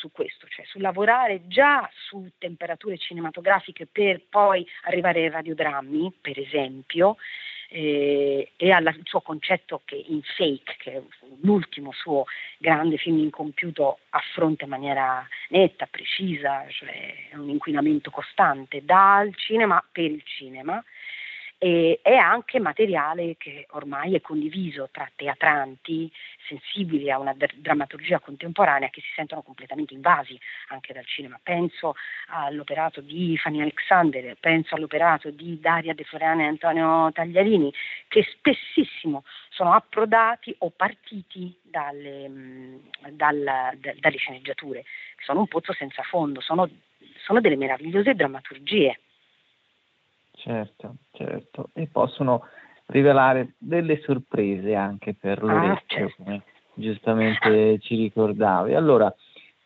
su 0.00 0.10
questo, 0.10 0.46
cioè 0.48 0.64
su 0.64 0.78
lavorare 0.78 1.46
già 1.46 1.88
su 1.92 2.26
temperature 2.38 2.96
cinematografiche 2.96 3.86
per 3.86 4.22
poi 4.28 4.66
arrivare 4.84 5.20
ai 5.20 5.28
radiodrammi, 5.28 6.14
per 6.22 6.38
esempio, 6.38 7.16
eh, 7.68 8.52
e 8.56 8.70
al 8.72 8.98
suo 9.04 9.20
concetto 9.20 9.82
che 9.84 10.02
in 10.08 10.22
Fake, 10.22 10.76
che 10.78 10.92
è 10.92 11.02
l'ultimo 11.42 11.92
suo 11.92 12.24
grande 12.58 12.96
film 12.96 13.18
incompiuto, 13.18 13.98
affronta 14.10 14.64
in 14.64 14.70
maniera 14.70 15.26
netta, 15.50 15.86
precisa, 15.86 16.64
cioè 16.68 17.28
un 17.34 17.50
inquinamento 17.50 18.10
costante 18.10 18.82
dal 18.84 19.34
cinema 19.36 19.84
per 19.92 20.10
il 20.10 20.22
cinema, 20.24 20.82
e 21.62 22.00
è 22.02 22.14
anche 22.14 22.58
materiale 22.58 23.36
che 23.36 23.66
ormai 23.72 24.14
è 24.14 24.22
condiviso 24.22 24.88
tra 24.90 25.06
teatranti 25.14 26.10
sensibili 26.48 27.10
a 27.10 27.18
una 27.18 27.36
drammaturgia 27.56 28.18
contemporanea 28.18 28.88
che 28.88 29.02
si 29.02 29.08
sentono 29.14 29.42
completamente 29.42 29.92
invasi 29.92 30.40
anche 30.68 30.94
dal 30.94 31.04
cinema. 31.04 31.38
Penso 31.42 31.96
all'operato 32.28 33.02
di 33.02 33.36
Fanny 33.36 33.60
Alexander, 33.60 34.38
penso 34.40 34.74
all'operato 34.74 35.28
di 35.28 35.60
Daria 35.60 35.92
De 35.92 36.04
Floriana 36.04 36.44
e 36.44 36.46
Antonio 36.46 37.12
Tagliarini, 37.12 37.70
che 38.08 38.22
spessissimo 38.22 39.24
sono 39.50 39.74
approdati 39.74 40.54
o 40.60 40.70
partiti 40.70 41.54
dalle, 41.62 42.26
mm, 42.26 42.76
dal, 43.10 43.76
dalle 43.76 44.16
sceneggiature, 44.16 44.84
sono 45.18 45.40
un 45.40 45.46
pozzo 45.46 45.74
senza 45.74 46.02
fondo, 46.04 46.40
sono, 46.40 46.66
sono 47.22 47.42
delle 47.42 47.56
meravigliose 47.56 48.14
drammaturgie. 48.14 48.98
Certo, 50.42 50.96
certo, 51.12 51.68
e 51.74 51.86
possono 51.86 52.44
rivelare 52.86 53.54
delle 53.58 54.00
sorprese 54.00 54.74
anche 54.74 55.14
per 55.14 55.42
l'orecchio, 55.42 56.04
ah, 56.04 56.08
certo. 56.08 56.22
come 56.22 56.42
giustamente 56.72 57.78
ci 57.80 57.96
ricordavi. 57.96 58.74
Allora, 58.74 59.14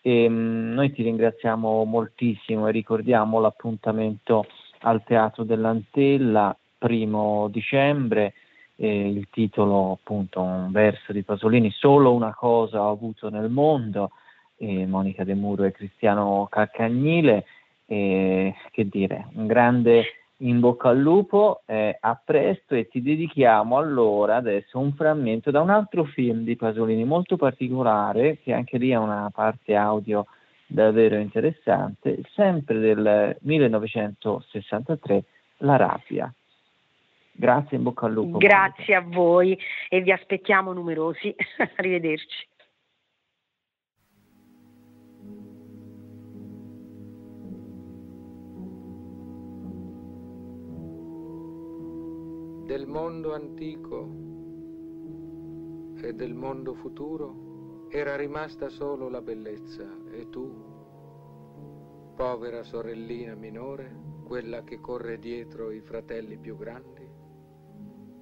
ehm, 0.01 0.72
noi 0.75 0.93
ti 0.93 1.05
ringraziamo 1.05 1.85
moltissimo 1.85 2.66
e 2.66 2.72
ricordiamo 2.72 3.39
l'appuntamento 3.39 4.47
al 4.81 5.05
Teatro 5.05 5.45
dell'Antella, 5.45 6.57
primo 6.77 7.49
dicembre, 7.49 8.35
eh, 8.75 9.09
il 9.09 9.29
titolo 9.31 9.93
appunto 9.93 10.43
un 10.43 10.72
verso 10.72 11.12
di 11.12 11.22
Pasolini, 11.22 11.70
Solo 11.70 12.12
una 12.12 12.35
cosa 12.35 12.83
ho 12.83 12.91
avuto 12.91 13.31
nel 13.31 13.49
mondo, 13.49 14.11
eh, 14.57 14.87
Monica 14.87 15.22
De 15.22 15.35
Muro 15.35 15.62
e 15.62 15.70
Cristiano 15.70 16.49
Calcagnile, 16.51 17.45
eh, 17.87 18.55
che 18.72 18.89
dire, 18.89 19.29
un 19.35 19.47
grande 19.47 20.24
in 20.45 20.61
bocca 20.61 20.90
al 20.90 20.99
lupo, 20.99 21.62
eh, 21.66 21.97
a 21.99 22.20
presto 22.22 22.74
e 22.74 22.88
ti 22.88 23.03
dedichiamo 23.03 23.76
allora 23.76 24.36
adesso 24.36 24.78
un 24.78 24.92
frammento 24.92 25.51
da 25.51 25.61
un 25.61 25.70
altro 25.70 26.05
film 26.05 26.45
di 26.45 26.57
Pasolini 26.57 27.05
molto 27.05 27.36
particolare, 27.36 28.38
che 28.38 28.53
anche 28.53 28.78
lì 28.78 28.92
ha 28.92 29.01
una 29.01 29.30
parte 29.32 29.74
audio 29.74 30.26
davvero 30.66 31.16
interessante, 31.16 32.20
sempre 32.34 32.78
del 32.78 33.36
1963, 33.40 35.24
La 35.59 35.76
rabbia. 35.76 36.32
Grazie, 37.36 37.78
in 37.78 37.82
bocca 37.82 38.07
al 38.07 38.12
lupo. 38.12 38.38
Grazie 38.38 38.95
Monica. 38.95 38.99
a 38.99 39.22
voi 39.22 39.59
e 39.88 40.01
vi 40.03 40.12
aspettiamo 40.12 40.72
numerosi. 40.72 41.34
Arrivederci. 41.76 42.47
Del 52.65 52.87
mondo 52.87 53.35
antico 53.35 54.09
e 56.01 56.15
del 56.15 56.33
mondo 56.33 56.73
futuro 56.73 57.89
era 57.91 58.17
rimasta 58.17 58.71
solo 58.71 59.11
la 59.11 59.21
bellezza. 59.21 59.87
E 60.11 60.31
tu, 60.31 60.51
povera 62.17 62.62
sorellina 62.62 63.35
minore, 63.35 63.95
quella 64.25 64.65
che 64.65 64.81
corre 64.81 65.19
dietro 65.19 65.71
i 65.73 65.83
fratelli 65.83 66.39
più 66.39 66.57
grandi 66.57 67.07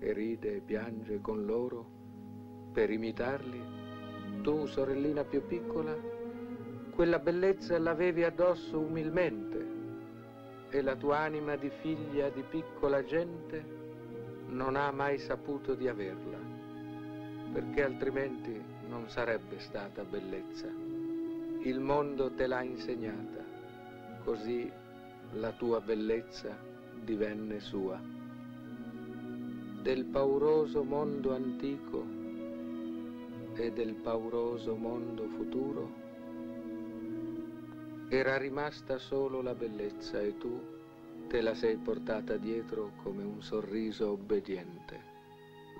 e 0.01 0.13
ride 0.13 0.57
e 0.57 0.61
piange 0.61 1.21
con 1.21 1.45
loro 1.45 2.71
per 2.73 2.91
imitarli, 2.91 3.61
tu, 4.43 4.67
sorellina 4.67 5.23
più 5.23 5.47
piccola, 5.47 5.97
quella 6.91 7.21
bellezza 7.21 7.79
l'avevi 7.79 8.25
addosso 8.25 8.81
umilmente 8.81 9.71
e 10.69 10.83
la 10.83 10.97
tua 10.97 11.19
anima 11.19 11.55
di 11.55 11.71
figlia 11.81 12.29
di 12.31 12.43
piccola 12.43 13.05
gente 13.05 13.82
non 14.53 14.77
ha 14.77 14.91
mai 14.91 15.19
saputo 15.19 15.75
di 15.75 15.89
averla, 15.89 16.39
perché 17.53 17.83
altrimenti 17.83 18.61
non 18.87 19.09
sarebbe 19.09 19.59
stata 19.61 20.05
bellezza. 20.05 20.69
Il 21.63 21.81
mondo 21.81 22.33
te 22.33 22.47
l'ha 22.47 22.63
insegnata, 22.63 23.43
così 24.25 24.71
la 25.33 25.53
tua 25.53 25.81
bellezza 25.81 26.57
divenne 27.03 27.61
sua. 27.61 27.99
Del 29.83 30.05
pauroso 30.05 30.85
mondo 30.85 31.35
antico 31.35 32.05
e 33.55 33.73
del 33.73 33.95
pauroso 33.95 34.77
mondo 34.77 35.27
futuro 35.29 36.01
era 38.09 38.37
rimasta 38.37 38.99
solo 38.99 39.41
la 39.41 39.55
bellezza 39.55 40.21
e 40.21 40.37
tu 40.37 40.72
Te 41.33 41.41
la 41.41 41.55
sei 41.55 41.77
portata 41.77 42.37
dietro 42.37 42.93
come 43.03 43.23
un 43.23 43.41
sorriso 43.41 44.11
obbediente. 44.11 45.01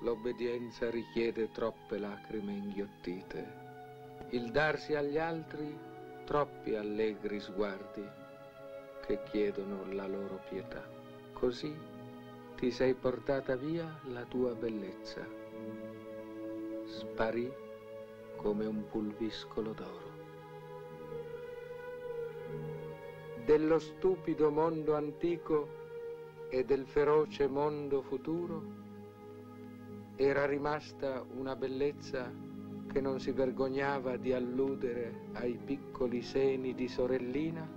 L'obbedienza 0.01 0.89
richiede 0.89 1.51
troppe 1.53 1.99
lacrime 1.99 2.53
inghiottite. 2.53 3.53
Il 4.31 4.51
darsi 4.51 4.95
agli 4.95 5.19
altri 5.19 5.79
troppi 6.25 6.75
allegri 6.75 7.39
sguardi 7.39 8.03
che 9.05 9.23
chiedono 9.25 9.93
la 9.93 10.07
loro 10.07 10.41
pietà. 10.49 10.89
Così 11.35 11.77
ti 12.57 12.71
sei 12.71 12.95
portata 12.95 13.55
via 13.55 14.01
la 14.05 14.25
tua 14.25 14.55
bellezza. 14.55 15.21
Sparì 16.87 17.53
come 18.37 18.65
un 18.65 18.89
pulviscolo 18.89 19.75
d'oro. 19.75 20.12
Dello 23.45 23.79
stupido 23.81 24.51
mondo 24.51 24.95
antico 24.95 25.81
e 26.49 26.65
del 26.65 26.87
feroce 26.87 27.49
mondo 27.49 28.03
futuro, 28.03 28.81
era 30.15 30.47
rimasta 30.47 31.25
una 31.35 31.57
bellezza 31.57 32.33
che 32.87 33.01
non 33.01 33.19
si 33.19 33.33
vergognava 33.33 34.17
di 34.17 34.33
alludere 34.33 35.29
ai 35.33 35.59
piccoli 35.65 36.23
seni 36.23 36.75
di 36.75 36.87
sorellina, 36.87 37.69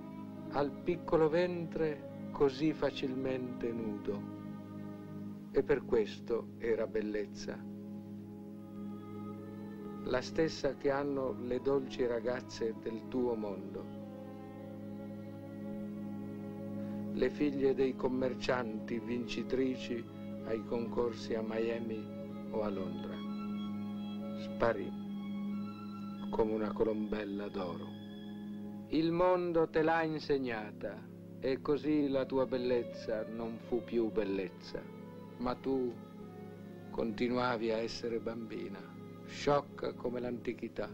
al 0.52 0.72
piccolo 0.84 1.30
ventre 1.30 2.30
così 2.32 2.74
facilmente 2.74 3.72
nudo. 3.72 4.34
E 5.52 5.64
per 5.64 5.86
questo 5.86 6.50
era 6.60 6.86
bellezza. 6.86 7.58
La 10.04 10.22
stessa 10.22 10.76
che 10.76 10.92
hanno 10.92 11.36
le 11.42 11.60
dolci 11.62 12.06
ragazze 12.06 12.76
del 12.82 13.08
tuo 13.08 13.34
mondo 13.34 13.95
le 17.16 17.30
figlie 17.30 17.74
dei 17.74 17.96
commercianti 17.96 19.00
vincitrici 19.00 20.04
ai 20.48 20.62
concorsi 20.66 21.34
a 21.34 21.42
Miami 21.42 22.06
o 22.52 22.62
a 22.62 22.70
Londra. 22.70 23.16
Sparì 24.42 24.92
come 26.30 26.52
una 26.52 26.74
colombella 26.74 27.48
d'oro. 27.48 27.88
Il 28.90 29.14
mondo 29.14 29.70
te 29.70 29.82
l'ha 29.82 30.04
insegnata 30.04 31.08
e 31.40 31.62
così 31.62 32.10
la 32.10 32.26
tua 32.26 32.46
bellezza 32.46 33.26
non 33.30 33.60
fu 33.60 33.82
più 33.82 34.12
bellezza, 34.12 34.82
ma 35.38 35.56
tu 35.56 35.94
continuavi 36.92 37.72
a 37.72 37.78
essere 37.78 38.20
bambina, 38.20 38.80
sciocca 39.26 39.94
come 39.94 40.20
l'antichità, 40.20 40.90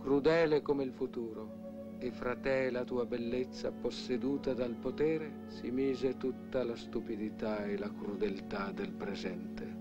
crudele 0.00 0.62
come 0.62 0.84
il 0.84 0.92
futuro 0.92 1.63
e 1.98 2.10
fra 2.10 2.36
te 2.36 2.66
e 2.66 2.70
la 2.70 2.84
tua 2.84 3.04
bellezza 3.04 3.70
posseduta 3.72 4.52
dal 4.52 4.74
potere 4.74 5.44
si 5.46 5.70
mise 5.70 6.16
tutta 6.16 6.62
la 6.64 6.76
stupidità 6.76 7.64
e 7.64 7.78
la 7.78 7.90
crudeltà 7.90 8.72
del 8.72 8.92
presente. 8.92 9.74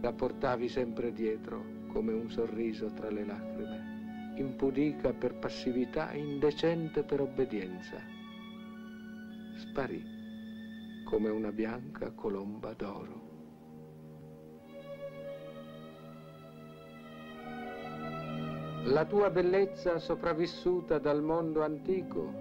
La 0.00 0.12
portavi 0.12 0.68
sempre 0.68 1.12
dietro 1.12 1.86
come 1.88 2.12
un 2.12 2.30
sorriso 2.30 2.92
tra 2.92 3.10
le 3.10 3.24
lacrime, 3.24 4.34
impudica 4.36 5.12
per 5.12 5.34
passività, 5.34 6.12
indecente 6.12 7.02
per 7.02 7.20
obbedienza. 7.20 8.00
Sparì 9.56 10.18
come 11.04 11.28
una 11.28 11.52
bianca 11.52 12.12
colomba 12.12 12.72
d'oro. 12.72 13.29
La 18.84 19.04
tua 19.04 19.28
bellezza 19.28 19.98
sopravvissuta 19.98 20.98
dal 20.98 21.22
mondo 21.22 21.62
antico, 21.62 22.32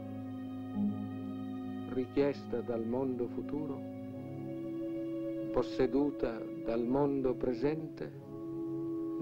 richiesta 1.89 2.61
dal 2.61 2.85
mondo 2.85 3.27
futuro, 3.27 3.77
posseduta 5.51 6.41
dal 6.63 6.85
mondo 6.85 7.35
presente, 7.35 8.09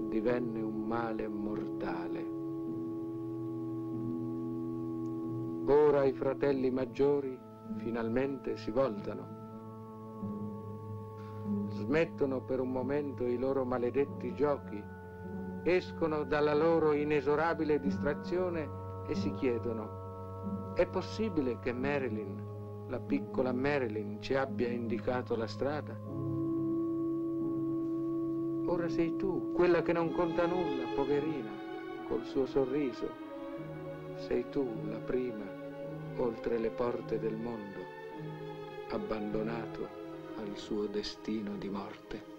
divenne 0.08 0.62
un 0.62 0.86
male 0.86 1.26
mortale. 1.26 2.24
Ora 5.66 6.04
i 6.04 6.12
fratelli 6.12 6.70
maggiori 6.70 7.36
finalmente 7.78 8.56
si 8.56 8.70
voltano, 8.70 9.26
smettono 11.70 12.42
per 12.42 12.60
un 12.60 12.70
momento 12.70 13.24
i 13.24 13.36
loro 13.36 13.64
maledetti 13.64 14.32
giochi 14.34 14.96
escono 15.76 16.24
dalla 16.24 16.54
loro 16.54 16.92
inesorabile 16.92 17.78
distrazione 17.78 18.68
e 19.06 19.14
si 19.14 19.32
chiedono, 19.34 20.72
è 20.74 20.86
possibile 20.86 21.58
che 21.58 21.72
Marilyn, 21.72 22.86
la 22.88 23.00
piccola 23.00 23.52
Marilyn, 23.52 24.20
ci 24.22 24.34
abbia 24.34 24.68
indicato 24.68 25.36
la 25.36 25.46
strada? 25.46 25.98
Ora 28.66 28.88
sei 28.88 29.16
tu, 29.16 29.52
quella 29.52 29.82
che 29.82 29.92
non 29.92 30.12
conta 30.12 30.46
nulla, 30.46 30.84
poverina, 30.94 31.50
col 32.06 32.24
suo 32.24 32.46
sorriso. 32.46 33.10
Sei 34.14 34.48
tu 34.50 34.66
la 34.88 34.98
prima, 34.98 35.44
oltre 36.16 36.58
le 36.58 36.70
porte 36.70 37.18
del 37.18 37.36
mondo, 37.36 37.78
abbandonato 38.90 39.88
al 40.38 40.56
suo 40.56 40.86
destino 40.86 41.56
di 41.56 41.68
morte. 41.68 42.37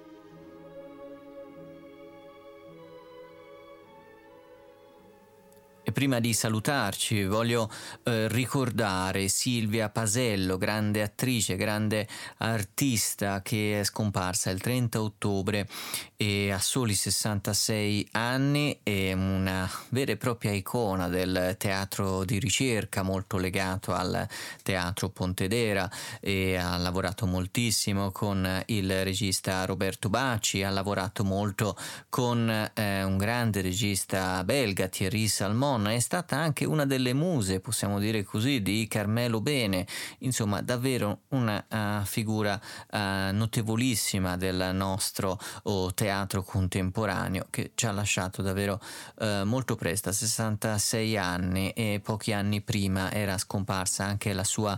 Prima 5.91 6.19
di 6.19 6.33
salutarci 6.33 7.25
voglio 7.25 7.69
eh, 8.03 8.27
ricordare 8.27 9.27
Silvia 9.27 9.89
Pasello, 9.89 10.57
grande 10.57 11.01
attrice, 11.01 11.55
grande 11.55 12.07
artista 12.37 13.41
che 13.41 13.79
è 13.79 13.83
scomparsa 13.83 14.49
il 14.49 14.59
30 14.59 15.01
ottobre 15.01 15.67
e 16.15 16.51
a 16.51 16.59
soli 16.59 16.93
66 16.93 18.09
anni, 18.11 18.79
è 18.83 19.13
una 19.13 19.69
vera 19.89 20.11
e 20.11 20.17
propria 20.17 20.51
icona 20.51 21.07
del 21.07 21.55
teatro 21.57 22.25
di 22.25 22.39
ricerca, 22.39 23.03
molto 23.03 23.37
legato 23.37 23.93
al 23.93 24.27
teatro 24.61 25.09
Pontedera 25.09 25.89
e 26.19 26.57
ha 26.57 26.75
lavorato 26.77 27.25
moltissimo 27.25 28.11
con 28.11 28.63
il 28.65 29.03
regista 29.03 29.63
Roberto 29.65 30.09
Bacci, 30.09 30.63
ha 30.63 30.69
lavorato 30.69 31.23
molto 31.23 31.77
con 32.09 32.49
eh, 32.73 33.03
un 33.03 33.17
grande 33.17 33.61
regista 33.61 34.43
belga 34.43 34.87
Thierry 34.87 35.27
Salmon 35.27 35.78
donna, 35.79 35.93
è 35.93 35.99
stata 35.99 36.37
anche 36.37 36.65
una 36.65 36.85
delle 36.85 37.13
muse, 37.13 37.61
possiamo 37.61 37.99
dire 37.99 38.23
così, 38.23 38.61
di 38.61 38.87
Carmelo 38.87 39.41
Bene, 39.41 39.87
insomma 40.19 40.61
davvero 40.61 41.21
una 41.29 41.65
uh, 41.69 42.05
figura 42.05 42.59
uh, 42.91 42.97
notevolissima 43.31 44.35
del 44.35 44.71
nostro 44.73 45.39
oh, 45.63 45.93
teatro 45.93 46.43
contemporaneo 46.43 47.47
che 47.49 47.71
ci 47.75 47.85
ha 47.85 47.91
lasciato 47.91 48.41
davvero 48.41 48.79
uh, 49.19 49.43
molto 49.45 49.75
presto, 49.75 50.09
a 50.09 50.11
66 50.11 51.17
anni 51.17 51.71
e 51.71 52.01
pochi 52.03 52.33
anni 52.33 52.61
prima 52.61 53.11
era 53.11 53.37
scomparsa 53.37 54.03
anche 54.03 54.33
la 54.33 54.43
sua 54.43 54.77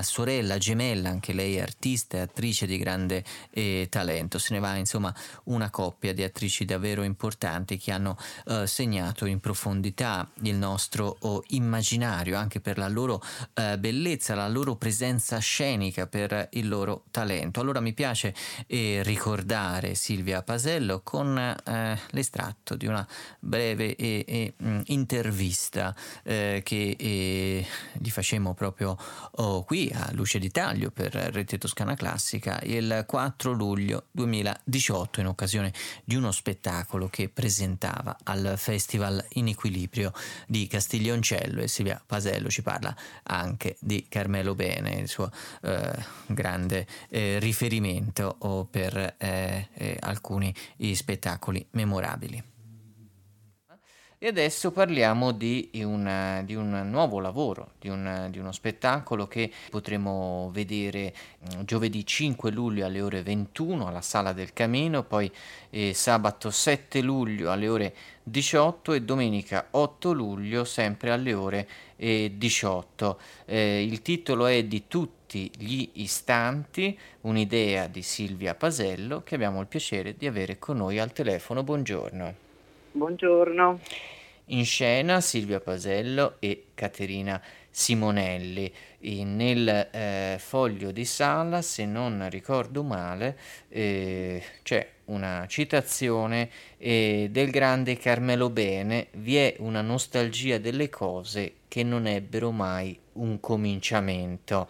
sorella 0.00 0.58
gemella, 0.58 1.08
anche 1.08 1.32
lei 1.32 1.60
artista 1.60 2.18
e 2.18 2.20
attrice 2.20 2.66
di 2.66 2.76
grande 2.76 3.24
eh, 3.50 3.86
talento. 3.90 4.38
Se 4.38 4.52
ne 4.52 4.60
va 4.60 4.74
insomma 4.76 5.14
una 5.44 5.70
coppia 5.70 6.12
di 6.12 6.22
attrici 6.22 6.64
davvero 6.64 7.02
importanti 7.02 7.78
che 7.78 7.92
hanno 7.92 8.16
segnato 8.64 9.26
in 9.26 9.40
profondità 9.40 10.25
il 10.42 10.54
nostro 10.54 11.16
immaginario, 11.48 12.36
anche 12.36 12.60
per 12.60 12.78
la 12.78 12.88
loro 12.88 13.22
eh, 13.54 13.78
bellezza, 13.78 14.34
la 14.34 14.48
loro 14.48 14.76
presenza 14.76 15.38
scenica, 15.38 16.06
per 16.06 16.48
il 16.52 16.68
loro 16.68 17.04
talento. 17.10 17.60
Allora 17.60 17.80
mi 17.80 17.92
piace 17.92 18.34
eh, 18.66 19.02
ricordare 19.02 19.94
Silvia 19.94 20.42
Pasello 20.42 21.00
con 21.02 21.36
eh, 21.38 21.98
l'estratto 22.10 22.76
di 22.76 22.86
una 22.86 23.06
breve 23.38 23.96
mm, 24.62 24.80
intervista 24.86 25.94
eh, 26.22 26.62
che 26.64 26.96
eh, 26.98 27.66
gli 27.94 28.10
facemmo 28.10 28.54
proprio 28.54 28.96
oh, 29.32 29.64
qui 29.64 29.90
a 29.94 30.10
Luce 30.12 30.38
di 30.38 30.50
Taglio 30.50 30.90
per 30.90 31.12
Rete 31.12 31.58
Toscana 31.58 31.94
Classica 31.94 32.60
il 32.62 33.04
4 33.06 33.52
luglio 33.52 34.06
2018 34.12 35.20
in 35.20 35.26
occasione 35.26 35.72
di 36.04 36.14
uno 36.14 36.30
spettacolo 36.30 37.08
che 37.08 37.28
presentava 37.28 38.16
al 38.24 38.54
Festival 38.56 39.24
in 39.34 39.48
Equilibrio 39.48 40.05
di 40.46 40.66
Castiglioncello 40.66 41.60
e 41.60 41.68
Silvia 41.68 42.00
Pasello 42.04 42.48
ci 42.48 42.62
parla 42.62 42.94
anche 43.24 43.76
di 43.80 44.06
Carmelo 44.08 44.54
Bene, 44.54 44.94
il 44.94 45.08
suo 45.08 45.30
eh, 45.62 45.92
grande 46.26 46.86
eh, 47.08 47.38
riferimento 47.38 48.36
per 48.70 49.16
eh, 49.18 49.68
eh, 49.74 49.96
alcuni 50.00 50.54
spettacoli 50.94 51.66
memorabili. 51.70 52.54
E 54.18 54.28
adesso 54.28 54.70
parliamo 54.70 55.30
di, 55.32 55.68
una, 55.74 56.40
di 56.42 56.54
un 56.54 56.88
nuovo 56.88 57.20
lavoro, 57.20 57.72
di, 57.78 57.90
un, 57.90 58.28
di, 58.30 58.38
uno 58.38 58.50
spettacolo 58.50 59.26
che 59.26 59.52
potremo 59.68 60.48
vedere 60.54 61.12
mm, 61.54 61.64
giovedì 61.64 62.06
5 62.06 62.50
luglio 62.50 62.86
alle 62.86 63.02
ore 63.02 63.22
21 63.22 63.86
alla 63.86 64.00
Sala 64.00 64.32
del 64.32 64.54
Camino, 64.54 65.02
poi 65.02 65.30
eh, 65.68 65.92
sabato 65.92 66.50
7 66.50 67.02
luglio 67.02 67.50
alle 67.50 67.68
ore 67.68 67.94
18 68.22 68.94
e 68.94 69.02
domenica 69.02 69.66
8 69.72 70.12
luglio 70.12 70.64
sempre 70.64 71.10
alle 71.10 71.34
ore 71.34 71.68
eh, 71.96 72.32
18. 72.38 73.20
Eh, 73.44 73.84
il 73.84 74.00
titolo 74.00 74.46
è 74.46 74.64
Di 74.64 74.84
tutti 74.88 75.50
gli 75.58 75.90
istanti, 75.96 76.98
un'idea 77.20 77.86
di 77.86 78.00
Silvia 78.00 78.54
Pasello 78.54 79.22
che 79.22 79.34
abbiamo 79.34 79.60
il 79.60 79.66
piacere 79.66 80.16
di 80.16 80.26
avere 80.26 80.58
con 80.58 80.78
noi 80.78 80.98
al 80.98 81.12
telefono. 81.12 81.62
Buongiorno. 81.62 82.45
Buongiorno. 82.96 83.80
In 84.46 84.64
scena 84.64 85.20
Silvia 85.20 85.60
Pasello 85.60 86.36
e 86.38 86.68
Caterina 86.72 87.38
Simonelli. 87.68 88.72
E 89.00 89.22
nel 89.22 89.68
eh, 89.92 90.36
foglio 90.38 90.92
di 90.92 91.04
sala, 91.04 91.60
se 91.60 91.84
non 91.84 92.26
ricordo 92.30 92.82
male, 92.82 93.38
eh, 93.68 94.42
c'è 94.62 94.88
una 95.06 95.44
citazione 95.46 96.48
eh, 96.78 97.28
del 97.30 97.50
grande 97.50 97.98
Carmelo 97.98 98.48
Bene, 98.48 99.08
vi 99.16 99.36
è 99.36 99.56
una 99.58 99.82
nostalgia 99.82 100.56
delle 100.56 100.88
cose 100.88 101.56
che 101.68 101.82
non 101.82 102.06
ebbero 102.06 102.50
mai 102.50 102.98
un 103.12 103.38
cominciamento. 103.40 104.68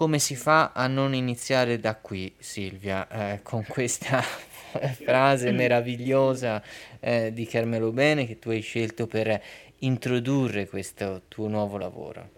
Come 0.00 0.18
si 0.18 0.34
fa 0.34 0.72
a 0.74 0.86
non 0.86 1.12
iniziare 1.12 1.78
da 1.78 1.94
qui, 1.94 2.34
Silvia, 2.38 3.06
eh, 3.06 3.40
con 3.42 3.66
questa 3.68 4.22
frase 5.04 5.52
meravigliosa 5.52 6.62
eh, 7.00 7.34
di 7.34 7.44
Carmelo 7.44 7.92
Bene 7.92 8.24
che 8.24 8.38
tu 8.38 8.48
hai 8.48 8.62
scelto 8.62 9.06
per 9.06 9.38
introdurre 9.80 10.66
questo 10.68 11.24
tuo 11.28 11.48
nuovo 11.48 11.76
lavoro? 11.76 12.30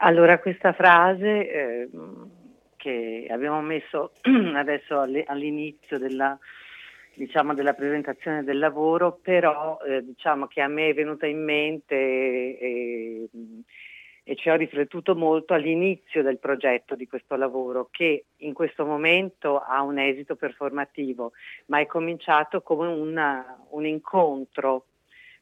Allora, 0.00 0.38
questa 0.38 0.74
frase 0.74 1.50
eh, 1.50 1.88
che 2.76 3.26
abbiamo 3.30 3.62
messo 3.62 4.12
adesso 4.56 5.00
all'inizio 5.00 5.96
della, 5.96 6.38
diciamo, 7.14 7.54
della 7.54 7.72
presentazione 7.72 8.44
del 8.44 8.58
lavoro, 8.58 9.18
però 9.22 9.78
eh, 9.80 10.04
diciamo 10.04 10.48
che 10.48 10.60
a 10.60 10.68
me 10.68 10.90
è 10.90 10.92
venuta 10.92 11.24
in 11.24 11.42
mente 11.42 11.94
e, 11.94 13.28
e 14.28 14.34
ci 14.34 14.50
ho 14.50 14.56
riflettuto 14.56 15.14
molto 15.14 15.54
all'inizio 15.54 16.20
del 16.20 16.40
progetto 16.40 16.96
di 16.96 17.06
questo 17.06 17.36
lavoro 17.36 17.86
che 17.92 18.24
in 18.38 18.54
questo 18.54 18.84
momento 18.84 19.60
ha 19.60 19.82
un 19.82 20.00
esito 20.00 20.34
performativo, 20.34 21.30
ma 21.66 21.78
è 21.78 21.86
cominciato 21.86 22.60
come 22.60 22.88
una, 22.88 23.56
un 23.70 23.86
incontro, 23.86 24.86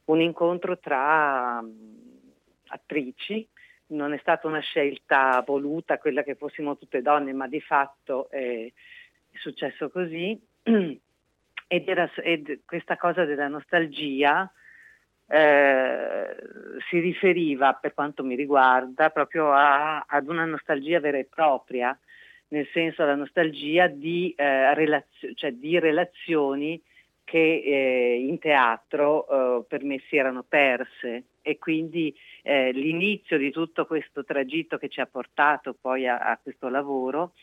un 0.05 0.21
incontro 0.21 0.77
tra 0.77 1.57
um, 1.63 1.73
attrici, 2.67 3.47
non 3.87 4.13
è 4.13 4.19
stata 4.19 4.45
una 4.45 4.59
scelta 4.59 5.43
voluta 5.43 5.97
quella 5.97 6.21
che 6.21 6.35
fossimo 6.35 6.77
tutte 6.77 7.01
donne, 7.01 7.33
ma 7.33 7.47
di 7.47 7.61
fatto 7.61 8.29
è, 8.29 8.37
è 8.37 9.37
successo 9.39 9.89
così. 9.89 10.39
Ed 11.67 11.87
era 11.89 12.07
ed 12.17 12.59
questa 12.63 12.95
cosa 12.95 13.25
della 13.25 13.47
nostalgia 13.47 14.47
eh, 15.27 16.35
si 16.89 16.99
riferiva, 16.99 17.73
per 17.73 17.93
quanto 17.93 18.23
mi 18.23 18.35
riguarda, 18.35 19.09
proprio 19.09 19.51
a, 19.51 20.05
ad 20.07 20.27
una 20.27 20.45
nostalgia 20.45 20.99
vera 20.99 21.17
e 21.17 21.25
propria, 21.25 21.97
nel 22.49 22.67
senso 22.71 23.03
alla 23.03 23.15
nostalgia 23.15 23.87
di, 23.87 24.33
eh, 24.35 24.73
relazio- 24.73 25.33
cioè 25.33 25.51
di 25.51 25.79
relazioni 25.79 26.81
che 27.23 27.61
eh, 27.65 28.19
in 28.19 28.37
teatro 28.37 29.27
eh, 29.27 29.65
per 29.67 29.83
me 29.83 29.99
si 30.07 30.15
erano 30.15 30.43
perse 30.43 31.23
e 31.41 31.57
quindi 31.57 32.15
eh, 32.43 32.71
l'inizio 32.71 33.37
di 33.37 33.49
tutto 33.49 33.87
questo 33.87 34.23
tragitto 34.23 34.77
che 34.77 34.89
ci 34.89 35.01
ha 35.01 35.07
portato 35.07 35.75
poi 35.79 36.07
a, 36.07 36.19
a 36.19 36.39
questo 36.41 36.69
lavoro 36.69 37.33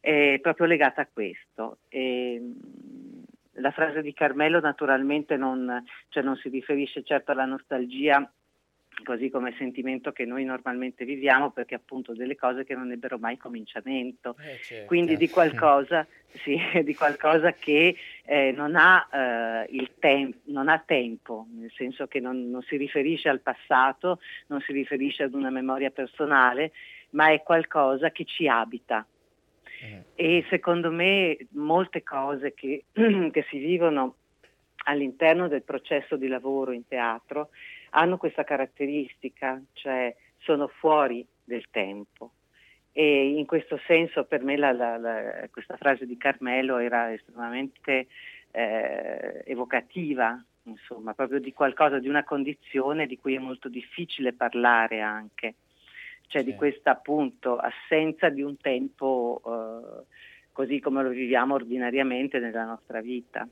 è 0.00 0.38
proprio 0.40 0.66
legata 0.66 1.02
a 1.02 1.08
questo. 1.12 1.78
E, 1.88 2.42
la 3.60 3.70
frase 3.70 4.02
di 4.02 4.12
Carmelo 4.12 4.60
naturalmente 4.60 5.36
non, 5.36 5.84
cioè 6.08 6.22
non 6.22 6.36
si 6.36 6.48
riferisce 6.48 7.02
certo 7.02 7.32
alla 7.32 7.44
nostalgia 7.44 8.30
così 9.04 9.30
come 9.30 9.54
sentimento 9.56 10.12
che 10.12 10.24
noi 10.24 10.44
normalmente 10.44 11.04
viviamo 11.04 11.50
perché 11.50 11.74
appunto 11.74 12.12
delle 12.12 12.36
cose 12.36 12.64
che 12.64 12.74
non 12.74 12.90
ebbero 12.90 13.18
mai 13.18 13.36
cominciamento 13.36 14.36
Eh, 14.38 14.58
certo. 14.62 14.86
quindi 14.86 15.16
di 15.16 15.30
qualcosa, 15.30 16.06
sì, 16.42 16.58
di 16.82 16.94
qualcosa 16.94 17.52
che 17.52 17.96
eh, 18.24 18.52
non, 18.52 18.76
ha, 18.76 19.08
eh, 19.10 19.66
il 19.70 19.92
tem- 19.98 20.34
non 20.44 20.68
ha 20.68 20.82
tempo 20.84 21.46
nel 21.56 21.72
senso 21.74 22.06
che 22.06 22.20
non, 22.20 22.50
non 22.50 22.62
si 22.62 22.76
riferisce 22.76 23.28
al 23.28 23.40
passato 23.40 24.20
non 24.48 24.60
si 24.60 24.72
riferisce 24.72 25.22
ad 25.22 25.34
una 25.34 25.50
memoria 25.50 25.90
personale 25.90 26.72
ma 27.10 27.30
è 27.30 27.42
qualcosa 27.42 28.10
che 28.10 28.24
ci 28.24 28.46
abita 28.48 29.06
e 30.14 30.44
secondo 30.48 30.90
me 30.90 31.36
molte 31.52 32.02
cose 32.02 32.52
che, 32.52 32.84
che 32.92 33.46
si 33.48 33.58
vivono 33.58 34.16
all'interno 34.84 35.48
del 35.48 35.62
processo 35.62 36.16
di 36.16 36.28
lavoro 36.28 36.72
in 36.72 36.86
teatro 36.86 37.50
hanno 37.90 38.16
questa 38.16 38.44
caratteristica, 38.44 39.60
cioè 39.72 40.14
sono 40.38 40.68
fuori 40.68 41.26
del 41.42 41.64
tempo. 41.70 42.32
E 42.92 43.30
in 43.36 43.46
questo 43.46 43.80
senso 43.86 44.24
per 44.24 44.42
me 44.42 44.56
la, 44.56 44.72
la, 44.72 44.96
la, 44.96 45.48
questa 45.50 45.76
frase 45.76 46.06
di 46.06 46.16
Carmelo 46.16 46.78
era 46.78 47.12
estremamente 47.12 48.08
eh, 48.50 49.42
evocativa, 49.44 50.42
insomma, 50.64 51.14
proprio 51.14 51.40
di 51.40 51.52
qualcosa, 51.52 51.98
di 51.98 52.08
una 52.08 52.24
condizione 52.24 53.06
di 53.06 53.16
cui 53.16 53.34
è 53.34 53.38
molto 53.38 53.68
difficile 53.68 54.32
parlare 54.32 55.00
anche 55.00 55.54
cioè 56.30 56.44
di 56.44 56.54
questa 56.54 56.92
appunto 56.92 57.56
assenza 57.56 58.28
di 58.28 58.40
un 58.40 58.56
tempo 58.56 59.42
eh, 59.44 60.04
così 60.52 60.78
come 60.78 61.02
lo 61.02 61.08
viviamo 61.08 61.54
ordinariamente 61.54 62.38
nella 62.38 62.64
nostra 62.64 63.00
vita. 63.00 63.48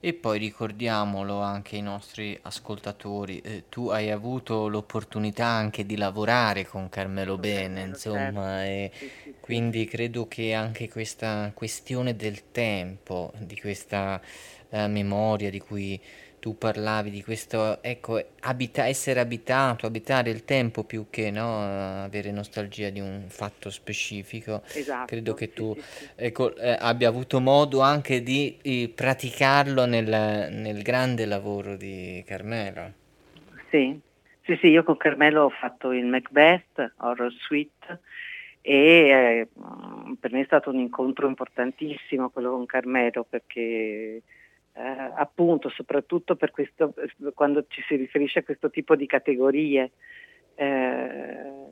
E 0.00 0.14
poi 0.14 0.38
ricordiamolo 0.38 1.40
anche 1.42 1.76
ai 1.76 1.82
nostri 1.82 2.36
ascoltatori, 2.42 3.40
eh, 3.40 3.64
tu 3.68 3.88
hai 3.88 4.10
avuto 4.10 4.68
l'opportunità 4.68 5.46
anche 5.46 5.84
di 5.84 5.96
lavorare 5.96 6.64
con 6.64 6.88
Carmelo 6.88 7.36
Bene, 7.36 7.82
insomma, 7.82 8.64
e 8.64 8.90
quindi 9.40 9.84
credo 9.84 10.26
che 10.26 10.54
anche 10.54 10.88
questa 10.88 11.52
questione 11.54 12.16
del 12.16 12.50
tempo, 12.50 13.32
di 13.38 13.60
questa 13.60 14.20
eh, 14.70 14.88
memoria 14.88 15.50
di 15.50 15.60
cui 15.60 16.00
tu 16.42 16.58
parlavi, 16.58 17.08
di 17.08 17.22
questo, 17.22 17.80
ecco, 17.84 18.20
abita- 18.40 18.86
essere 18.86 19.20
abitato, 19.20 19.86
abitare 19.86 20.28
il 20.30 20.44
tempo 20.44 20.82
più 20.82 21.06
che 21.08 21.30
no, 21.30 22.02
avere 22.02 22.32
nostalgia 22.32 22.90
di 22.90 22.98
un 22.98 23.26
fatto 23.28 23.70
specifico, 23.70 24.60
Esatto, 24.64 25.06
credo 25.06 25.34
che 25.34 25.52
tu 25.52 25.72
sì, 25.72 25.80
sì. 25.80 26.10
ecco, 26.16 26.52
eh, 26.56 26.76
abbia 26.80 27.08
avuto 27.08 27.38
modo 27.38 27.80
anche 27.80 28.24
di 28.24 28.58
eh, 28.60 28.92
praticarlo 28.92 29.86
nel, 29.86 30.08
nel 30.50 30.82
grande 30.82 31.26
lavoro 31.26 31.76
di 31.76 32.24
Carmelo. 32.26 32.92
Sì, 33.70 34.00
sì, 34.40 34.58
sì, 34.60 34.66
io 34.66 34.82
con 34.82 34.96
Carmelo 34.96 35.44
ho 35.44 35.50
fatto 35.50 35.92
il 35.92 36.06
Macbeth, 36.06 36.94
Horror 36.96 37.32
Suite 37.38 38.00
e 38.60 38.74
eh, 38.74 39.48
per 40.18 40.32
me 40.32 40.40
è 40.40 40.44
stato 40.44 40.70
un 40.70 40.80
incontro 40.80 41.28
importantissimo 41.28 42.30
quello 42.30 42.50
con 42.50 42.66
Carmelo 42.66 43.22
perché 43.22 44.22
eh, 44.74 45.12
appunto 45.14 45.68
soprattutto 45.68 46.36
questo, 46.50 46.94
quando 47.34 47.66
ci 47.68 47.82
si 47.82 47.96
riferisce 47.96 48.40
a 48.40 48.44
questo 48.44 48.70
tipo 48.70 48.96
di 48.96 49.06
categorie 49.06 49.90
eh, 50.54 51.70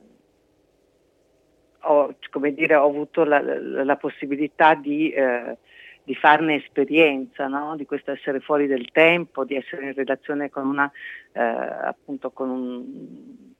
ho, 1.83 2.15
dire, 2.53 2.75
ho 2.75 2.85
avuto 2.85 3.23
la, 3.23 3.41
la, 3.41 3.83
la 3.83 3.95
possibilità 3.97 4.75
di, 4.75 5.09
eh, 5.11 5.57
di 6.03 6.15
farne 6.15 6.55
esperienza, 6.55 7.47
no? 7.47 7.75
di 7.75 7.85
questo 7.85 8.11
essere 8.11 8.39
fuori 8.39 8.67
del 8.67 8.91
tempo, 8.91 9.45
di 9.45 9.55
essere 9.55 9.87
in 9.87 9.93
relazione 9.93 10.49
con 10.49 10.67
una, 10.67 10.91
eh, 11.31 11.95
con, 12.33 12.49
un, 12.49 13.53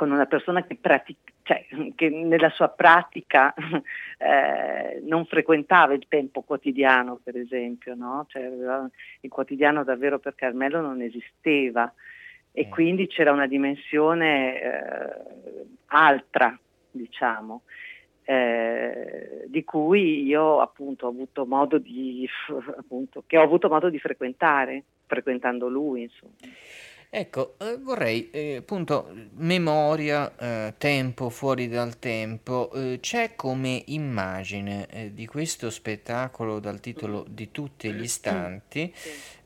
con 0.00 0.12
una 0.12 0.24
persona 0.24 0.64
che, 0.64 0.78
pratica, 0.80 1.30
cioè, 1.42 1.66
che 1.94 2.08
nella 2.08 2.48
sua 2.48 2.68
pratica 2.68 3.52
eh, 4.16 4.98
non 5.02 5.26
frequentava 5.26 5.92
il 5.92 6.06
tempo 6.08 6.40
quotidiano, 6.40 7.20
per 7.22 7.36
esempio, 7.36 7.94
no? 7.94 8.24
cioè, 8.30 8.44
il 9.20 9.30
quotidiano 9.30 9.84
davvero 9.84 10.18
per 10.18 10.36
Carmelo 10.36 10.80
non 10.80 11.02
esisteva 11.02 11.92
e 12.50 12.70
quindi 12.70 13.08
c'era 13.08 13.30
una 13.30 13.46
dimensione 13.46 14.58
eh, 14.62 14.68
altra 15.88 16.58
diciamo, 16.90 17.64
eh, 18.24 19.44
di 19.48 19.62
cui 19.64 20.22
io 20.24 20.60
appunto 20.60 21.04
ho 21.04 21.10
avuto 21.10 21.44
modo 21.44 21.76
di, 21.76 22.26
appunto, 22.74 23.22
che 23.26 23.36
ho 23.36 23.42
avuto 23.42 23.68
modo 23.68 23.90
di 23.90 23.98
frequentare, 23.98 24.82
frequentando 25.04 25.68
lui, 25.68 26.04
insomma. 26.04 26.32
Ecco, 27.12 27.56
eh, 27.58 27.76
vorrei 27.76 28.30
eh, 28.30 28.56
appunto 28.58 29.12
memoria, 29.32 30.32
eh, 30.36 30.74
tempo 30.78 31.28
fuori 31.28 31.66
dal 31.66 31.98
tempo, 31.98 32.70
eh, 32.72 32.98
c'è 33.00 33.34
come 33.34 33.82
immagine 33.86 34.86
eh, 34.86 35.12
di 35.12 35.26
questo 35.26 35.70
spettacolo 35.70 36.60
dal 36.60 36.78
titolo 36.78 37.26
Di 37.28 37.50
tutti 37.50 37.92
gli 37.92 38.02
istanti 38.02 38.94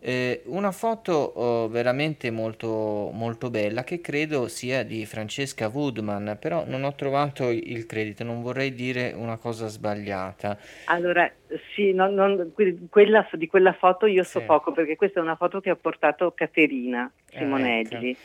eh, 0.04 0.42
una 0.46 0.70
foto 0.70 1.12
oh, 1.12 1.68
veramente 1.68 2.30
molto, 2.30 3.10
molto 3.12 3.48
bella 3.48 3.84
che 3.84 4.02
credo 4.02 4.48
sia 4.48 4.82
di 4.84 5.06
Francesca 5.06 5.68
Woodman, 5.68 6.36
però 6.38 6.64
non 6.66 6.84
ho 6.84 6.94
trovato 6.94 7.48
il 7.48 7.86
credito, 7.86 8.22
non 8.22 8.42
vorrei 8.42 8.74
dire 8.74 9.12
una 9.16 9.38
cosa 9.38 9.66
sbagliata. 9.68 10.58
Allora, 10.84 11.30
sì, 11.74 11.92
non, 11.94 12.12
non, 12.12 12.52
quella, 12.90 13.26
di 13.32 13.46
quella 13.46 13.72
foto 13.72 14.04
io 14.04 14.22
so 14.24 14.40
Sì. 14.40 14.44
poco 14.44 14.72
perché 14.72 14.96
questa 14.96 15.20
è 15.20 15.22
una 15.22 15.36
foto 15.36 15.60
che 15.60 15.70
ha 15.70 15.76
portato 15.76 16.32
Caterina 16.32 17.10
Ah, 17.32 17.38
Simonelli. 17.38 18.10
ecco. 18.10 18.20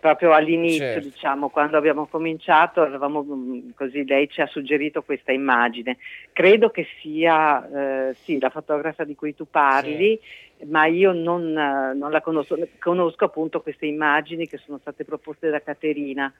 Proprio 0.00 0.32
all'inizio, 0.32 0.78
Certo. 0.78 1.08
diciamo, 1.08 1.48
quando 1.48 1.76
abbiamo 1.76 2.06
cominciato, 2.06 2.82
avevamo, 2.82 3.24
mm, 3.24 3.70
così 3.74 4.04
lei 4.04 4.28
ci 4.28 4.40
ha 4.40 4.46
suggerito 4.46 5.02
questa 5.02 5.32
immagine. 5.32 5.96
Credo 6.32 6.70
che 6.70 6.86
sia 7.00 8.08
eh, 8.10 8.16
sì, 8.24 8.38
la 8.38 8.50
fotografa 8.50 9.04
di 9.04 9.14
cui 9.14 9.34
tu 9.34 9.46
parli, 9.50 10.20
ma 10.66 10.86
io 10.86 11.12
non, 11.12 11.56
eh, 11.56 11.94
non 11.94 12.10
la 12.10 12.20
conosco, 12.20 12.56
conosco 12.78 13.24
appunto 13.24 13.60
queste 13.60 13.86
immagini 13.86 14.46
che 14.46 14.58
sono 14.58 14.78
state 14.78 15.04
proposte 15.04 15.50
da 15.50 15.60
Caterina, 15.62 16.32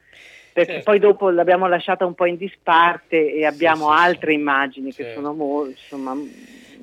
perché 0.52 0.72
Certo. 0.74 0.90
poi 0.90 0.98
dopo 0.98 1.30
l'abbiamo 1.30 1.66
lasciata 1.66 2.04
un 2.04 2.14
po' 2.14 2.26
in 2.26 2.36
disparte 2.36 3.32
e 3.32 3.44
abbiamo 3.44 3.88
sì, 3.90 3.96
sì. 3.96 4.02
altre 4.02 4.32
immagini 4.34 4.92
che 4.92 5.04
Certo. 5.04 5.20
sono 5.20 5.32
mo- 5.34 5.66
insomma, 5.66 6.16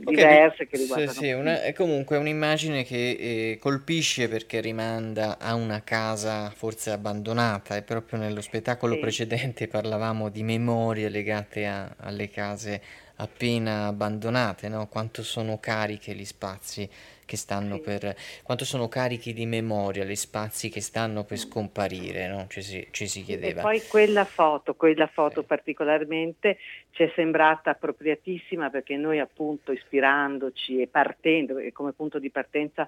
Ok, 0.04 0.18
diverse 0.18 0.68
che 0.68 0.78
sì, 0.78 0.84
riguardano. 0.84 1.08
sì, 1.08 1.32
una- 1.32 1.62
è 1.64 1.74
comunque 1.74 2.18
un'immagine 2.18 2.84
che 2.84 3.52
eh, 3.54 3.58
colpisce 3.60 4.28
perché 4.28 4.60
rimanda 4.62 5.38
a 5.40 5.56
una 5.56 5.84
casa 5.84 6.50
forse 6.52 6.92
abbandonata 6.92 7.76
e 7.76 7.82
proprio 7.82 8.20
nello 8.20 8.42
spettacolo 8.42 8.94
Sì. 8.94 9.00
precedente 9.00 9.68
parlavamo 9.70 10.30
di 10.30 10.44
memorie 10.44 11.10
legate 11.10 11.66
a- 11.66 11.96
alle 11.98 12.30
case 12.30 12.82
appena 13.18 13.88
abbandonate, 13.88 14.68
no? 14.70 14.88
Quanto 14.88 15.24
sono 15.24 15.60
cariche 15.60 16.14
gli 16.14 16.26
spazi 16.26 16.88
che 17.26 17.38
stanno 17.38 17.80
per... 17.80 18.16
quanto 18.44 18.66
sono 18.66 18.88
carichi 18.88 19.34
di 19.34 19.46
memoria 19.46 20.04
gli 20.04 20.16
spazi 20.16 20.70
che 20.70 20.82
stanno 20.82 21.24
per 21.24 21.38
scomparire, 21.38 22.28
no? 22.28 22.46
Ci 22.48 22.62
si, 22.62 22.88
ci 22.92 23.08
si 23.08 23.20
E 23.22 23.24
chiedeva. 23.24 23.62
poi 23.62 23.82
quella 23.88 24.26
foto, 24.26 24.76
quella 24.76 25.08
foto 25.08 25.44
particolarmente 25.44 26.58
ci 26.92 27.04
è 27.04 27.12
sembrata 27.16 27.72
appropriatissima 27.72 28.70
perché 28.70 28.96
noi 28.96 29.20
appunto 29.20 29.72
ispirandoci 29.72 30.82
e 30.82 30.88
partendo, 30.88 31.58
e 31.58 31.72
come 31.72 31.92
punto 31.92 32.20
di 32.20 32.30
partenza 32.30 32.88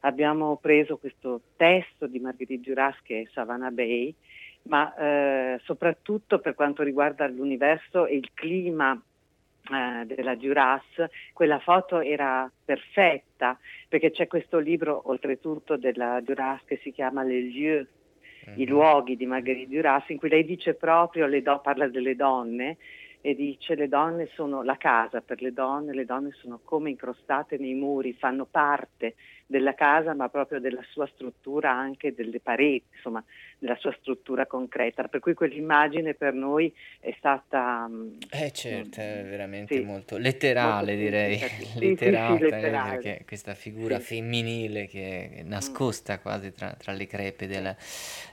abbiamo 0.00 0.56
preso 0.56 0.96
questo 0.96 1.40
testo 1.56 2.06
di 2.06 2.18
Marguerite 2.18 2.68
Duras 2.68 2.96
che 3.02 3.22
è 3.22 3.28
Savannah 3.32 3.70
Bay, 3.70 4.14
ma 4.64 4.94
eh, 4.94 5.60
soprattutto 5.64 6.38
per 6.38 6.54
quanto 6.54 6.82
riguarda 6.82 7.26
l'universo 7.26 8.06
e 8.06 8.16
il 8.16 8.30
clima 8.32 9.00
eh, 9.70 10.04
della 10.06 10.34
Duras, 10.34 10.82
quella 11.32 11.58
foto 11.58 12.00
era 12.00 12.50
perfetta 12.64 13.58
perché 13.88 14.10
c'è 14.10 14.26
questo 14.26 14.58
libro 14.58 15.02
oltretutto 15.06 15.76
della 15.76 16.20
Duras 16.20 16.60
che 16.64 16.80
si 16.82 16.90
chiama 16.90 17.22
Les 17.22 17.52
lieux, 17.52 17.86
i 18.56 18.66
luoghi 18.66 19.16
di 19.16 19.26
Marguerite 19.26 19.72
Duras 19.72 20.08
in 20.08 20.18
cui 20.18 20.28
lei 20.28 20.44
dice 20.44 20.74
proprio, 20.74 21.26
le 21.26 21.42
do- 21.42 21.60
parla 21.60 21.86
delle 21.88 22.16
donne 22.16 22.76
e 23.20 23.36
dice 23.36 23.76
le 23.76 23.86
donne 23.86 24.28
sono 24.34 24.62
la 24.62 24.76
casa 24.76 25.20
per 25.20 25.40
le 25.40 25.52
donne, 25.52 25.94
le 25.94 26.04
donne 26.04 26.32
sono 26.32 26.58
come 26.64 26.90
incrostate 26.90 27.56
nei 27.56 27.74
muri, 27.74 28.14
fanno 28.14 28.46
parte 28.46 29.14
della 29.46 29.74
casa 29.74 30.14
ma 30.14 30.28
proprio 30.28 30.60
della 30.60 30.82
sua 30.90 31.06
struttura 31.14 31.70
anche 31.70 32.14
delle 32.14 32.40
pareti, 32.40 32.86
insomma 32.94 33.22
della 33.58 33.76
sua 33.76 33.94
struttura 34.00 34.46
concreta, 34.46 35.04
per 35.04 35.20
cui 35.20 35.34
quell'immagine 35.34 36.14
per 36.14 36.32
noi 36.34 36.72
è 36.98 37.14
stata... 37.16 37.86
Mm, 37.88 38.18
eh 38.30 38.50
certo, 38.50 39.00
è 39.00 39.24
veramente 39.24 39.74
sì, 39.74 39.80
molto 39.82 40.16
letterale 40.16 40.94
molto 40.94 41.02
direi. 41.02 41.38
Sì, 41.72 41.78
letterata, 41.80 42.36
sì, 42.36 42.42
letterale. 42.42 42.96
perché 43.02 43.24
questa 43.26 43.54
figura 43.54 43.98
femminile 44.00 44.86
che 44.86 45.30
è 45.36 45.42
Mm. 45.42 45.48
nascosta 45.48 46.18
quasi 46.18 46.52
tra, 46.52 46.72
tra 46.72 46.92
le 46.92 47.06
crepe 47.06 47.46
del, 47.46 47.76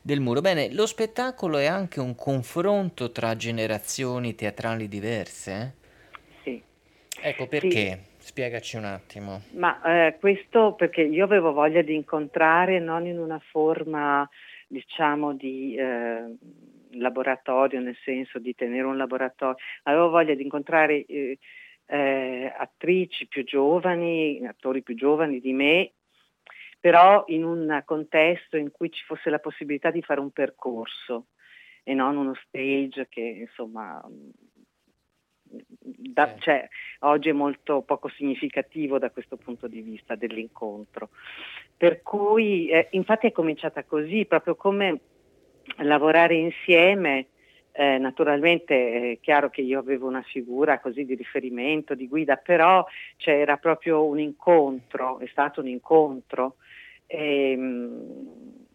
del 0.01 0.19
muro. 0.19 0.41
Bene, 0.41 0.71
lo 0.73 0.85
spettacolo 0.85 1.57
è 1.57 1.65
anche 1.65 1.99
un 1.99 2.15
confronto 2.15 3.11
tra 3.11 3.35
generazioni 3.35 4.35
teatrali 4.35 4.87
diverse? 4.87 5.51
eh? 5.51 5.87
Sì. 6.43 6.61
Ecco 7.21 7.47
perché, 7.47 7.99
spiegaci 8.29 8.77
un 8.77 8.85
attimo. 8.85 9.41
Ma 9.53 9.81
eh, 9.81 10.17
questo 10.19 10.73
perché 10.73 11.01
io 11.01 11.23
avevo 11.23 11.51
voglia 11.51 11.81
di 11.81 11.95
incontrare 11.95 12.79
non 12.79 13.07
in 13.07 13.17
una 13.17 13.39
forma 13.39 14.29
diciamo 14.67 15.33
di 15.33 15.75
eh, 15.75 16.37
laboratorio, 16.91 17.79
nel 17.79 17.97
senso 18.03 18.37
di 18.37 18.53
tenere 18.53 18.85
un 18.85 18.97
laboratorio, 18.97 19.57
avevo 19.83 20.09
voglia 20.09 20.35
di 20.35 20.43
incontrare 20.43 21.05
eh, 21.05 21.39
eh, 21.87 22.53
attrici 22.55 23.27
più 23.27 23.43
giovani, 23.43 24.45
attori 24.45 24.83
più 24.83 24.93
giovani 24.93 25.39
di 25.39 25.53
me, 25.53 25.93
però 26.79 27.23
in 27.27 27.43
un 27.43 27.81
contesto 27.83 28.57
in 28.57 28.69
cui 28.69 28.91
ci 28.91 29.03
fosse 29.05 29.31
la 29.31 29.39
possibilità 29.39 29.89
di 29.89 30.03
fare 30.03 30.19
un 30.19 30.29
percorso 30.29 31.29
e 31.83 31.95
non 31.95 32.15
uno 32.15 32.35
stage 32.45 33.07
che 33.09 33.47
insomma 33.47 33.99
da- 35.97 36.35
cioè, 36.39 36.67
oggi 36.99 37.29
è 37.29 37.33
molto 37.33 37.81
poco 37.81 38.09
significativo 38.09 38.97
da 38.99 39.09
questo 39.09 39.37
punto 39.37 39.67
di 39.67 39.81
vista 39.81 40.15
dell'incontro. 40.15 41.09
Per 41.75 42.01
cui, 42.01 42.67
eh, 42.69 42.87
infatti 42.91 43.27
è 43.27 43.31
cominciata 43.31 43.83
così, 43.83 44.25
proprio 44.25 44.55
come 44.55 44.99
lavorare 45.77 46.35
insieme. 46.35 47.27
eh, 47.71 47.97
naturalmente 47.97 49.11
è 49.11 49.19
chiaro 49.21 49.49
che 49.49 49.61
io 49.61 49.79
avevo 49.79 50.07
una 50.07 50.23
figura 50.23 50.79
così 50.79 51.05
di 51.05 51.15
riferimento, 51.15 51.93
di 51.93 52.09
guida, 52.09 52.35
però 52.35 52.85
c'era 53.15 53.55
proprio 53.55 54.05
un 54.05 54.19
incontro, 54.19 55.19
è 55.19 55.27
stato 55.27 55.61
un 55.61 55.67
incontro. 55.67 56.55
Ehm, 57.05 58.65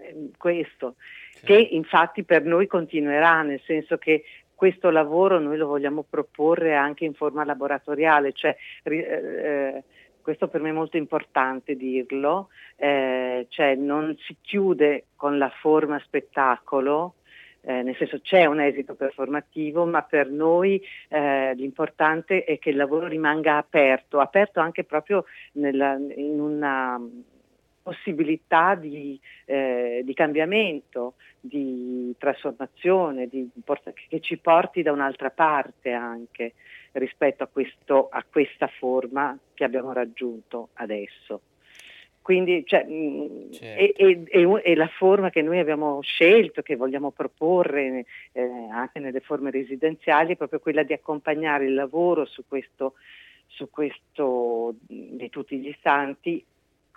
ehm, 0.00 0.30
questo, 0.36 0.96
che 1.44 1.56
infatti 1.56 2.24
per 2.24 2.44
noi 2.44 2.66
continuerà, 2.66 3.42
nel 3.42 3.60
senso 3.64 3.98
che 3.98 4.24
questo 4.60 4.90
lavoro 4.90 5.38
noi 5.38 5.56
lo 5.56 5.68
vogliamo 5.68 6.04
proporre 6.06 6.74
anche 6.76 7.06
in 7.06 7.14
forma 7.14 7.46
laboratoriale, 7.46 8.34
cioè 8.34 8.54
ri- 8.82 9.02
eh, 9.02 9.82
questo 10.20 10.48
per 10.48 10.60
me 10.60 10.68
è 10.68 10.72
molto 10.72 10.98
importante 10.98 11.76
dirlo, 11.76 12.50
eh, 12.76 13.46
cioè 13.48 13.74
non 13.74 14.14
si 14.18 14.36
chiude 14.38 15.06
con 15.16 15.38
la 15.38 15.48
forma 15.48 15.98
spettacolo, 16.00 17.14
eh, 17.62 17.80
nel 17.80 17.96
senso 17.96 18.20
c'è 18.20 18.44
un 18.44 18.60
esito 18.60 18.94
performativo, 18.96 19.86
ma 19.86 20.02
per 20.02 20.28
noi 20.28 20.78
eh, 21.08 21.54
l'importante 21.54 22.44
è 22.44 22.58
che 22.58 22.68
il 22.68 22.76
lavoro 22.76 23.06
rimanga 23.06 23.56
aperto, 23.56 24.20
aperto 24.20 24.60
anche 24.60 24.84
proprio 24.84 25.24
nella- 25.52 25.94
in 25.94 26.38
una 26.38 27.00
possibilità 27.82 28.74
di, 28.74 29.18
eh, 29.46 30.02
di 30.04 30.14
cambiamento, 30.14 31.14
di 31.40 32.14
trasformazione, 32.18 33.26
di 33.26 33.48
che 34.08 34.20
ci 34.20 34.36
porti 34.36 34.82
da 34.82 34.92
un'altra 34.92 35.30
parte 35.30 35.92
anche 35.92 36.54
rispetto 36.92 37.42
a, 37.42 37.46
questo, 37.46 38.08
a 38.10 38.24
questa 38.28 38.66
forma 38.66 39.36
che 39.54 39.64
abbiamo 39.64 39.92
raggiunto 39.92 40.68
adesso. 40.74 41.40
Quindi 42.22 42.64
cioè, 42.66 42.84
è, 42.84 43.92
è- 43.92 44.22
è 44.24 44.44
un- 44.44 44.60
è 44.62 44.74
la 44.74 44.86
forma 44.88 45.30
che 45.30 45.40
noi 45.40 45.58
abbiamo 45.58 46.00
scelto, 46.02 46.60
che 46.62 46.76
vogliamo 46.76 47.10
proporre 47.10 48.04
eh, 48.32 48.42
anche 48.70 48.98
nelle 49.00 49.20
forme 49.20 49.50
residenziali, 49.50 50.34
è 50.34 50.36
proprio 50.36 50.60
quella 50.60 50.82
di 50.82 50.92
accompagnare 50.92 51.64
il 51.64 51.74
lavoro 51.74 52.26
su 52.26 52.44
questo, 52.46 52.94
su 53.46 53.70
questo 53.70 54.74
mh, 54.86 55.16
di 55.16 55.30
tutti 55.30 55.56
gli 55.58 55.68
istanti 55.68 56.44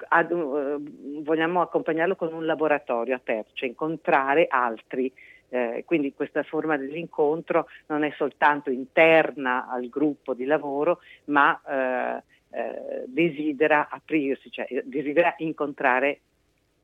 ad 0.08 0.32
eh, 0.32 1.22
vogliamo 1.22 1.62
accompagnarlo 1.62 2.16
con 2.16 2.34
un 2.34 2.46
laboratorio 2.46 3.16
aperto, 3.16 3.52
cioè 3.54 3.70
incontrare 3.70 4.48
altri. 4.50 5.12
eh, 5.54 5.84
quindi 5.86 6.14
questa 6.14 6.42
forma 6.42 6.78
dell'incontro 6.78 7.68
non 7.86 8.04
è 8.04 8.12
soltanto 8.18 8.72
interna 8.72 9.70
al 9.70 9.88
gruppo 9.88 10.34
di 10.34 10.46
lavoro, 10.46 11.00
ma 11.26 11.62
eh, 11.68 12.24
eh, 12.50 13.04
desidera 13.06 13.88
aprirsi, 13.90 14.50
cioè 14.52 14.66
eh, 14.68 14.82
desidera 14.84 15.36
incontrare 15.38 16.20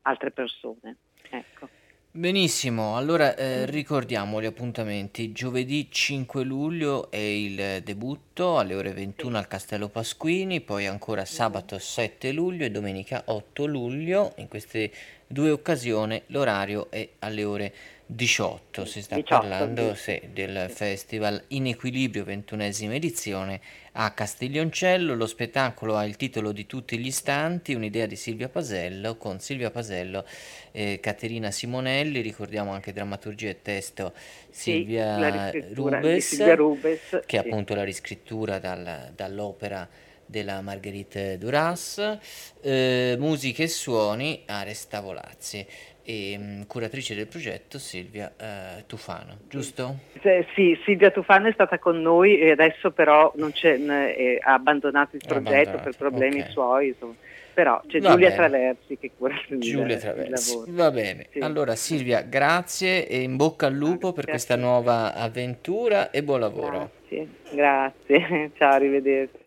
altre 0.02 0.30
persone. 0.30 0.96
Ecco. 1.30 1.68
Benissimo, 2.12 2.96
allora 2.96 3.36
eh, 3.36 3.66
ricordiamo 3.66 4.42
gli 4.42 4.44
appuntamenti. 4.44 5.30
Giovedì 5.30 5.86
5 5.88 6.42
luglio 6.42 7.08
è 7.08 7.16
il 7.18 7.82
debutto 7.84 8.58
alle 8.58 8.74
ore 8.74 8.92
21 8.92 9.38
al 9.38 9.46
Castello 9.46 9.88
Pasquini, 9.88 10.60
poi 10.60 10.88
ancora 10.88 11.24
sabato 11.24 11.78
7 11.78 12.32
luglio 12.32 12.64
e 12.64 12.72
domenica 12.72 13.22
8 13.26 13.64
luglio. 13.64 14.32
In 14.38 14.48
queste 14.48 14.90
due 15.24 15.52
occasioni 15.52 16.20
l'orario 16.26 16.90
è 16.90 17.08
alle 17.20 17.44
ore 17.44 17.72
18. 18.12 18.84
Si 18.84 19.02
sta 19.02 19.14
18, 19.14 19.22
parlando 19.22 19.94
sì. 19.94 20.18
sì, 20.20 20.28
del 20.32 20.68
festival 20.68 21.44
In 21.48 21.68
Equilibrio, 21.68 22.24
ventunesima 22.24 22.94
edizione 22.94 23.60
a 23.92 24.10
Castiglioncello. 24.10 25.14
Lo 25.14 25.26
spettacolo 25.26 25.96
ha 25.96 26.04
il 26.04 26.16
titolo 26.16 26.50
di 26.50 26.66
Tutti 26.66 26.98
gli 26.98 27.06
istanti, 27.06 27.72
un'idea 27.74 28.06
di 28.06 28.16
Silvia 28.16 28.48
Pasello, 28.48 29.16
con 29.16 29.38
Silvia 29.38 29.70
Pasello 29.70 30.26
e 30.72 30.98
Caterina 31.00 31.52
Simonelli. 31.52 32.20
Ricordiamo 32.20 32.72
anche 32.72 32.92
drammaturgia 32.92 33.48
e 33.48 33.62
testo 33.62 34.12
Sì, 34.50 34.72
Silvia 34.72 35.16
di 35.30 35.38
Rubes, 35.72 36.26
Silvia 36.26 36.56
Rubes, 36.56 37.22
che 37.24 37.38
è 37.38 37.40
sì. 37.42 37.46
appunto 37.46 37.74
la 37.74 37.84
riscrittura 37.84 38.58
dal- 38.58 39.12
dall'opera 39.14 39.88
della 40.26 40.60
Marguerite 40.60 41.38
Duras, 41.38 42.18
eh, 42.60 43.16
musiche 43.18 43.64
e 43.64 43.68
suoni 43.68 44.42
Ares 44.46 44.86
Tavolazzi 44.86 45.66
e 46.10 46.36
mh, 46.38 46.66
curatrice 46.66 47.14
del 47.14 47.26
progetto 47.28 47.78
Silvia 47.78 48.32
eh, 48.36 48.84
Tufano, 48.86 49.38
giusto? 49.48 49.96
Eh, 50.22 50.46
Sì, 50.54 50.76
Silvia 50.84 51.10
Tufano 51.10 51.46
è 51.48 51.52
stata 51.52 51.78
con 51.78 52.00
noi 52.00 52.38
e 52.38 52.50
adesso 52.50 52.90
però 52.90 53.32
non 53.36 53.52
c'è, 53.52 53.76
ne- 53.76 54.16
eh, 54.16 54.38
ha 54.42 54.54
abbandonato 54.54 55.14
il 55.16 55.22
progetto 55.24 55.48
abbandonato, 55.48 55.78
per 55.84 55.92
problemi 55.96 56.40
ok. 56.40 56.50
suoi, 56.50 56.88
insomma. 56.88 57.14
però 57.52 57.80
c'è 57.86 58.00
Va 58.00 58.10
Giulia 58.10 58.30
bene. 58.30 58.48
Traversi 58.48 58.98
che 58.98 59.12
cura 59.16 59.34
il, 59.48 59.58
Giulia 59.60 59.94
il 59.94 60.00
Traversi. 60.00 60.50
lavoro. 60.50 60.72
Va 60.72 60.90
bene. 60.90 61.26
Sì. 61.30 61.38
Allora 61.38 61.74
Silvia, 61.76 62.22
grazie 62.22 63.06
e 63.06 63.20
in 63.22 63.36
bocca 63.36 63.66
al 63.66 63.74
lupo 63.74 64.12
per 64.12 64.26
questa 64.26 64.56
nuova 64.56 65.14
avventura 65.14 66.10
e 66.10 66.22
buon 66.24 66.40
lavoro. 66.40 66.90
Grazie, 67.10 67.28
grazie, 67.50 68.50
ciao, 68.58 68.72
arrivederci. 68.72 69.39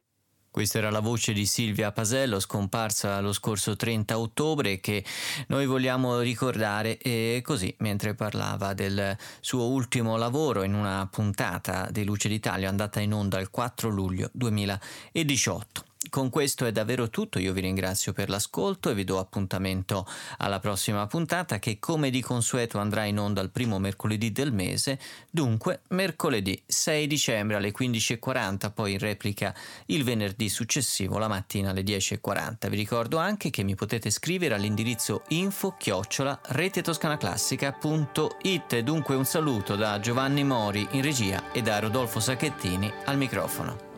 Questa 0.54 0.78
era 0.78 0.92
la 0.92 1.00
voce 1.00 1.34
di 1.34 1.48
Silvia 1.48 1.92
Pasello, 1.92 2.40
scomparsa 2.40 3.20
lo 3.22 3.34
scorso 3.34 3.76
30 3.76 4.20
ottobre, 4.20 4.80
che 4.80 5.04
noi 5.48 5.66
vogliamo 5.66 6.20
ricordare 6.20 7.00
eh, 7.00 7.42
così 7.44 7.74
mentre 7.80 8.14
parlava 8.14 8.76
del 8.76 9.18
suo 9.40 9.64
ultimo 9.64 10.16
lavoro 10.16 10.62
in 10.62 10.76
una 10.76 11.08
puntata 11.10 11.90
di 11.90 12.04
Luce 12.04 12.30
d'Italia 12.30 12.70
andata 12.70 13.00
in 13.00 13.16
onda 13.16 13.40
il 13.40 13.50
4 13.50 13.90
luglio 13.90 14.30
2018. 14.32 15.93
Con 16.14 16.30
questo 16.30 16.68
è 16.68 16.72
davvero 16.72 17.10
tutto, 17.10 17.40
io 17.40 17.54
vi 17.54 17.62
ringrazio 17.62 18.14
per 18.14 18.30
l'ascolto 18.30 18.92
e 18.92 18.94
vi 18.94 19.04
do 19.04 19.18
appuntamento 19.18 20.06
alla 20.38 20.60
prossima 20.60 21.08
puntata 21.08 21.58
che 21.58 21.80
come 21.80 22.12
di 22.12 22.22
consueto 22.22 22.78
andrà 22.78 23.06
in 23.06 23.18
onda 23.18 23.42
il 23.42 23.50
primo 23.50 23.80
mercoledì 23.80 24.32
del 24.32 24.54
mese, 24.54 25.00
dunque 25.32 25.82
mercoledì 25.88 26.62
6 26.64 27.08
dicembre 27.08 27.56
alle 27.56 27.72
15.40, 27.72 28.72
poi 28.72 28.92
in 28.92 29.00
replica 29.00 29.56
il 29.88 30.04
venerdì 30.04 30.50
successivo 30.50 31.18
la 31.18 31.28
mattina 31.28 31.72
alle 31.72 31.82
10.40. 31.82 32.70
Vi 32.70 32.76
ricordo 32.76 33.18
anche 33.18 33.50
che 33.50 33.64
mi 33.64 33.74
potete 33.74 34.12
scrivere 34.12 34.54
all'indirizzo 34.54 35.24
info 35.30 35.74
chiocciola 35.80 36.42
retetoscanaclassica.it. 36.44 38.80
Dunque 38.82 39.16
un 39.16 39.26
saluto 39.26 39.76
da 39.76 40.00
Giovanni 40.00 40.44
Mori 40.44 40.88
in 40.92 41.02
regia 41.02 41.52
e 41.52 41.64
da 41.64 41.80
Rodolfo 41.80 42.20
Sacchettini 42.20 42.94
al 43.06 43.18
microfono. 43.18 43.90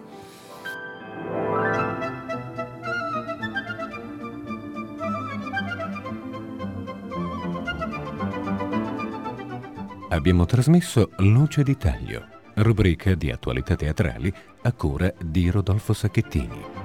Abbiamo 10.09 10.45
trasmesso 10.45 11.09
Luce 11.17 11.63
di 11.63 11.77
Taglio, 11.77 12.27
rubrica 12.55 13.15
di 13.15 13.31
attualità 13.31 13.75
teatrali 13.75 14.31
a 14.61 14.71
cura 14.71 15.11
di 15.19 15.49
Rodolfo 15.49 15.93
Sacchettini. 15.93 16.84